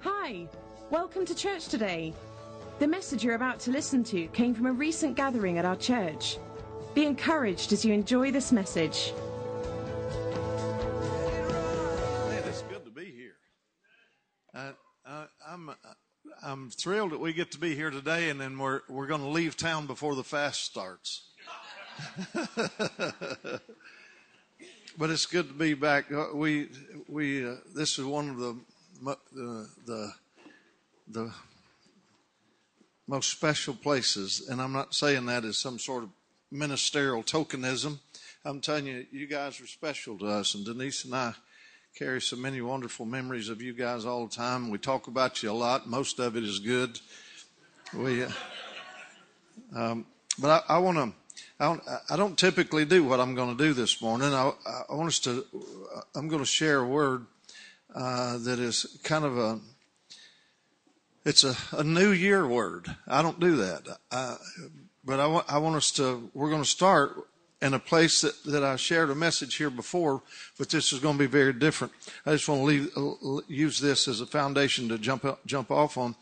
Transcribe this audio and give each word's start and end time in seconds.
Hi, 0.00 0.46
welcome 0.90 1.26
to 1.26 1.34
church 1.34 1.66
today. 1.66 2.14
The 2.78 2.86
message 2.86 3.24
you're 3.24 3.34
about 3.34 3.58
to 3.60 3.72
listen 3.72 4.04
to 4.04 4.28
came 4.28 4.54
from 4.54 4.66
a 4.66 4.72
recent 4.72 5.16
gathering 5.16 5.58
at 5.58 5.64
our 5.64 5.74
church. 5.74 6.38
Be 6.94 7.04
encouraged 7.04 7.72
as 7.72 7.84
you 7.84 7.92
enjoy 7.92 8.30
this 8.30 8.52
message. 8.52 9.12
Man, 12.28 12.42
it's 12.46 12.62
good 12.62 12.84
to 12.84 12.92
be 12.92 13.06
here. 13.06 13.34
I, 14.54 14.70
I, 15.04 15.24
I'm 15.48 15.70
I'm 16.44 16.70
thrilled 16.70 17.10
that 17.10 17.18
we 17.20 17.32
get 17.32 17.50
to 17.52 17.58
be 17.58 17.74
here 17.74 17.90
today, 17.90 18.30
and 18.30 18.40
then 18.40 18.56
we're 18.56 18.82
we're 18.88 19.08
going 19.08 19.22
to 19.22 19.28
leave 19.28 19.56
town 19.56 19.88
before 19.88 20.14
the 20.14 20.22
fast 20.22 20.64
starts. 20.64 21.24
but 24.96 25.10
it's 25.10 25.26
good 25.26 25.48
to 25.48 25.54
be 25.54 25.74
back. 25.74 26.12
Uh, 26.12 26.26
We 26.34 26.68
we 27.08 27.44
uh, 27.44 27.56
this 27.74 27.98
is 27.98 28.04
one 28.04 28.30
of 28.30 28.38
the 28.38 28.56
the 29.02 29.68
the 29.86 30.12
the 31.08 31.32
most 33.06 33.30
special 33.30 33.74
places, 33.74 34.48
and 34.48 34.60
I'm 34.60 34.72
not 34.72 34.94
saying 34.94 35.26
that 35.26 35.44
as 35.44 35.56
some 35.56 35.78
sort 35.78 36.04
of 36.04 36.10
ministerial 36.50 37.22
tokenism. 37.22 37.98
I'm 38.44 38.60
telling 38.60 38.86
you, 38.86 39.06
you 39.10 39.26
guys 39.26 39.60
are 39.60 39.66
special 39.66 40.18
to 40.18 40.26
us, 40.26 40.54
and 40.54 40.64
Denise 40.64 41.04
and 41.04 41.14
I 41.14 41.34
carry 41.98 42.20
so 42.20 42.36
many 42.36 42.60
wonderful 42.60 43.06
memories 43.06 43.48
of 43.48 43.60
you 43.60 43.72
guys 43.72 44.04
all 44.04 44.26
the 44.26 44.34
time. 44.34 44.70
We 44.70 44.78
talk 44.78 45.08
about 45.08 45.42
you 45.42 45.50
a 45.50 45.52
lot. 45.52 45.88
Most 45.88 46.18
of 46.18 46.36
it 46.36 46.44
is 46.44 46.58
good. 46.58 47.00
We, 47.94 48.22
uh, 48.22 48.30
um, 49.74 50.06
but 50.38 50.64
I, 50.68 50.76
I 50.76 50.78
want 50.78 50.98
to. 50.98 51.12
I 51.60 51.64
don't, 51.64 51.82
I 52.10 52.16
don't 52.16 52.38
typically 52.38 52.84
do 52.84 53.02
what 53.02 53.18
I'm 53.18 53.34
going 53.34 53.56
to 53.56 53.64
do 53.64 53.72
this 53.72 54.00
morning. 54.00 54.32
I, 54.32 54.52
I 54.88 54.94
want 54.94 55.08
us 55.08 55.18
to. 55.20 55.44
I'm 56.14 56.28
going 56.28 56.42
to 56.42 56.46
share 56.46 56.78
a 56.78 56.86
word 56.86 57.26
uh, 57.94 58.38
that 58.38 58.58
is 58.58 58.98
kind 59.02 59.24
of 59.24 59.38
a. 59.38 59.60
It's 61.24 61.44
a, 61.44 61.54
a 61.72 61.84
New 61.84 62.10
Year 62.10 62.46
word. 62.46 62.96
I 63.06 63.20
don't 63.22 63.38
do 63.38 63.56
that, 63.56 63.98
but 65.04 65.20
I 65.20 65.26
want 65.26 65.52
I 65.52 65.58
want 65.58 65.76
us 65.76 65.90
to. 65.92 66.30
We're 66.32 66.50
going 66.50 66.62
to 66.62 66.68
start 66.68 67.28
in 67.60 67.74
a 67.74 67.78
place 67.78 68.20
that, 68.20 68.44
that 68.44 68.62
I 68.62 68.76
shared 68.76 69.10
a 69.10 69.14
message 69.14 69.56
here 69.56 69.70
before, 69.70 70.22
but 70.58 70.70
this 70.70 70.92
is 70.92 71.00
going 71.00 71.16
to 71.16 71.18
be 71.18 71.26
very 71.26 71.52
different. 71.52 71.92
I 72.24 72.32
just 72.32 72.48
want 72.48 72.60
to 72.60 72.64
leave, 72.64 72.90
uh, 72.96 73.42
use 73.48 73.80
this 73.80 74.06
as 74.06 74.20
a 74.20 74.26
foundation 74.26 74.88
to 74.90 74.98
jump 74.98 75.24
up, 75.24 75.44
jump 75.44 75.70
off 75.70 75.98
on, 75.98 76.14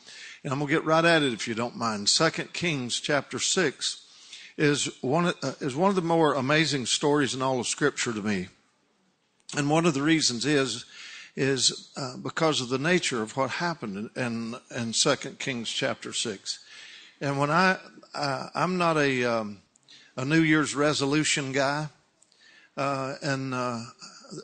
and 0.43 0.53
I'm 0.53 0.59
going 0.59 0.69
to 0.69 0.75
get 0.75 0.85
right 0.85 1.05
at 1.05 1.23
it 1.23 1.35
if 1.35 1.47
you 1.47 1.55
don't 1.55 1.77
mind. 1.77 2.09
Second 2.09 2.53
Kings 2.53 2.99
chapter 3.01 3.39
six 3.39 4.03
is 4.57 4.91
one 5.03 5.27
uh, 5.27 5.53
is 5.61 5.77
one 5.77 5.91
of 5.91 5.97
the 5.97 6.03
more 6.03 6.35
amazing 6.35 6.87
stories 6.87 7.35
in 7.35 7.43
all 7.43 7.61
of 7.61 7.67
Scripture 7.67 8.15
to 8.15 8.23
me, 8.23 8.49
and 9.57 9.71
one 9.71 9.85
of 9.85 9.95
the 9.95 10.03
reasons 10.03 10.47
is 10.47 10.87
is 11.37 11.91
uh, 11.97 12.17
because 12.17 12.61
of 12.61 12.69
the 12.69 12.79
nature 12.79 13.23
of 13.23 13.37
what 13.37 13.51
happened 13.51 14.11
in 14.17 14.56
in, 14.75 14.92
Second 14.92 15.39
Kings 15.39 15.69
chapter 15.69 16.12
six, 16.12 16.61
and 17.20 17.39
when 17.39 17.51
I 17.51 17.78
uh, 18.15 18.48
I'm 18.55 18.78
not 18.78 18.97
a 18.97 19.25
um, 19.25 19.59
a 20.17 20.25
New 20.25 20.41
Year's 20.41 20.75
resolution 20.75 21.53
guy, 21.53 21.89
uh, 22.77 23.15
and 23.23 23.53
uh, 23.53 23.81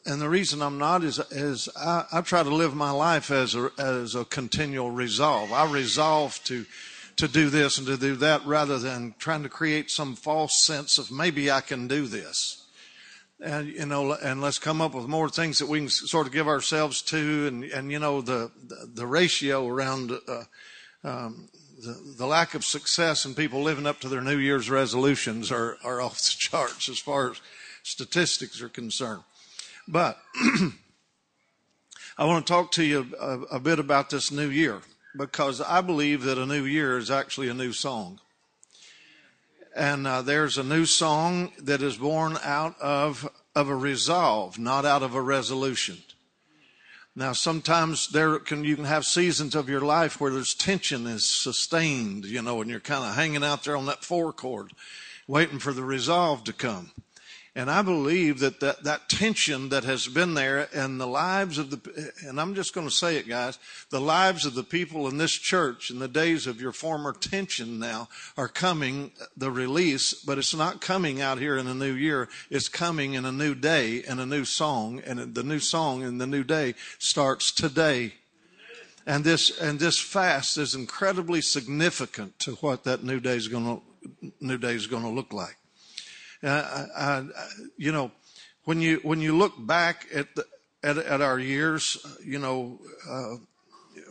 and 0.06 0.20
the 0.20 0.28
reason 0.28 0.62
I'm 0.62 0.78
not 0.78 1.02
is 1.02 1.18
is 1.30 1.68
I, 1.76 2.04
I 2.12 2.20
try 2.20 2.42
to 2.42 2.54
live 2.54 2.74
my 2.74 2.90
life 2.90 3.30
as 3.30 3.54
a 3.54 3.70
as 3.78 4.14
a 4.14 4.24
continual 4.24 4.90
resolve. 4.90 5.52
I 5.52 5.70
resolve 5.70 6.38
to 6.44 6.66
to 7.16 7.28
do 7.28 7.50
this 7.50 7.78
and 7.78 7.86
to 7.86 7.96
do 7.96 8.16
that 8.16 8.44
rather 8.44 8.78
than 8.78 9.14
trying 9.18 9.42
to 9.42 9.48
create 9.48 9.90
some 9.90 10.14
false 10.14 10.64
sense 10.64 10.98
of 10.98 11.10
maybe 11.10 11.50
I 11.50 11.60
can 11.60 11.88
do 11.88 12.06
this. 12.06 12.61
And 13.42 13.68
you 13.68 13.86
know, 13.86 14.12
and 14.12 14.40
let's 14.40 14.58
come 14.58 14.80
up 14.80 14.94
with 14.94 15.06
more 15.08 15.28
things 15.28 15.58
that 15.58 15.68
we 15.68 15.80
can 15.80 15.88
sort 15.88 16.28
of 16.28 16.32
give 16.32 16.46
ourselves 16.46 17.02
to, 17.02 17.46
and 17.48 17.64
and 17.64 17.90
you 17.90 17.98
know 17.98 18.20
the 18.20 18.52
the, 18.68 18.90
the 18.94 19.06
ratio 19.06 19.66
around 19.66 20.12
uh, 20.28 20.44
um, 21.02 21.48
the, 21.82 22.14
the 22.16 22.26
lack 22.26 22.54
of 22.54 22.64
success 22.64 23.24
in 23.24 23.34
people 23.34 23.62
living 23.62 23.86
up 23.86 24.00
to 24.00 24.08
their 24.08 24.20
New 24.20 24.38
Year's 24.38 24.70
resolutions 24.70 25.50
are, 25.50 25.76
are 25.82 26.00
off 26.02 26.18
the 26.18 26.34
charts 26.38 26.88
as 26.88 26.98
far 26.98 27.32
as 27.32 27.40
statistics 27.82 28.62
are 28.62 28.68
concerned. 28.68 29.22
But 29.88 30.18
I 32.16 32.24
want 32.24 32.46
to 32.46 32.52
talk 32.52 32.70
to 32.72 32.84
you 32.84 33.08
a, 33.20 33.40
a 33.56 33.60
bit 33.60 33.78
about 33.78 34.10
this 34.10 34.30
new 34.30 34.48
year 34.48 34.82
because 35.16 35.60
I 35.60 35.80
believe 35.80 36.22
that 36.22 36.38
a 36.38 36.46
new 36.46 36.64
year 36.64 36.96
is 36.96 37.10
actually 37.10 37.48
a 37.48 37.54
new 37.54 37.72
song. 37.72 38.20
And 39.74 40.06
uh, 40.06 40.22
there's 40.22 40.58
a 40.58 40.62
new 40.62 40.84
song 40.84 41.52
that 41.58 41.80
is 41.80 41.96
born 41.96 42.36
out 42.42 42.78
of, 42.80 43.28
of 43.54 43.68
a 43.68 43.74
resolve, 43.74 44.58
not 44.58 44.84
out 44.84 45.02
of 45.02 45.14
a 45.14 45.22
resolution. 45.22 45.98
Now, 47.14 47.32
sometimes 47.32 48.08
there 48.08 48.38
can 48.38 48.64
you 48.64 48.74
can 48.74 48.86
have 48.86 49.04
seasons 49.04 49.54
of 49.54 49.68
your 49.68 49.82
life 49.82 50.18
where 50.20 50.30
there's 50.30 50.54
tension 50.54 51.06
is 51.06 51.26
sustained, 51.26 52.24
you 52.24 52.40
know, 52.40 52.60
and 52.62 52.70
you're 52.70 52.80
kind 52.80 53.04
of 53.04 53.14
hanging 53.14 53.44
out 53.44 53.64
there 53.64 53.76
on 53.76 53.86
that 53.86 54.04
four 54.04 54.32
chord, 54.32 54.72
waiting 55.26 55.58
for 55.58 55.72
the 55.72 55.84
resolve 55.84 56.44
to 56.44 56.54
come. 56.54 56.90
And 57.54 57.70
I 57.70 57.82
believe 57.82 58.38
that, 58.38 58.60
that 58.60 58.82
that 58.84 59.10
tension 59.10 59.68
that 59.68 59.84
has 59.84 60.08
been 60.08 60.32
there 60.32 60.70
and 60.72 60.98
the 60.98 61.06
lives 61.06 61.58
of 61.58 61.68
the, 61.68 62.12
and 62.26 62.40
I'm 62.40 62.54
just 62.54 62.74
going 62.74 62.88
to 62.88 62.94
say 62.94 63.16
it, 63.16 63.28
guys, 63.28 63.58
the 63.90 64.00
lives 64.00 64.46
of 64.46 64.54
the 64.54 64.62
people 64.62 65.06
in 65.06 65.18
this 65.18 65.32
church 65.32 65.90
in 65.90 65.98
the 65.98 66.08
days 66.08 66.46
of 66.46 66.62
your 66.62 66.72
former 66.72 67.12
tension 67.12 67.78
now 67.78 68.08
are 68.38 68.48
coming, 68.48 69.12
the 69.36 69.50
release, 69.50 70.14
but 70.14 70.38
it's 70.38 70.54
not 70.54 70.80
coming 70.80 71.20
out 71.20 71.38
here 71.38 71.58
in 71.58 71.66
a 71.66 71.74
new 71.74 71.92
year. 71.92 72.30
It's 72.48 72.70
coming 72.70 73.12
in 73.12 73.26
a 73.26 73.32
new 73.32 73.54
day 73.54 74.02
and 74.02 74.18
a 74.18 74.24
new 74.24 74.46
song. 74.46 75.02
And 75.04 75.34
the 75.34 75.42
new 75.42 75.58
song 75.58 76.02
and 76.02 76.18
the 76.18 76.26
new 76.26 76.44
day 76.44 76.74
starts 76.98 77.52
today. 77.52 78.14
And 79.06 79.24
this, 79.24 79.60
and 79.60 79.78
this 79.78 79.98
fast 79.98 80.56
is 80.56 80.74
incredibly 80.74 81.42
significant 81.42 82.38
to 82.38 82.52
what 82.56 82.84
that 82.84 83.04
new 83.04 83.20
day 83.20 83.36
is 83.36 83.48
going 83.48 83.64
to, 83.66 84.32
new 84.40 84.56
day 84.56 84.74
is 84.74 84.86
going 84.86 85.02
to 85.02 85.10
look 85.10 85.34
like. 85.34 85.58
Uh, 86.42 86.86
I, 86.96 87.24
you 87.76 87.92
know, 87.92 88.10
when 88.64 88.80
you 88.80 89.00
when 89.02 89.20
you 89.20 89.36
look 89.36 89.54
back 89.58 90.06
at 90.12 90.34
the, 90.34 90.44
at, 90.82 90.98
at 90.98 91.20
our 91.20 91.38
years, 91.38 92.04
you 92.24 92.38
know, 92.38 92.80
uh, 93.08 93.36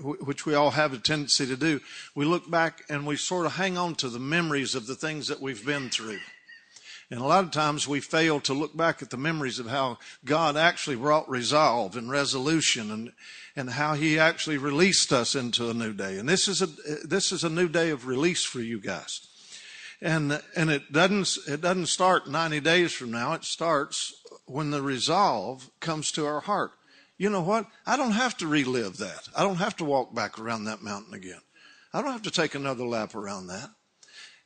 which 0.01 0.45
we 0.45 0.55
all 0.55 0.71
have 0.71 0.93
a 0.93 0.97
tendency 0.97 1.45
to 1.45 1.57
do, 1.57 1.79
we 2.15 2.25
look 2.25 2.49
back 2.49 2.83
and 2.89 3.05
we 3.05 3.17
sort 3.17 3.45
of 3.45 3.53
hang 3.53 3.77
on 3.77 3.95
to 3.95 4.09
the 4.09 4.19
memories 4.19 4.75
of 4.75 4.87
the 4.87 4.95
things 4.95 5.27
that 5.27 5.41
we've 5.41 5.65
been 5.65 5.89
through. 5.89 6.19
And 7.09 7.19
a 7.19 7.25
lot 7.25 7.43
of 7.43 7.51
times 7.51 7.89
we 7.89 7.99
fail 7.99 8.39
to 8.41 8.53
look 8.53 8.75
back 8.75 9.01
at 9.01 9.09
the 9.09 9.17
memories 9.17 9.59
of 9.59 9.67
how 9.67 9.99
God 10.23 10.55
actually 10.55 10.95
brought 10.95 11.29
resolve 11.29 11.97
and 11.97 12.09
resolution 12.09 12.89
and, 12.89 13.11
and 13.53 13.69
how 13.69 13.95
he 13.95 14.17
actually 14.17 14.57
released 14.57 15.11
us 15.11 15.35
into 15.35 15.69
a 15.69 15.73
new 15.73 15.91
day. 15.91 16.17
And 16.17 16.29
this 16.29 16.47
is 16.47 16.61
a, 16.61 16.67
this 17.05 17.33
is 17.33 17.43
a 17.43 17.49
new 17.49 17.67
day 17.67 17.89
of 17.89 18.07
release 18.07 18.45
for 18.45 18.61
you 18.61 18.79
guys 18.79 19.27
and 20.01 20.41
and 20.55 20.69
it 20.71 20.91
doesn't 20.91 21.37
it 21.47 21.61
doesn't 21.61 21.87
start 21.87 22.27
90 22.27 22.59
days 22.61 22.91
from 22.91 23.11
now. 23.11 23.33
It 23.33 23.43
starts 23.43 24.13
when 24.45 24.71
the 24.71 24.81
resolve 24.81 25.69
comes 25.79 26.11
to 26.13 26.25
our 26.25 26.41
heart. 26.41 26.71
You 27.17 27.29
know 27.29 27.41
what? 27.41 27.67
I 27.85 27.97
don't 27.97 28.13
have 28.13 28.35
to 28.37 28.47
relive 28.47 28.97
that. 28.97 29.27
I 29.37 29.43
don't 29.43 29.57
have 29.57 29.75
to 29.77 29.85
walk 29.85 30.15
back 30.15 30.39
around 30.39 30.65
that 30.65 30.81
mountain 30.81 31.13
again. 31.13 31.41
I 31.93 32.01
don't 32.01 32.13
have 32.13 32.23
to 32.23 32.31
take 32.31 32.55
another 32.55 32.85
lap 32.85 33.13
around 33.13 33.47
that. 33.47 33.69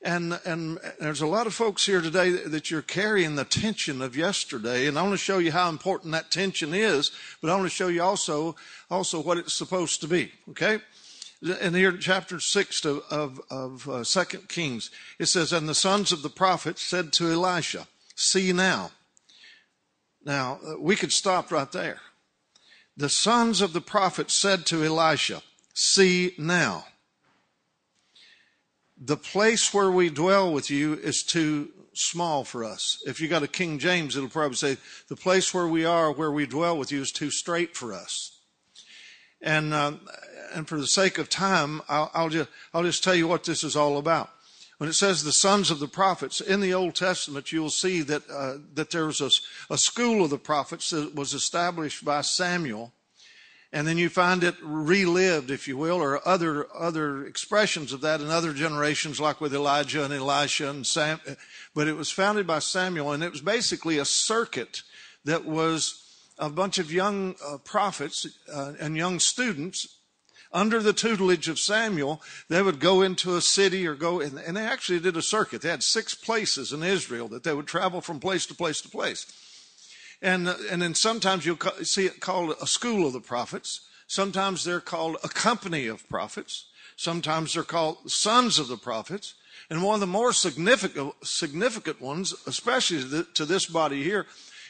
And 0.02 0.40
and 0.46 0.78
there's 1.00 1.22
a 1.22 1.28
lot 1.28 1.48
of 1.48 1.54
folks 1.54 1.86
here 1.86 2.02
today 2.02 2.32
that 2.32 2.70
you're 2.70 2.82
carrying 2.82 3.36
the 3.36 3.46
tension 3.46 4.02
of 4.02 4.18
yesterday. 4.18 4.88
And 4.88 5.00
i 5.00 5.02
want 5.02 5.14
to 5.14 5.18
show 5.18 5.38
you 5.38 5.54
how 5.54 5.70
important 5.70 6.12
that 6.12 6.32
tension 6.32 6.74
is 6.74 7.12
but 7.42 7.50
i 7.50 7.56
want 7.56 7.66
to 7.66 7.76
show 7.76 7.88
you 7.88 8.04
also 8.04 8.58
also 8.92 9.22
what 9.22 9.38
it's 9.38 9.54
supposed 9.54 10.02
to 10.02 10.08
be. 10.08 10.34
Okay 10.50 10.80
in 11.46 11.74
here 11.74 11.96
chapter 11.96 12.40
6 12.40 12.86
of, 12.86 13.02
of, 13.12 13.42
of 13.50 13.90
uh, 13.90 14.04
2 14.04 14.40
Kings, 14.48 14.90
it 15.20 15.28
says, 15.28 15.54
And 15.54 15.70
the 15.70 15.76
sons 15.76 16.12
of 16.12 16.22
the 16.22 16.30
prophets 16.30 16.82
said 16.82 17.14
to 17.14 17.32
Elisha, 17.32 17.88
See 18.16 18.52
now. 18.52 18.92
Now, 20.24 20.60
uh, 20.66 20.80
we 20.80 20.96
could 20.96 21.12
stop 21.12 21.52
right 21.52 21.72
there. 21.72 22.00
The 22.98 23.10
sons 23.10 23.62
of 23.62 23.74
the 23.74 23.82
prophets 23.82 24.34
said 24.34 24.66
to 24.68 24.84
Elisha, 24.84 25.42
See 25.74 26.34
now. 26.38 26.86
The 28.98 29.18
place 29.18 29.74
where 29.74 29.92
we 29.92 30.10
dwell 30.10 30.52
with 30.52 30.72
you 30.72 30.94
is 30.94 31.22
too 31.22 31.70
small 31.94 32.44
for 32.44 32.64
us. 32.64 33.04
If 33.06 33.20
you 33.20 33.28
got 33.28 33.44
a 33.44 33.48
King 33.48 33.78
James, 33.78 34.16
it'll 34.16 34.30
probably 34.30 34.56
say, 34.56 34.78
The 35.10 35.16
place 35.16 35.54
where 35.54 35.68
we 35.68 35.86
are, 35.86 36.12
where 36.12 36.32
we 36.32 36.46
dwell 36.46 36.78
with 36.78 36.92
you, 36.92 37.02
is 37.02 37.12
too 37.12 37.30
straight 37.30 37.76
for 37.76 37.94
us. 37.94 38.40
And 39.42 39.74
uh, 39.74 39.94
and 40.54 40.68
for 40.68 40.80
the 40.80 40.88
sake 40.88 41.18
of 41.18 41.30
time, 41.30 41.82
I'll, 41.88 42.12
I'll, 42.14 42.30
just, 42.30 42.50
I'll 42.74 42.84
just 42.84 43.04
tell 43.04 43.16
you 43.16 43.28
what 43.28 43.44
this 43.44 43.64
is 43.64 43.76
all 43.76 43.98
about. 43.98 44.30
When 44.78 44.90
it 44.90 44.94
says 44.94 45.24
the 45.24 45.32
sons 45.32 45.72
of 45.72 45.80
the 45.80 45.88
prophets 45.88 46.42
in 46.42 46.60
the 46.60 46.74
Old 46.74 46.96
Testament, 46.96 47.52
you'll 47.52 47.70
see 47.70 48.02
that 48.02 48.30
uh, 48.30 48.58
that 48.74 48.92
there 48.92 49.06
was 49.06 49.22
a, 49.22 49.30
a 49.74 49.78
school 49.78 50.24
of 50.24 50.30
the 50.30 50.38
prophets 50.38 50.90
that 50.90 51.16
was 51.16 51.34
established 51.34 52.04
by 52.04 52.20
Samuel, 52.20 52.92
and 53.72 53.88
then 53.88 53.98
you 53.98 54.10
find 54.10 54.44
it 54.44 54.56
relived, 54.62 55.50
if 55.50 55.66
you 55.66 55.78
will, 55.78 56.02
or 56.02 56.28
other 56.28 56.68
other 56.76 57.26
expressions 57.26 57.94
of 57.94 58.02
that 58.02 58.20
in 58.20 58.30
other 58.30 58.52
generations, 58.52 59.18
like 59.18 59.40
with 59.40 59.56
Elijah 59.56 60.04
and 60.04 60.14
Elisha 60.14 60.70
and 60.70 60.86
Sam. 60.86 61.22
But 61.74 61.88
it 61.88 61.96
was 61.96 62.12
founded 62.12 62.46
by 62.46 62.60
Samuel, 62.60 63.14
and 63.14 63.24
it 63.24 63.32
was 63.32 63.42
basically 63.42 63.98
a 63.98 64.06
circuit 64.06 64.82
that 65.24 65.46
was 65.46 66.02
a 66.38 66.50
bunch 66.50 66.80
of 66.80 66.92
young 66.92 67.36
uh, 67.46 67.60
prophets 67.60 68.28
uh, 68.54 68.74
and 68.80 68.98
young 68.98 69.20
students 69.20 69.95
under 70.56 70.82
the 70.82 70.94
tutelage 70.94 71.50
of 71.50 71.60
Samuel, 71.60 72.22
they 72.48 72.62
would 72.62 72.80
go 72.80 73.02
into 73.02 73.36
a 73.36 73.42
city 73.42 73.86
or 73.86 73.94
go, 73.94 74.22
and, 74.22 74.40
and 74.40 74.56
they 74.56 74.66
actually 74.66 75.02
did 75.02 75.18
a 75.18 75.22
circuit. 75.22 75.62
They 75.62 75.70
had 75.70 75.84
six 75.84 76.16
places 76.16 76.72
in 76.72 76.82
Israel 76.82 77.28
that 77.28 77.44
they 77.44 77.54
would 77.54 77.68
travel 77.68 78.00
from 78.00 78.22
place 78.22 78.46
to 78.46 78.56
place 78.56 78.80
to 78.82 78.90
place. 78.90 79.26
And, 80.22 80.48
and 80.48 80.82
then 80.82 80.96
sometimes 80.96 81.46
you'll 81.46 81.60
see 81.84 82.06
it 82.06 82.22
called 82.22 82.56
a 82.62 82.68
school 82.68 83.06
of 83.06 83.12
the 83.12 83.20
prophets. 83.20 83.82
Sometimes 84.08 84.64
they're 84.64 84.80
called 84.80 85.18
a 85.26 85.28
company 85.28 85.88
of 85.88 86.08
prophets. 86.08 86.68
Sometimes 86.96 87.54
they're 87.54 87.64
called 87.64 88.10
sons 88.10 88.58
of 88.58 88.70
the 88.70 88.78
prophets. 88.78 89.34
And 89.70 89.84
one 89.84 89.96
of 89.96 90.00
the 90.00 90.08
more 90.08 90.32
significant, 90.32 91.14
significant 91.24 92.00
ones, 92.00 92.34
especially 92.48 93.24
to 93.34 93.46
this 93.46 93.66
body 93.66 94.04
here, 94.04 94.26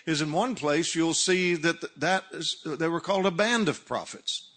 is 0.08 0.22
in 0.22 0.32
one 0.32 0.56
place 0.56 0.96
you'll 0.96 1.14
see 1.14 1.54
that 1.56 2.00
that 2.00 2.24
is, 2.32 2.58
they 2.66 2.88
were 2.88 3.02
called 3.02 3.28
a 3.28 3.32
band 3.32 3.70
of 3.70 3.86
prophets. 3.86 4.50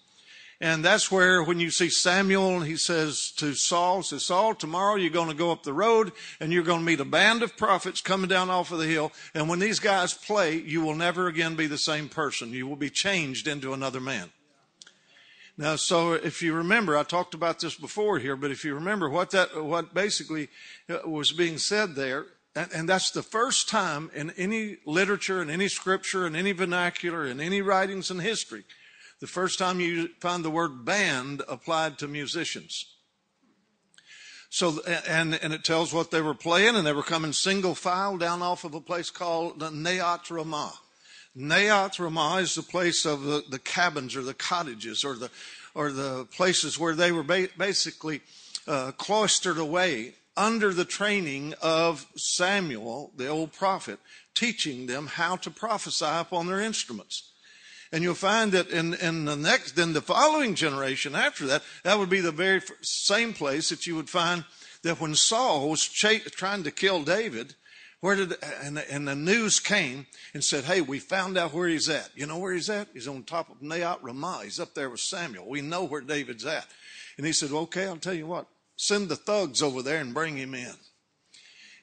And 0.60 0.84
that's 0.84 1.10
where 1.10 1.42
when 1.44 1.60
you 1.60 1.70
see 1.70 1.88
Samuel, 1.88 2.60
he 2.60 2.76
says 2.76 3.30
to 3.36 3.54
Saul, 3.54 4.02
says, 4.02 4.24
Saul, 4.24 4.56
tomorrow 4.56 4.96
you're 4.96 5.10
going 5.10 5.28
to 5.28 5.34
go 5.34 5.52
up 5.52 5.62
the 5.62 5.72
road 5.72 6.10
and 6.40 6.52
you're 6.52 6.64
going 6.64 6.80
to 6.80 6.84
meet 6.84 6.98
a 6.98 7.04
band 7.04 7.44
of 7.44 7.56
prophets 7.56 8.00
coming 8.00 8.28
down 8.28 8.50
off 8.50 8.72
of 8.72 8.78
the 8.78 8.86
hill. 8.86 9.12
And 9.34 9.48
when 9.48 9.60
these 9.60 9.78
guys 9.78 10.14
play, 10.14 10.56
you 10.56 10.80
will 10.80 10.96
never 10.96 11.28
again 11.28 11.54
be 11.54 11.68
the 11.68 11.78
same 11.78 12.08
person. 12.08 12.52
You 12.52 12.66
will 12.66 12.76
be 12.76 12.90
changed 12.90 13.46
into 13.46 13.72
another 13.72 14.00
man. 14.00 14.30
Now, 15.56 15.76
so 15.76 16.12
if 16.12 16.42
you 16.42 16.54
remember, 16.54 16.96
I 16.96 17.04
talked 17.04 17.34
about 17.34 17.60
this 17.60 17.76
before 17.76 18.18
here, 18.18 18.36
but 18.36 18.50
if 18.50 18.64
you 18.64 18.74
remember 18.74 19.08
what 19.08 19.30
that, 19.30 19.64
what 19.64 19.94
basically 19.94 20.48
uh, 20.88 20.98
was 21.04 21.32
being 21.32 21.58
said 21.58 21.94
there, 21.94 22.26
and, 22.56 22.68
and 22.72 22.88
that's 22.88 23.10
the 23.10 23.22
first 23.22 23.68
time 23.68 24.10
in 24.14 24.30
any 24.30 24.78
literature, 24.86 25.40
in 25.40 25.50
any 25.50 25.68
scripture, 25.68 26.26
in 26.26 26.34
any 26.34 26.52
vernacular, 26.52 27.26
in 27.26 27.40
any 27.40 27.60
writings 27.60 28.10
in 28.10 28.20
history, 28.20 28.64
the 29.20 29.26
first 29.26 29.58
time 29.58 29.80
you 29.80 30.08
find 30.20 30.44
the 30.44 30.50
word 30.50 30.84
band 30.84 31.42
applied 31.48 31.98
to 31.98 32.08
musicians. 32.08 32.86
So, 34.50 34.80
and, 35.06 35.34
and 35.34 35.52
it 35.52 35.64
tells 35.64 35.92
what 35.92 36.10
they 36.10 36.22
were 36.22 36.34
playing, 36.34 36.74
and 36.74 36.86
they 36.86 36.92
were 36.92 37.02
coming 37.02 37.32
single 37.32 37.74
file 37.74 38.16
down 38.16 38.40
off 38.40 38.64
of 38.64 38.74
a 38.74 38.80
place 38.80 39.10
called 39.10 39.58
Naioth 39.58 40.30
Ramah. 40.30 40.72
Naioth 41.36 41.98
Ramah 41.98 42.36
is 42.36 42.54
the 42.54 42.62
place 42.62 43.04
of 43.04 43.22
the, 43.22 43.44
the 43.50 43.58
cabins 43.58 44.16
or 44.16 44.22
the 44.22 44.34
cottages 44.34 45.04
or 45.04 45.14
the, 45.14 45.30
or 45.74 45.92
the 45.92 46.26
places 46.34 46.78
where 46.78 46.94
they 46.94 47.12
were 47.12 47.22
ba- 47.22 47.48
basically 47.58 48.22
uh, 48.66 48.92
cloistered 48.92 49.58
away 49.58 50.14
under 50.36 50.72
the 50.72 50.84
training 50.84 51.52
of 51.60 52.06
Samuel, 52.16 53.12
the 53.16 53.26
old 53.26 53.52
prophet, 53.52 53.98
teaching 54.34 54.86
them 54.86 55.08
how 55.08 55.36
to 55.36 55.50
prophesy 55.50 56.06
upon 56.06 56.46
their 56.46 56.60
instruments. 56.60 57.32
And 57.92 58.02
you'll 58.02 58.14
find 58.14 58.52
that 58.52 58.68
in, 58.68 58.94
in 58.94 59.24
the 59.24 59.36
next, 59.36 59.72
then 59.72 59.92
the 59.92 60.02
following 60.02 60.54
generation 60.54 61.14
after 61.14 61.46
that, 61.46 61.62
that 61.84 61.98
would 61.98 62.10
be 62.10 62.20
the 62.20 62.32
very 62.32 62.60
same 62.82 63.32
place 63.32 63.70
that 63.70 63.86
you 63.86 63.96
would 63.96 64.10
find 64.10 64.44
that 64.82 65.00
when 65.00 65.14
Saul 65.14 65.70
was 65.70 65.84
trying 65.84 66.62
to 66.64 66.70
kill 66.70 67.02
David, 67.02 67.54
where 68.00 68.14
did, 68.14 68.34
and, 68.62 68.78
and 68.78 69.08
the 69.08 69.16
news 69.16 69.58
came 69.58 70.06
and 70.32 70.44
said, 70.44 70.64
Hey, 70.64 70.80
we 70.80 71.00
found 71.00 71.36
out 71.36 71.52
where 71.52 71.68
he's 71.68 71.88
at. 71.88 72.10
You 72.14 72.26
know 72.26 72.38
where 72.38 72.52
he's 72.52 72.70
at? 72.70 72.88
He's 72.92 73.08
on 73.08 73.24
top 73.24 73.50
of 73.50 73.60
Naioth 73.60 74.02
Ramah. 74.02 74.42
He's 74.44 74.60
up 74.60 74.74
there 74.74 74.90
with 74.90 75.00
Samuel. 75.00 75.48
We 75.48 75.62
know 75.62 75.84
where 75.84 76.00
David's 76.00 76.46
at. 76.46 76.66
And 77.16 77.26
he 77.26 77.32
said, 77.32 77.50
Okay, 77.50 77.86
I'll 77.86 77.96
tell 77.96 78.14
you 78.14 78.26
what. 78.26 78.46
Send 78.76 79.08
the 79.08 79.16
thugs 79.16 79.62
over 79.62 79.82
there 79.82 80.00
and 80.00 80.14
bring 80.14 80.36
him 80.36 80.54
in. 80.54 80.74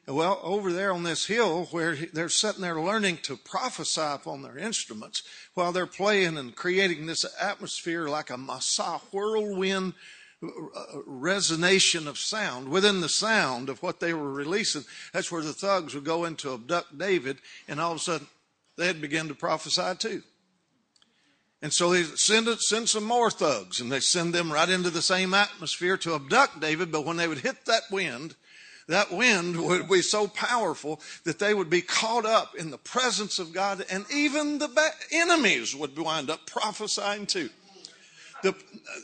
Well, 0.08 0.40
over 0.44 0.72
there 0.72 0.94
on 0.94 1.02
this 1.02 1.26
hill 1.26 1.66
where 1.72 1.96
they're 1.96 2.30
sitting 2.30 2.62
there 2.62 2.80
learning 2.80 3.18
to 3.24 3.38
prophesy 3.38 4.02
upon 4.02 4.44
their 4.44 4.58
instruments 4.58 5.24
while 5.56 5.72
they're 5.72 5.88
playing 5.88 6.38
and 6.38 6.56
creating 6.56 7.08
this 7.08 7.26
atmosphere 7.42 8.08
like 8.08 8.30
a 8.30 8.38
Massa 8.38 9.00
whirlwind 9.12 9.96
uh, 10.44 10.48
resonation 11.10 12.06
of 12.06 12.20
sound 12.20 12.70
within 12.70 13.02
the 13.02 13.10
sound 13.10 13.68
of 13.68 13.82
what 13.82 14.00
they 14.00 14.14
were 14.14 14.32
releasing. 14.32 14.84
That's 15.12 15.32
where 15.32 15.42
the 15.42 15.54
thugs 15.54 15.96
would 15.96 16.04
go 16.04 16.26
in 16.26 16.36
to 16.38 16.54
abduct 16.54 17.00
David, 17.00 17.40
and 17.68 17.82
all 17.82 17.94
of 17.94 17.98
a 17.98 18.02
sudden 18.02 18.28
they'd 18.78 19.02
begin 19.02 19.28
to 19.30 19.34
prophesy 19.34 19.96
too. 19.98 20.22
And 21.64 21.74
so 21.74 21.90
they 21.90 22.04
send, 22.04 22.48
send 22.60 22.90
some 22.90 23.06
more 23.06 23.32
thugs, 23.32 23.82
and 23.82 23.92
they 23.92 24.02
send 24.02 24.36
them 24.36 24.52
right 24.52 24.70
into 24.70 24.92
the 24.92 25.02
same 25.02 25.34
atmosphere 25.34 25.98
to 25.98 26.14
abduct 26.14 26.60
David. 26.60 26.92
But 26.92 27.06
when 27.06 27.18
they 27.18 27.28
would 27.28 27.40
hit 27.40 27.66
that 27.66 27.84
wind, 27.90 28.36
that 28.88 29.12
wind 29.12 29.58
would 29.58 29.90
be 29.90 30.02
so 30.02 30.28
powerful 30.28 31.02
that 31.24 31.40
they 31.40 31.54
would 31.54 31.70
be 31.70 31.82
caught 31.82 32.26
up 32.26 32.56
in 32.56 32.70
the 32.70 32.78
presence 32.78 33.40
of 33.40 33.54
God, 33.54 33.84
and 33.90 34.06
even 34.14 34.60
the 34.60 34.92
enemies 35.12 35.76
would 35.76 35.98
wind 35.98 36.30
up 36.30 36.46
prophesying 36.46 37.26
too. 37.26 37.50
The, 38.44 38.54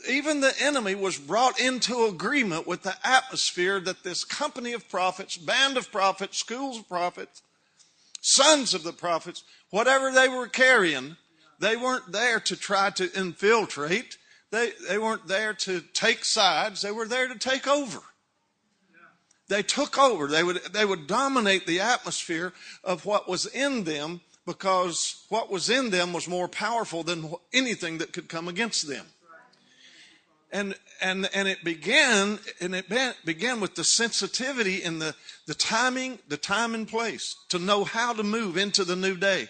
even 0.08 0.40
the 0.40 0.54
enemy 0.60 0.94
was 0.94 1.18
brought 1.18 1.58
into 1.58 2.04
agreement 2.04 2.66
with 2.66 2.82
the 2.82 2.94
atmosphere 3.02 3.80
that 3.80 4.04
this 4.04 4.24
company 4.24 4.72
of 4.72 4.88
prophets, 4.88 5.36
band 5.36 5.76
of 5.76 5.90
prophets, 5.90 6.38
schools 6.38 6.78
of 6.78 6.88
prophets, 6.88 7.42
sons 8.20 8.74
of 8.74 8.84
the 8.84 8.92
prophets, 8.92 9.42
whatever 9.70 10.12
they 10.12 10.28
were 10.28 10.46
carrying, 10.46 11.16
they 11.58 11.76
weren't 11.76 12.12
there 12.12 12.38
to 12.38 12.56
try 12.56 12.90
to 12.90 13.10
infiltrate. 13.18 14.16
They, 14.52 14.72
they 14.88 14.98
weren't 14.98 15.26
there 15.26 15.54
to 15.54 15.80
take 15.92 16.24
sides. 16.24 16.82
They 16.82 16.92
were 16.92 17.08
there 17.08 17.26
to 17.26 17.38
take 17.38 17.66
over 17.66 18.00
they 19.52 19.62
took 19.62 19.98
over. 19.98 20.28
They 20.28 20.42
would, 20.42 20.64
they 20.72 20.86
would 20.86 21.06
dominate 21.06 21.66
the 21.66 21.80
atmosphere 21.80 22.54
of 22.82 23.04
what 23.04 23.28
was 23.28 23.44
in 23.44 23.84
them 23.84 24.22
because 24.46 25.26
what 25.28 25.50
was 25.50 25.68
in 25.68 25.90
them 25.90 26.14
was 26.14 26.26
more 26.26 26.48
powerful 26.48 27.02
than 27.02 27.34
anything 27.52 27.98
that 27.98 28.14
could 28.14 28.28
come 28.28 28.48
against 28.48 28.88
them. 28.88 29.04
And, 30.50 30.74
and, 31.02 31.28
and 31.34 31.48
it 31.48 31.64
began, 31.64 32.38
and 32.60 32.74
it 32.74 32.86
began 33.24 33.60
with 33.60 33.74
the 33.74 33.84
sensitivity 33.84 34.82
and 34.82 35.00
the, 35.00 35.14
the 35.46 35.54
timing, 35.54 36.18
the 36.28 36.36
time 36.38 36.74
and 36.74 36.88
place 36.88 37.36
to 37.50 37.58
know 37.58 37.84
how 37.84 38.14
to 38.14 38.22
move 38.22 38.56
into 38.56 38.84
the 38.84 38.96
new 38.96 39.16
day. 39.16 39.48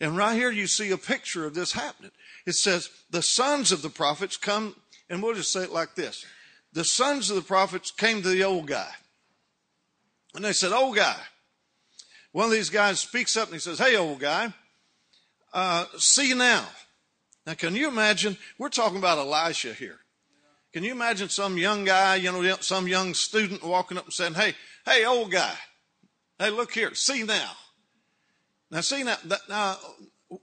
And 0.00 0.16
right 0.16 0.34
here 0.34 0.50
you 0.50 0.66
see 0.66 0.90
a 0.90 0.98
picture 0.98 1.46
of 1.46 1.54
this 1.54 1.72
happening. 1.72 2.10
It 2.46 2.56
says, 2.56 2.90
the 3.10 3.22
sons 3.22 3.70
of 3.70 3.82
the 3.82 3.90
prophets 3.90 4.36
come, 4.36 4.74
and 5.08 5.22
we'll 5.22 5.34
just 5.34 5.52
say 5.52 5.62
it 5.62 5.72
like 5.72 5.94
this. 5.94 6.26
The 6.72 6.84
sons 6.84 7.30
of 7.30 7.36
the 7.36 7.42
prophets 7.42 7.92
came 7.92 8.20
to 8.22 8.28
the 8.28 8.42
old 8.42 8.66
guy. 8.66 8.90
And 10.34 10.44
they 10.44 10.52
said, 10.52 10.72
old 10.72 10.96
guy. 10.96 11.16
One 12.32 12.46
of 12.46 12.50
these 12.50 12.70
guys 12.70 12.98
speaks 12.98 13.36
up 13.36 13.46
and 13.46 13.54
he 13.54 13.60
says, 13.60 13.78
hey, 13.78 13.96
old 13.96 14.18
guy, 14.18 14.52
uh, 15.52 15.86
see 15.96 16.34
now. 16.34 16.66
Now, 17.46 17.54
can 17.54 17.76
you 17.76 17.88
imagine? 17.88 18.36
We're 18.58 18.70
talking 18.70 18.98
about 18.98 19.18
Elisha 19.18 19.72
here. 19.72 19.98
Can 20.72 20.82
you 20.82 20.90
imagine 20.90 21.28
some 21.28 21.56
young 21.56 21.84
guy, 21.84 22.16
you 22.16 22.32
know, 22.32 22.56
some 22.60 22.88
young 22.88 23.14
student 23.14 23.62
walking 23.62 23.96
up 23.96 24.06
and 24.06 24.12
saying, 24.12 24.34
hey, 24.34 24.54
hey, 24.84 25.04
old 25.04 25.30
guy, 25.30 25.54
hey, 26.40 26.50
look 26.50 26.72
here, 26.72 26.92
see 26.94 27.22
now. 27.22 27.52
Now, 28.72 28.80
see 28.80 29.04
now, 29.04 29.16
that, 29.26 29.48
now 29.48 29.78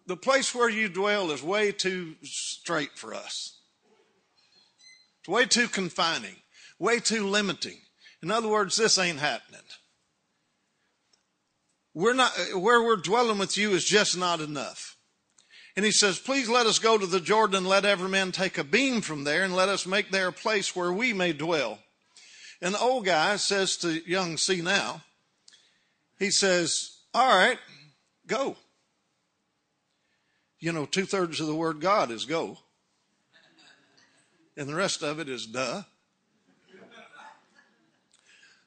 the 0.08 0.15
place 0.15 0.56
where 0.56 0.70
you 0.70 0.88
dwell 0.88 1.32
is 1.32 1.44
way 1.44 1.74
too 1.74 2.15
straight 2.24 2.98
for 2.98 3.13
us. 3.13 3.60
It's 5.20 5.27
way 5.27 5.46
too 5.46 5.68
confining, 5.68 6.38
way 6.80 7.00
too 7.00 7.27
limiting. 7.27 7.80
In 8.24 8.32
other 8.32 8.48
words, 8.48 8.77
this 8.77 8.98
ain't 8.98 9.20
happening. 9.20 9.60
We're 11.93 12.13
not, 12.13 12.31
where 12.55 12.81
we're 12.81 12.95
dwelling 12.95 13.38
with 13.38 13.57
you 13.57 13.71
is 13.71 13.83
just 13.83 14.17
not 14.17 14.39
enough. 14.39 14.95
And 15.75 15.86
he 15.86 15.91
says, 15.91 16.19
please 16.19 16.50
let 16.50 16.65
us 16.65 16.79
go 16.79 16.98
to 16.98 17.05
the 17.05 17.19
Jordan 17.19 17.57
and 17.57 17.67
let 17.67 17.86
every 17.86 18.10
man 18.10 18.31
take 18.31 18.57
a 18.57 18.63
beam 18.63 19.01
from 19.01 19.24
there 19.24 19.43
and 19.43 19.55
let 19.55 19.69
us 19.69 19.86
make 19.86 20.12
there 20.12 20.27
a 20.27 20.33
place 20.33 20.75
where 20.75 20.91
we 20.91 21.13
may 21.13 21.33
dwell. 21.33 21.79
And 22.62 22.74
the 22.74 22.79
old 22.79 23.05
guy 23.05 23.38
says 23.38 23.77
to 23.77 24.07
young 24.10 24.38
see 24.38 24.62
now, 24.62 25.01
he 26.19 26.29
says, 26.29 26.98
all 27.13 27.36
right, 27.36 27.57
go. 28.27 28.55
You 30.60 30.71
know, 30.71 30.86
two 30.86 31.05
thirds 31.05 31.39
of 31.39 31.48
the 31.48 31.55
word 31.55 31.81
God 31.81 32.12
is 32.12 32.25
go. 32.25 32.57
And 34.55 34.69
the 34.69 34.75
rest 34.75 35.01
of 35.01 35.19
it 35.19 35.27
is 35.27 35.48
duh. 35.48 35.83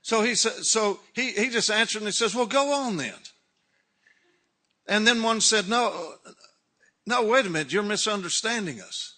So 0.05 0.21
he 0.21 0.35
said, 0.35 0.67
so 0.67 1.01
he, 1.15 1.33
he 1.33 1.49
just 1.49 1.71
answered 1.71 2.03
and 2.03 2.09
he 2.09 2.13
says, 2.13 2.35
well, 2.35 2.45
go 2.45 2.75
on 2.75 2.99
then. 2.99 3.15
And 4.87 5.07
then 5.07 5.23
one 5.23 5.41
said, 5.41 5.67
no, 5.67 6.13
no, 7.07 7.25
wait 7.25 7.47
a 7.47 7.49
minute. 7.49 7.73
You're 7.73 7.83
misunderstanding 7.83 8.83
us. 8.83 9.15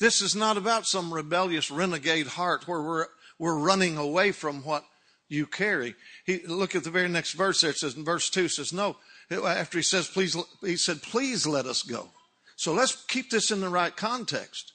This 0.00 0.20
is 0.20 0.34
not 0.34 0.56
about 0.56 0.86
some 0.86 1.14
rebellious 1.14 1.70
renegade 1.70 2.26
heart 2.26 2.66
where 2.66 2.82
we're, 2.82 3.06
we're 3.38 3.56
running 3.56 3.96
away 3.96 4.32
from 4.32 4.64
what 4.64 4.84
you 5.28 5.46
carry. 5.46 5.94
He, 6.26 6.40
look 6.48 6.74
at 6.74 6.82
the 6.82 6.90
very 6.90 7.08
next 7.08 7.34
verse 7.34 7.60
there. 7.60 7.70
It 7.70 7.76
says 7.76 7.94
in 7.94 8.04
verse 8.04 8.28
two 8.28 8.48
says, 8.48 8.72
no, 8.72 8.96
after 9.30 9.78
he 9.78 9.84
says, 9.84 10.08
please, 10.08 10.36
he 10.62 10.76
said, 10.76 11.00
please 11.02 11.46
let 11.46 11.66
us 11.66 11.84
go. 11.84 12.08
So 12.56 12.74
let's 12.74 13.04
keep 13.04 13.30
this 13.30 13.52
in 13.52 13.60
the 13.60 13.68
right 13.68 13.96
context. 13.96 14.72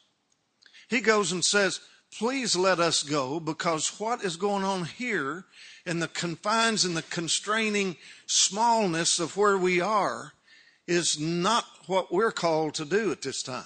He 0.89 1.01
goes 1.01 1.33
and 1.33 1.43
says, 1.43 1.81
please 2.17 2.55
let 2.55 2.79
us 2.79 3.03
go 3.03 3.39
because 3.39 3.99
what 3.99 4.23
is 4.23 4.35
going 4.35 4.63
on 4.63 4.85
here 4.85 5.45
in 5.85 5.99
the 5.99 6.07
confines 6.07 6.85
and 6.85 6.95
the 6.95 7.01
constraining 7.03 7.95
smallness 8.25 9.19
of 9.19 9.37
where 9.37 9.57
we 9.57 9.79
are 9.79 10.33
is 10.87 11.19
not 11.19 11.65
what 11.87 12.13
we're 12.13 12.31
called 12.31 12.73
to 12.75 12.85
do 12.85 13.11
at 13.11 13.21
this 13.21 13.43
time. 13.43 13.65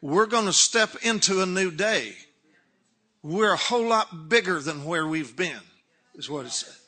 we're 0.00 0.26
going 0.26 0.46
to 0.46 0.52
step 0.52 0.96
into 1.02 1.42
a 1.42 1.46
new 1.46 1.70
day. 1.70 2.14
We're 3.22 3.52
a 3.52 3.56
whole 3.56 3.86
lot 3.86 4.28
bigger 4.28 4.58
than 4.58 4.84
where 4.84 5.06
we've 5.06 5.36
been, 5.36 5.60
is 6.14 6.28
what 6.28 6.46
it 6.46 6.52
says. 6.52 6.78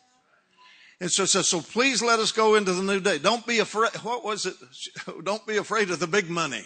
And 1.01 1.11
so 1.11 1.25
it 1.25 1.29
says, 1.29 1.49
so 1.49 1.61
please 1.61 2.03
let 2.03 2.19
us 2.19 2.33
go 2.33 2.55
into 2.55 2.73
the 2.73 2.83
new 2.83 3.01
day. 3.01 3.19
Don't 3.19 3.47
be 3.47 3.59
afraid. 3.59 3.91
What 4.03 4.25
was 4.25 4.47
it? 4.47 4.55
Don't 5.25 5.47
be 5.47 5.59
afraid 5.59 5.91
of 5.91 6.01
the 6.01 6.07
big 6.07 6.31
money. 6.31 6.65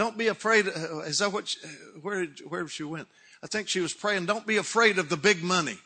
Don't 0.00 0.16
be 0.16 0.28
afraid. 0.28 0.66
Is 1.04 1.18
that 1.18 1.30
what, 1.30 1.48
she, 1.48 1.58
where, 2.00 2.24
did, 2.24 2.40
where 2.48 2.66
she 2.68 2.84
went? 2.84 3.06
I 3.42 3.46
think 3.48 3.68
she 3.68 3.80
was 3.80 3.92
praying, 3.92 4.24
don't 4.24 4.46
be 4.46 4.56
afraid 4.56 4.96
of 4.96 5.10
the 5.10 5.16
big 5.18 5.42
money. 5.42 5.76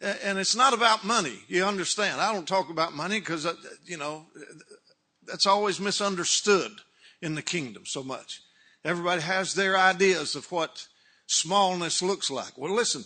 And 0.00 0.38
it's 0.38 0.56
not 0.56 0.72
about 0.72 1.04
money. 1.04 1.38
You 1.46 1.66
understand? 1.66 2.18
I 2.18 2.32
don't 2.32 2.48
talk 2.48 2.70
about 2.70 2.94
money 2.94 3.20
because, 3.20 3.44
uh, 3.44 3.56
you 3.84 3.98
know, 3.98 4.24
that's 5.26 5.46
always 5.46 5.78
misunderstood 5.80 6.70
in 7.20 7.34
the 7.34 7.42
kingdom 7.42 7.84
so 7.84 8.02
much. 8.02 8.40
Everybody 8.86 9.20
has 9.20 9.52
their 9.52 9.76
ideas 9.76 10.34
of 10.34 10.50
what 10.50 10.86
smallness 11.26 12.00
looks 12.00 12.30
like. 12.30 12.56
Well, 12.56 12.74
listen, 12.74 13.04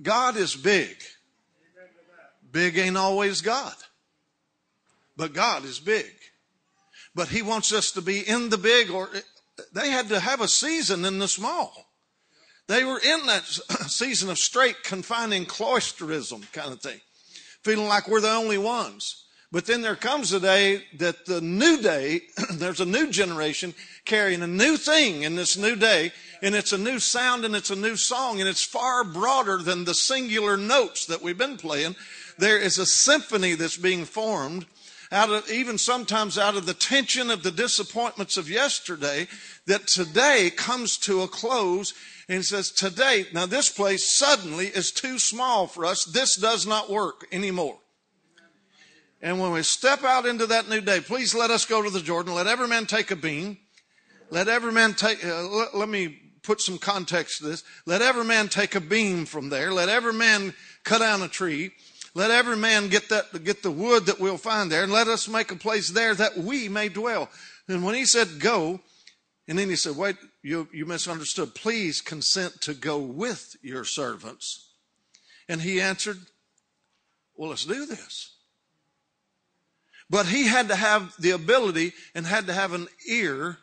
God 0.00 0.36
is 0.36 0.54
big. 0.54 0.98
Big 2.52 2.78
ain't 2.78 2.96
always 2.96 3.40
God, 3.40 3.74
but 5.16 5.34
God 5.34 5.64
is 5.64 5.80
big. 5.80 6.12
But 7.16 7.28
He 7.28 7.40
wants 7.40 7.72
us 7.72 7.90
to 7.92 8.02
be 8.02 8.20
in 8.20 8.50
the 8.50 8.58
big, 8.58 8.90
or 8.90 9.08
they 9.72 9.90
had 9.90 10.10
to 10.10 10.20
have 10.20 10.42
a 10.42 10.48
season 10.48 11.04
in 11.06 11.18
the 11.18 11.26
small. 11.26 11.86
They 12.68 12.84
were 12.84 13.00
in 13.00 13.26
that 13.26 13.44
season 13.88 14.28
of 14.28 14.38
straight 14.38 14.82
confining 14.84 15.46
cloisterism 15.46 16.52
kind 16.52 16.72
of 16.72 16.80
thing, 16.82 17.00
feeling 17.64 17.88
like 17.88 18.06
we're 18.06 18.20
the 18.20 18.30
only 18.30 18.58
ones. 18.58 19.24
But 19.50 19.64
then 19.64 19.80
there 19.80 19.96
comes 19.96 20.32
a 20.34 20.40
day 20.40 20.84
that 20.98 21.24
the 21.24 21.40
new 21.40 21.80
day, 21.80 22.20
there's 22.52 22.80
a 22.80 22.86
new 22.86 23.10
generation 23.10 23.72
carrying 24.04 24.42
a 24.42 24.46
new 24.46 24.76
thing 24.76 25.22
in 25.22 25.36
this 25.36 25.56
new 25.56 25.74
day, 25.74 26.12
and 26.42 26.54
it's 26.54 26.74
a 26.74 26.78
new 26.78 26.98
sound 26.98 27.46
and 27.46 27.56
it's 27.56 27.70
a 27.70 27.76
new 27.76 27.96
song, 27.96 28.40
and 28.40 28.48
it's 28.48 28.62
far 28.62 29.04
broader 29.04 29.56
than 29.56 29.84
the 29.84 29.94
singular 29.94 30.58
notes 30.58 31.06
that 31.06 31.22
we've 31.22 31.38
been 31.38 31.56
playing. 31.56 31.96
There 32.36 32.58
is 32.58 32.76
a 32.76 32.84
symphony 32.84 33.54
that's 33.54 33.78
being 33.78 34.04
formed 34.04 34.66
out 35.12 35.30
of 35.30 35.50
even 35.50 35.78
sometimes 35.78 36.38
out 36.38 36.56
of 36.56 36.66
the 36.66 36.74
tension 36.74 37.30
of 37.30 37.42
the 37.42 37.50
disappointments 37.50 38.36
of 38.36 38.50
yesterday 38.50 39.28
that 39.66 39.86
today 39.86 40.50
comes 40.54 40.96
to 40.98 41.22
a 41.22 41.28
close 41.28 41.94
and 42.28 42.44
says, 42.44 42.70
today, 42.70 43.26
now 43.32 43.46
this 43.46 43.68
place 43.68 44.04
suddenly 44.10 44.66
is 44.66 44.90
too 44.90 45.18
small 45.18 45.66
for 45.66 45.84
us. 45.84 46.04
This 46.04 46.36
does 46.36 46.66
not 46.66 46.90
work 46.90 47.26
anymore. 47.30 47.78
And 49.22 49.40
when 49.40 49.52
we 49.52 49.62
step 49.62 50.04
out 50.04 50.26
into 50.26 50.46
that 50.46 50.68
new 50.68 50.80
day, 50.80 51.00
please 51.00 51.34
let 51.34 51.50
us 51.50 51.64
go 51.64 51.82
to 51.82 51.90
the 51.90 52.00
Jordan. 52.00 52.34
Let 52.34 52.46
every 52.46 52.68
man 52.68 52.86
take 52.86 53.10
a 53.10 53.16
beam. 53.16 53.58
Let 54.30 54.48
every 54.48 54.72
man 54.72 54.94
take, 54.94 55.24
uh, 55.24 55.66
let 55.74 55.88
me 55.88 56.18
put 56.42 56.60
some 56.60 56.78
context 56.78 57.38
to 57.38 57.44
this. 57.44 57.64
Let 57.86 58.02
every 58.02 58.24
man 58.24 58.48
take 58.48 58.74
a 58.74 58.80
beam 58.80 59.24
from 59.24 59.48
there. 59.48 59.72
Let 59.72 59.88
every 59.88 60.12
man 60.12 60.54
cut 60.84 60.98
down 60.98 61.22
a 61.22 61.28
tree. 61.28 61.72
Let 62.16 62.30
every 62.30 62.56
man 62.56 62.88
get 62.88 63.10
that, 63.10 63.44
get 63.44 63.62
the 63.62 63.70
wood 63.70 64.06
that 64.06 64.18
we'll 64.18 64.38
find 64.38 64.72
there 64.72 64.82
and 64.82 64.90
let 64.90 65.06
us 65.06 65.28
make 65.28 65.52
a 65.52 65.56
place 65.56 65.90
there 65.90 66.14
that 66.14 66.34
we 66.34 66.66
may 66.66 66.88
dwell. 66.88 67.28
And 67.68 67.84
when 67.84 67.94
he 67.94 68.06
said 68.06 68.40
go, 68.40 68.80
and 69.46 69.58
then 69.58 69.68
he 69.68 69.76
said, 69.76 69.98
wait, 69.98 70.16
you, 70.42 70.66
you 70.72 70.86
misunderstood. 70.86 71.54
Please 71.54 72.00
consent 72.00 72.62
to 72.62 72.72
go 72.72 72.98
with 72.98 73.56
your 73.60 73.84
servants. 73.84 74.70
And 75.46 75.60
he 75.60 75.78
answered, 75.78 76.16
well, 77.36 77.50
let's 77.50 77.66
do 77.66 77.84
this. 77.84 78.32
But 80.08 80.24
he 80.24 80.46
had 80.46 80.68
to 80.68 80.74
have 80.74 81.12
the 81.18 81.32
ability 81.32 81.92
and 82.14 82.26
had 82.26 82.46
to 82.46 82.54
have 82.54 82.72
an 82.72 82.88
ear 83.06 83.58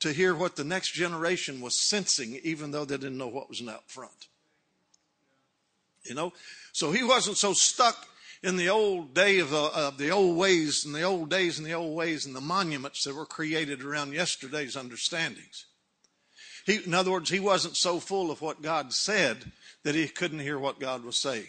to 0.00 0.12
hear 0.12 0.34
what 0.34 0.56
the 0.56 0.64
next 0.64 0.94
generation 0.94 1.60
was 1.60 1.76
sensing, 1.76 2.40
even 2.42 2.72
though 2.72 2.84
they 2.84 2.96
didn't 2.96 3.18
know 3.18 3.28
what 3.28 3.48
was 3.48 3.62
out 3.68 3.88
front. 3.88 4.26
You 6.04 6.14
know? 6.14 6.32
So 6.72 6.92
he 6.92 7.02
wasn't 7.02 7.36
so 7.36 7.52
stuck 7.52 8.06
in 8.42 8.56
the 8.56 8.68
old 8.68 9.14
day 9.14 9.38
of 9.38 9.50
the, 9.50 9.56
of 9.56 9.96
the 9.96 10.10
old 10.10 10.36
ways 10.36 10.84
and 10.84 10.94
the 10.94 11.02
old 11.02 11.30
days 11.30 11.58
and 11.58 11.66
the 11.66 11.72
old 11.72 11.96
ways 11.96 12.26
and 12.26 12.36
the 12.36 12.40
monuments 12.40 13.04
that 13.04 13.14
were 13.14 13.24
created 13.24 13.82
around 13.82 14.12
yesterday's 14.12 14.76
understandings. 14.76 15.64
He, 16.66 16.76
in 16.84 16.94
other 16.94 17.10
words, 17.10 17.30
he 17.30 17.40
wasn't 17.40 17.76
so 17.76 18.00
full 18.00 18.30
of 18.30 18.42
what 18.42 18.62
God 18.62 18.92
said 18.92 19.52
that 19.82 19.94
he 19.94 20.08
couldn't 20.08 20.40
hear 20.40 20.58
what 20.58 20.80
God 20.80 21.04
was 21.04 21.16
saying. 21.16 21.48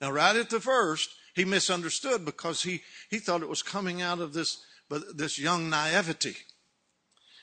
Now, 0.00 0.10
right 0.10 0.36
at 0.36 0.50
the 0.50 0.60
first, 0.60 1.10
he 1.34 1.44
misunderstood 1.44 2.24
because 2.24 2.62
he, 2.62 2.82
he 3.10 3.18
thought 3.18 3.42
it 3.42 3.48
was 3.48 3.62
coming 3.62 4.02
out 4.02 4.18
of 4.18 4.32
this, 4.32 4.64
but 4.88 5.16
this 5.16 5.38
young 5.38 5.70
naivety. 5.70 6.36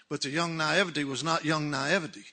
But 0.09 0.21
the 0.21 0.29
young 0.29 0.57
naivety 0.57 1.03
was 1.03 1.23
not 1.23 1.45
young 1.45 1.69
naivety. 1.69 2.25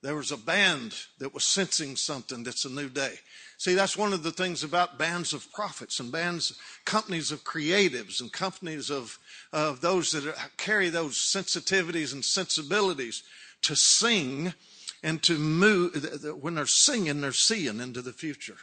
There 0.00 0.14
was 0.14 0.30
a 0.30 0.36
band 0.36 0.94
that 1.18 1.34
was 1.34 1.44
sensing 1.44 1.96
something 1.96 2.44
that's 2.44 2.64
a 2.64 2.70
new 2.70 2.88
day. 2.88 3.14
See, 3.56 3.74
that's 3.74 3.96
one 3.96 4.12
of 4.12 4.22
the 4.22 4.30
things 4.30 4.62
about 4.62 4.98
bands 4.98 5.32
of 5.32 5.52
prophets 5.52 5.98
and 5.98 6.12
bands, 6.12 6.56
companies 6.84 7.32
of 7.32 7.42
creatives 7.42 8.20
and 8.20 8.32
companies 8.32 8.90
of, 8.90 9.18
of 9.52 9.80
those 9.80 10.12
that 10.12 10.36
carry 10.56 10.88
those 10.88 11.16
sensitivities 11.16 12.12
and 12.12 12.24
sensibilities 12.24 13.24
to 13.62 13.74
sing 13.74 14.54
and 15.02 15.20
to 15.24 15.36
move. 15.36 15.94
When 16.40 16.54
they're 16.54 16.66
singing, 16.66 17.20
they're 17.20 17.32
seeing 17.32 17.80
into 17.80 18.00
the 18.00 18.12
future. 18.12 18.58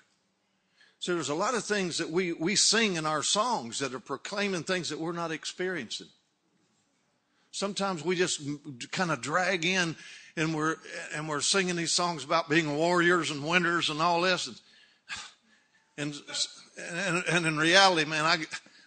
So 0.99 1.13
there's 1.13 1.29
a 1.29 1.35
lot 1.35 1.53
of 1.53 1.65
things 1.65 1.97
that 1.97 2.09
we, 2.09 2.31
we 2.31 2.55
sing 2.55 2.95
in 2.95 3.05
our 3.05 3.21
songs 3.21 3.79
that 3.79 3.93
are 3.93 3.99
proclaiming 3.99 4.63
things 4.63 4.89
that 4.89 4.99
we're 4.99 5.11
not 5.11 5.31
experiencing. 5.31 6.07
Sometimes 7.51 8.03
we 8.03 8.15
just 8.15 8.41
kind 8.91 9.11
of 9.11 9.21
drag 9.21 9.65
in 9.65 9.97
and 10.37 10.55
we're, 10.55 10.75
and 11.13 11.29
we're 11.29 11.41
singing 11.41 11.75
these 11.75 11.93
songs 11.93 12.23
about 12.23 12.49
being 12.49 12.75
warriors 12.77 13.31
and 13.31 13.43
winners 13.43 13.89
and 13.89 14.01
all 14.01 14.21
this. 14.21 14.47
And 14.47 14.55
and, 15.97 16.13
and, 16.77 17.23
and 17.29 17.45
in 17.45 17.57
reality, 17.57 18.09
man, 18.09 18.25
I, 18.25 18.37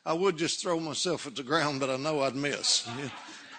I 0.05 0.13
would 0.13 0.37
just 0.37 0.61
throw 0.61 0.79
myself 0.79 1.27
at 1.27 1.37
the 1.37 1.43
ground, 1.43 1.81
but 1.81 1.91
I 1.91 1.97
know 1.97 2.21
I'd 2.21 2.35
miss. 2.35 2.89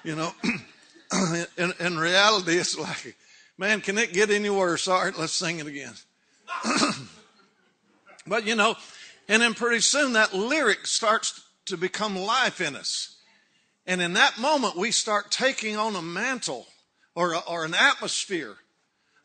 You, 0.03 0.15
know, 0.15 0.31
in, 1.57 1.73
in 1.79 1.97
reality, 1.97 2.57
it's 2.57 2.77
like, 2.77 3.15
man, 3.57 3.81
can 3.81 3.97
it 3.97 4.13
get 4.13 4.29
any 4.29 4.49
worse? 4.49 4.87
All 4.87 5.03
right, 5.03 5.17
let's 5.17 5.33
sing 5.33 5.59
it 5.59 5.67
again. 5.67 5.93
but 8.27 8.45
you 8.45 8.55
know, 8.55 8.75
and 9.27 9.41
then 9.41 9.53
pretty 9.53 9.81
soon 9.81 10.13
that 10.13 10.33
lyric 10.33 10.87
starts 10.87 11.43
to 11.65 11.77
become 11.77 12.15
life 12.15 12.61
in 12.61 12.75
us. 12.75 13.17
And 13.85 14.01
in 14.01 14.13
that 14.13 14.37
moment, 14.39 14.75
we 14.75 14.91
start 14.91 15.31
taking 15.31 15.75
on 15.75 15.95
a 15.95 16.01
mantle 16.01 16.67
or, 17.15 17.35
or 17.47 17.65
an 17.65 17.73
atmosphere 17.73 18.55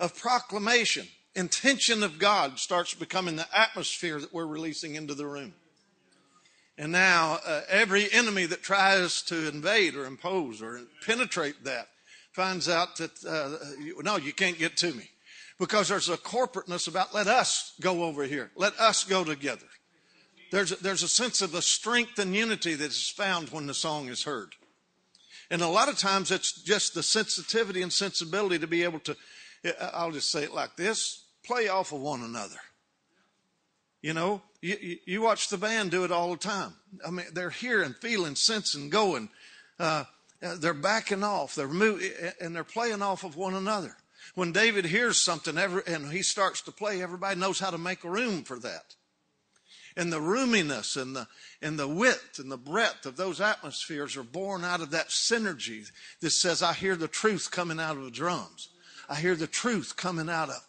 of 0.00 0.16
proclamation 0.16 1.06
intention 1.34 2.02
of 2.02 2.18
God 2.18 2.58
starts 2.58 2.94
becoming 2.94 3.36
the 3.36 3.46
atmosphere 3.56 4.20
that 4.20 4.32
we're 4.32 4.46
releasing 4.46 4.94
into 4.94 5.14
the 5.14 5.26
room. 5.26 5.54
And 6.76 6.90
now 6.92 7.38
uh, 7.46 7.62
every 7.68 8.12
enemy 8.12 8.46
that 8.46 8.62
tries 8.62 9.22
to 9.22 9.48
invade 9.48 9.94
or 9.94 10.06
impose 10.06 10.60
or 10.60 10.80
penetrate 11.06 11.64
that 11.64 11.88
finds 12.32 12.68
out 12.68 12.96
that, 12.96 13.24
uh, 13.24 14.02
no, 14.02 14.16
you 14.16 14.32
can't 14.32 14.58
get 14.58 14.76
to 14.78 14.92
me. 14.92 15.10
Because 15.56 15.88
there's 15.88 16.08
a 16.08 16.16
corporateness 16.16 16.88
about 16.88 17.14
let 17.14 17.28
us 17.28 17.74
go 17.80 18.02
over 18.02 18.24
here. 18.24 18.50
Let 18.56 18.78
us 18.80 19.04
go 19.04 19.22
together. 19.22 19.66
There's 20.50 20.72
a, 20.72 20.76
there's 20.76 21.04
a 21.04 21.08
sense 21.08 21.42
of 21.42 21.52
the 21.52 21.62
strength 21.62 22.18
and 22.18 22.34
unity 22.34 22.74
that 22.74 22.86
is 22.86 23.08
found 23.08 23.50
when 23.50 23.66
the 23.66 23.74
song 23.74 24.08
is 24.08 24.24
heard. 24.24 24.54
And 25.54 25.62
a 25.62 25.68
lot 25.68 25.88
of 25.88 25.96
times 25.96 26.32
it's 26.32 26.50
just 26.50 26.94
the 26.94 27.02
sensitivity 27.04 27.80
and 27.80 27.92
sensibility 27.92 28.58
to 28.58 28.66
be 28.66 28.82
able 28.82 28.98
to, 28.98 29.16
I'll 29.94 30.10
just 30.10 30.32
say 30.32 30.42
it 30.42 30.52
like 30.52 30.74
this 30.74 31.26
play 31.44 31.68
off 31.68 31.92
of 31.92 32.00
one 32.00 32.22
another. 32.22 32.58
You 34.02 34.14
know, 34.14 34.42
you, 34.60 34.98
you 35.06 35.22
watch 35.22 35.50
the 35.50 35.56
band 35.56 35.92
do 35.92 36.02
it 36.02 36.10
all 36.10 36.32
the 36.32 36.38
time. 36.38 36.72
I 37.06 37.10
mean, 37.10 37.26
they're 37.32 37.50
hearing, 37.50 37.94
feeling, 38.00 38.34
sensing, 38.34 38.90
going. 38.90 39.28
Uh, 39.78 40.02
they're 40.40 40.74
backing 40.74 41.22
off. 41.22 41.54
They're 41.54 41.68
moving, 41.68 42.10
and 42.40 42.52
they're 42.52 42.64
playing 42.64 43.00
off 43.00 43.22
of 43.22 43.36
one 43.36 43.54
another. 43.54 43.96
When 44.34 44.50
David 44.50 44.84
hears 44.84 45.20
something 45.20 45.56
every, 45.56 45.82
and 45.86 46.10
he 46.10 46.22
starts 46.22 46.62
to 46.62 46.72
play, 46.72 47.00
everybody 47.00 47.38
knows 47.38 47.60
how 47.60 47.70
to 47.70 47.78
make 47.78 48.02
room 48.02 48.42
for 48.42 48.58
that. 48.58 48.96
And 49.96 50.12
the 50.12 50.20
roominess 50.20 51.00
and 51.00 51.14
the, 51.14 51.28
and 51.62 51.78
the 51.78 51.88
width 51.88 52.38
and 52.38 52.50
the 52.50 52.56
breadth 52.56 53.06
of 53.06 53.16
those 53.16 53.40
atmospheres 53.40 54.16
are 54.16 54.24
born 54.24 54.64
out 54.64 54.80
of 54.80 54.90
that 54.90 55.08
synergy 55.08 55.90
that 56.20 56.30
says, 56.30 56.62
I 56.62 56.72
hear 56.72 56.96
the 56.96 57.08
truth 57.08 57.50
coming 57.50 57.78
out 57.78 57.96
of 57.96 58.04
the 58.04 58.10
drums. 58.10 58.70
I 59.08 59.16
hear 59.16 59.36
the 59.36 59.46
truth 59.46 59.94
coming 59.96 60.28
out 60.28 60.48
of 60.48 60.60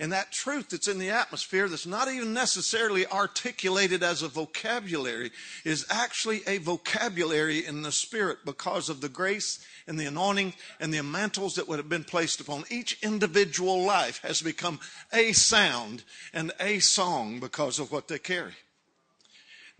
and 0.00 0.12
that 0.12 0.32
truth 0.32 0.70
that's 0.70 0.88
in 0.88 0.98
the 0.98 1.10
atmosphere 1.10 1.68
that's 1.68 1.86
not 1.86 2.10
even 2.10 2.32
necessarily 2.32 3.06
articulated 3.06 4.02
as 4.02 4.22
a 4.22 4.28
vocabulary 4.28 5.30
is 5.62 5.86
actually 5.90 6.40
a 6.46 6.56
vocabulary 6.56 7.66
in 7.66 7.82
the 7.82 7.92
spirit 7.92 8.38
because 8.46 8.88
of 8.88 9.02
the 9.02 9.10
grace 9.10 9.64
and 9.86 10.00
the 10.00 10.06
anointing 10.06 10.54
and 10.80 10.92
the 10.92 11.02
mantles 11.02 11.54
that 11.56 11.68
would 11.68 11.78
have 11.78 11.90
been 11.90 12.02
placed 12.02 12.40
upon 12.40 12.64
each 12.70 12.98
individual 13.02 13.84
life 13.84 14.20
has 14.22 14.40
become 14.40 14.80
a 15.12 15.32
sound 15.32 16.02
and 16.32 16.50
a 16.58 16.78
song 16.78 17.38
because 17.38 17.78
of 17.78 17.92
what 17.92 18.08
they 18.08 18.18
carry. 18.18 18.54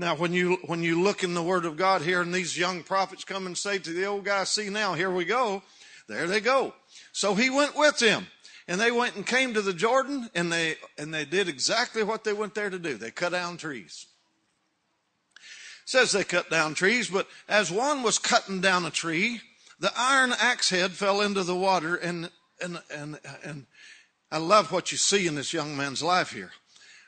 Now, 0.00 0.14
when 0.14 0.32
you 0.32 0.56
when 0.64 0.82
you 0.82 1.02
look 1.02 1.22
in 1.22 1.34
the 1.34 1.42
Word 1.42 1.66
of 1.66 1.76
God 1.76 2.00
here, 2.00 2.22
and 2.22 2.32
these 2.32 2.56
young 2.56 2.82
prophets 2.82 3.22
come 3.22 3.44
and 3.46 3.56
say 3.56 3.78
to 3.78 3.92
the 3.92 4.06
old 4.06 4.24
guy, 4.24 4.44
"See 4.44 4.70
now, 4.70 4.94
here 4.94 5.10
we 5.10 5.26
go." 5.26 5.62
There 6.08 6.26
they 6.26 6.40
go. 6.40 6.72
So 7.12 7.34
he 7.34 7.50
went 7.50 7.76
with 7.76 7.98
them, 7.98 8.26
and 8.66 8.80
they 8.80 8.90
went 8.90 9.16
and 9.16 9.26
came 9.26 9.52
to 9.52 9.60
the 9.60 9.74
Jordan, 9.74 10.30
and 10.34 10.50
they 10.50 10.76
and 10.96 11.12
they 11.12 11.26
did 11.26 11.50
exactly 11.50 12.02
what 12.02 12.24
they 12.24 12.32
went 12.32 12.54
there 12.54 12.70
to 12.70 12.78
do. 12.78 12.96
They 12.96 13.10
cut 13.10 13.32
down 13.32 13.58
trees. 13.58 14.06
It 15.34 15.90
says 15.90 16.12
they 16.12 16.24
cut 16.24 16.48
down 16.48 16.72
trees, 16.72 17.10
but 17.10 17.28
as 17.46 17.70
one 17.70 18.02
was 18.02 18.18
cutting 18.18 18.62
down 18.62 18.86
a 18.86 18.90
tree, 18.90 19.42
the 19.80 19.92
iron 19.94 20.32
axe 20.32 20.70
head 20.70 20.92
fell 20.92 21.20
into 21.20 21.42
the 21.42 21.54
water, 21.54 21.94
and 21.94 22.30
and 22.62 22.80
and 22.90 23.20
and 23.44 23.66
I 24.32 24.38
love 24.38 24.72
what 24.72 24.92
you 24.92 24.96
see 24.96 25.26
in 25.26 25.34
this 25.34 25.52
young 25.52 25.76
man's 25.76 26.02
life 26.02 26.32
here. 26.32 26.52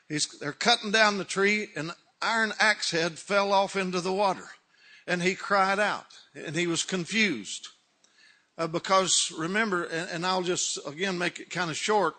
He's, 0.09 0.27
they're 0.27 0.51
cutting 0.51 0.91
down 0.91 1.17
the 1.17 1.23
tree, 1.23 1.69
and 1.75 1.91
iron 2.23 2.53
axe 2.59 2.91
head 2.91 3.19
fell 3.19 3.51
off 3.51 3.75
into 3.75 4.01
the 4.01 4.13
water. 4.13 4.47
And 5.05 5.21
he 5.21 5.35
cried 5.35 5.79
out, 5.79 6.05
and 6.33 6.55
he 6.55 6.65
was 6.65 6.83
confused. 6.83 7.67
Uh, 8.57 8.67
because 8.67 9.31
remember, 9.37 9.83
and, 9.83 10.09
and, 10.09 10.25
I'll 10.25 10.43
just 10.43 10.79
again 10.87 11.17
make 11.17 11.39
it 11.39 11.49
kind 11.49 11.71
of 11.71 11.75
short, 11.75 12.13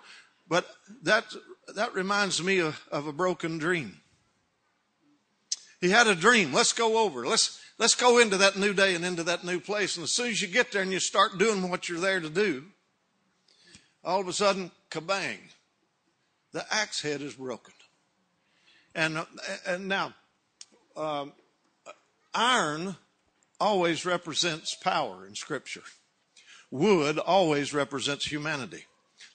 but 0.49 0.66
that, 1.02 1.25
that 1.76 1.94
reminds 1.94 2.42
me 2.42 2.58
of, 2.58 2.82
of 2.90 3.06
a 3.06 3.12
broken 3.12 3.58
dream. 3.58 4.00
He 5.80 5.90
had 5.90 6.06
a 6.06 6.14
dream. 6.14 6.52
Let's 6.52 6.73
go 6.73 6.99
over. 6.99 7.26
Let's, 7.26 7.61
let's 7.78 7.94
go 7.94 8.18
into 8.18 8.38
that 8.38 8.56
new 8.56 8.73
day 8.75 8.94
and 8.94 9.04
into 9.04 9.23
that 9.25 9.44
new 9.44 9.61
place. 9.61 9.96
And 9.96 10.04
as 10.04 10.11
soon 10.11 10.28
as 10.28 10.42
you 10.42 10.49
get 10.49 10.73
there 10.73 10.82
and 10.82 10.90
you 10.90 10.99
start 10.99 11.38
doing 11.38 11.68
what 11.70 11.88
you're 11.88 12.00
there 12.00 12.20
to 12.20 12.30
do, 12.30 12.64
all 14.02 14.20
of 14.20 14.28
a 14.28 14.32
sudden, 14.32 14.70
kabang, 14.90 15.38
the 16.52 16.64
axe 16.73 17.02
head 17.02 17.20
is 17.20 17.34
broken. 17.34 17.75
And, 18.94 19.18
uh, 19.18 19.24
and 19.66 19.88
now, 19.88 20.14
um, 20.96 21.32
iron 22.32 22.96
always 23.60 24.04
represents 24.04 24.74
power 24.74 25.26
in 25.26 25.34
Scripture. 25.34 25.82
Wood 26.70 27.18
always 27.18 27.72
represents 27.72 28.26
humanity, 28.26 28.84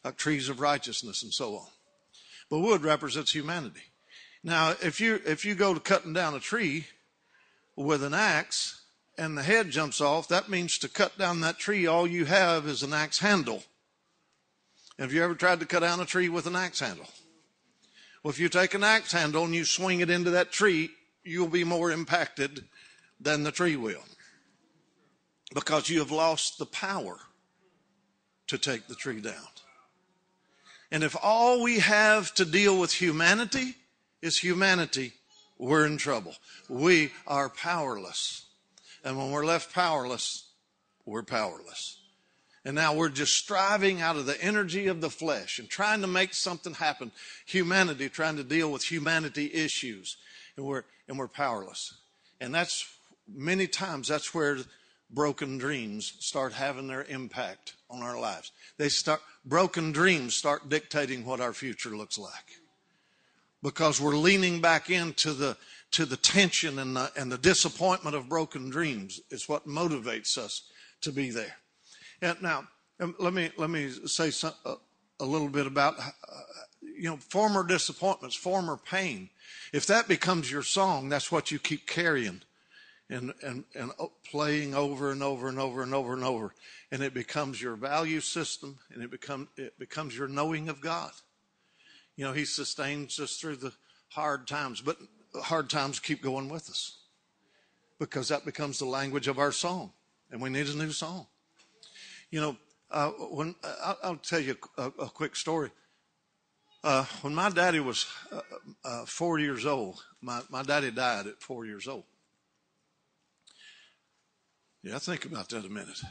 like 0.04 0.18
trees 0.18 0.50
of 0.50 0.60
righteousness 0.60 1.24
and 1.24 1.34
so 1.34 1.56
on. 1.56 1.68
But 2.50 2.60
wood 2.60 2.84
represents 2.84 3.34
humanity. 3.34 3.84
Now, 4.44 4.76
if 4.82 5.00
you 5.02 5.22
if 5.26 5.46
you 5.46 5.56
go 5.56 5.74
to 5.74 5.80
cutting 5.80 6.14
down 6.14 6.34
a 6.34 6.40
tree 6.40 6.88
with 7.76 8.04
an 8.04 8.14
axe 8.14 8.82
and 9.18 9.38
the 9.38 9.44
head 9.44 9.70
jumps 9.70 10.02
off, 10.02 10.28
that 10.30 10.50
means 10.50 10.78
to 10.80 10.90
cut 10.90 11.18
down 11.18 11.42
that 11.42 11.60
tree, 11.60 11.86
all 11.86 12.08
you 12.08 12.26
have 12.26 12.66
is 12.66 12.84
an 12.84 12.94
axe 12.94 13.20
handle. 13.20 13.64
Have 14.98 15.14
you 15.14 15.24
ever 15.24 15.36
tried 15.36 15.60
to 15.60 15.66
cut 15.66 15.82
down 15.82 16.00
a 16.00 16.06
tree 16.06 16.30
with 16.30 16.46
an 16.46 16.56
axe 16.56 16.80
handle? 16.80 17.08
Well, 18.24 18.32
if 18.32 18.40
you 18.40 18.50
take 18.50 18.74
an 18.74 18.84
axe 18.84 19.12
handle 19.12 19.46
and 19.46 19.56
you 19.56 19.66
swing 19.66 20.02
it 20.02 20.10
into 20.10 20.32
that 20.32 20.52
tree, 20.52 20.90
you'll 21.24 21.48
be 21.48 21.64
more 21.64 21.92
impacted 21.92 22.66
than 23.20 23.44
the 23.44 23.52
tree 23.52 23.76
will 23.76 24.04
because 25.54 25.90
you 25.90 26.00
have 26.00 26.12
lost 26.12 26.58
the 26.58 26.66
power 26.66 27.18
to 28.48 28.58
take 28.58 28.88
the 28.88 28.96
tree 28.96 29.22
down. 29.22 29.48
And 30.92 31.04
if 31.04 31.16
all 31.22 31.62
we 31.62 31.80
have 31.80 32.34
to 32.36 32.46
deal 32.46 32.80
with 32.80 32.94
humanity 32.94 33.76
is 34.22 34.38
humanity, 34.38 35.14
we're 35.58 35.86
in 35.86 35.98
trouble. 35.98 36.36
We 36.68 37.12
are 37.28 37.50
powerless. 37.50 38.46
And 39.04 39.18
when 39.18 39.32
we're 39.32 39.46
left 39.46 39.74
powerless, 39.74 40.50
we're 41.06 41.24
powerless. 41.24 41.99
And 42.66 42.76
now 42.76 42.94
we're 42.94 43.10
just 43.10 43.36
striving 43.36 44.02
out 44.02 44.18
of 44.18 44.26
the 44.26 44.42
energy 44.44 44.88
of 44.88 45.02
the 45.02 45.10
flesh 45.10 45.60
and 45.60 45.70
trying 45.70 46.02
to 46.02 46.08
make 46.08 46.34
something 46.34 46.74
happen. 46.74 47.12
Humanity 47.46 48.10
trying 48.10 48.36
to 48.38 48.44
deal 48.44 48.72
with 48.72 48.84
humanity 48.84 49.52
issues. 49.54 50.18
And 50.58 50.66
we're, 50.66 50.84
and 51.08 51.18
we're 51.18 51.30
powerless. 51.30 51.94
And 52.42 52.54
that's 52.54 52.86
many 53.34 53.68
times 53.68 54.08
that's 54.08 54.34
where 54.34 54.58
broken 55.10 55.58
dreams 55.58 56.14
start 56.20 56.54
having 56.54 56.88
their 56.88 57.06
impact 57.06 57.74
on 57.90 58.04
our 58.04 58.20
lives. 58.20 58.52
They 58.78 58.90
start, 58.90 59.22
broken 59.46 59.92
dreams 59.92 60.36
start 60.36 60.70
dictating 60.70 61.26
what 61.26 61.40
our 61.40 61.54
future 61.54 61.96
looks 61.96 62.18
like. 62.18 62.32
Because 63.64 64.00
we're 64.00 64.16
leaning 64.16 64.62
back 64.62 64.90
into 64.90 65.34
the, 65.34 65.58
to 65.92 66.06
the 66.06 66.18
tension 66.18 66.80
and 66.80 66.96
the, 66.96 67.12
and 67.18 67.32
the 67.32 67.38
disappointment 67.38 68.16
of 68.16 68.30
broken 68.30 68.70
dreams. 68.70 69.20
is 69.32 69.50
what 69.50 69.68
motivates 69.68 70.38
us 70.38 70.64
to 71.02 71.12
be 71.12 71.30
there. 71.30 71.56
Now, 72.22 72.68
um, 73.00 73.16
let 73.20 73.34
me 73.34 73.52
let 73.58 73.70
me 73.70 73.90
say 74.06 74.32
some, 74.32 74.54
uh, 74.66 74.76
a 75.20 75.26
little 75.26 75.50
bit 75.50 75.68
about 75.68 75.98
uh, 76.00 76.10
you 76.82 77.10
know 77.10 77.18
former 77.18 77.66
disappointments, 77.66 78.36
former 78.36 78.78
pain. 78.78 79.30
If 79.72 79.86
that 79.88 80.08
becomes 80.08 80.52
your 80.52 80.64
song, 80.64 81.10
that's 81.10 81.32
what 81.32 81.52
you 81.52 81.60
keep 81.60 81.88
carrying 81.88 82.42
and 83.10 83.34
and 83.42 83.64
and 83.74 83.92
playing 84.30 84.76
over 84.76 85.12
and 85.12 85.24
over 85.24 85.50
and 85.50 85.60
over 85.60 85.82
and 85.82 85.94
over 85.94 86.14
and 86.14 86.24
over, 86.24 86.54
and 86.92 87.02
it 87.02 87.14
becomes 87.14 87.62
your 87.62 87.76
value 87.76 88.20
system, 88.20 88.80
and 88.94 89.04
it 89.04 89.12
become 89.12 89.48
it 89.58 89.78
becomes 89.80 90.18
your 90.18 90.28
knowing 90.28 90.70
of 90.70 90.82
God. 90.82 91.12
You 92.16 92.26
know, 92.26 92.34
He 92.34 92.46
sustains 92.46 93.20
us 93.20 93.38
through 93.38 93.58
the 93.58 93.74
hard 94.10 94.48
times, 94.48 94.82
but 94.82 94.98
hard 95.36 95.70
times 95.70 96.00
keep 96.00 96.22
going 96.22 96.50
with 96.50 96.70
us 96.70 96.98
because 97.98 98.30
that 98.30 98.46
becomes 98.46 98.80
the 98.80 98.86
language 98.86 99.28
of 99.28 99.40
our 99.40 99.52
song, 99.52 99.92
and 100.32 100.42
we 100.42 100.50
need 100.50 100.68
a 100.68 100.76
new 100.76 100.92
song. 100.92 101.28
You 102.32 102.42
know, 102.42 102.58
uh, 102.92 103.10
when 103.10 103.56
uh, 103.64 103.94
I'll, 104.04 104.18
tell 104.18 104.40
you 104.40 104.58
a, 104.78 104.86
a 104.86 105.10
quick 105.10 105.36
story. 105.36 105.72
Uh, 106.84 107.04
when 107.22 107.36
my 107.36 107.50
daddy 107.50 107.80
was 107.80 108.06
uh, 108.32 108.42
uh, 108.86 109.06
four 109.06 109.40
years 109.40 109.66
old, 109.66 110.02
my, 110.22 110.42
my 110.50 110.64
daddy 110.64 110.92
died 110.92 111.28
at 111.28 111.42
four 111.42 111.66
years 111.66 111.88
old. 111.88 112.04
Yeah, 114.82 114.98
think 115.00 115.26
about 115.26 115.50
that 115.50 115.66
a 115.66 115.70
minute. 115.70 116.02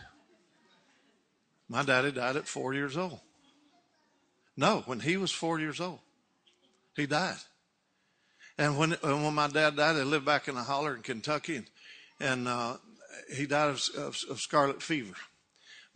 My 1.68 1.82
daddy 1.84 2.12
died 2.12 2.36
at 2.36 2.46
four 2.46 2.74
years 2.74 2.96
old. 2.96 3.20
No, 4.56 4.82
when 4.86 5.00
he 5.00 5.16
was 5.16 5.30
four 5.30 5.58
years 5.58 5.80
old, 5.80 6.00
he 6.96 7.06
died. 7.06 7.36
And 8.58 8.76
when 8.76 8.90
when 8.90 9.34
my 9.34 9.48
dad 9.48 9.76
died, 9.76 9.96
I 9.96 10.02
lived 10.02 10.24
back 10.24 10.48
in 10.48 10.56
a 10.56 10.64
holler 10.64 10.96
in 10.96 11.02
Kentucky, 11.02 11.56
and, 11.56 11.66
and 12.20 12.48
uh, 12.48 12.76
he 13.34 13.46
died 13.46 13.70
of, 13.70 13.88
of, 13.96 14.18
of 14.28 14.40
scarlet 14.40 14.82
fever 14.82 15.14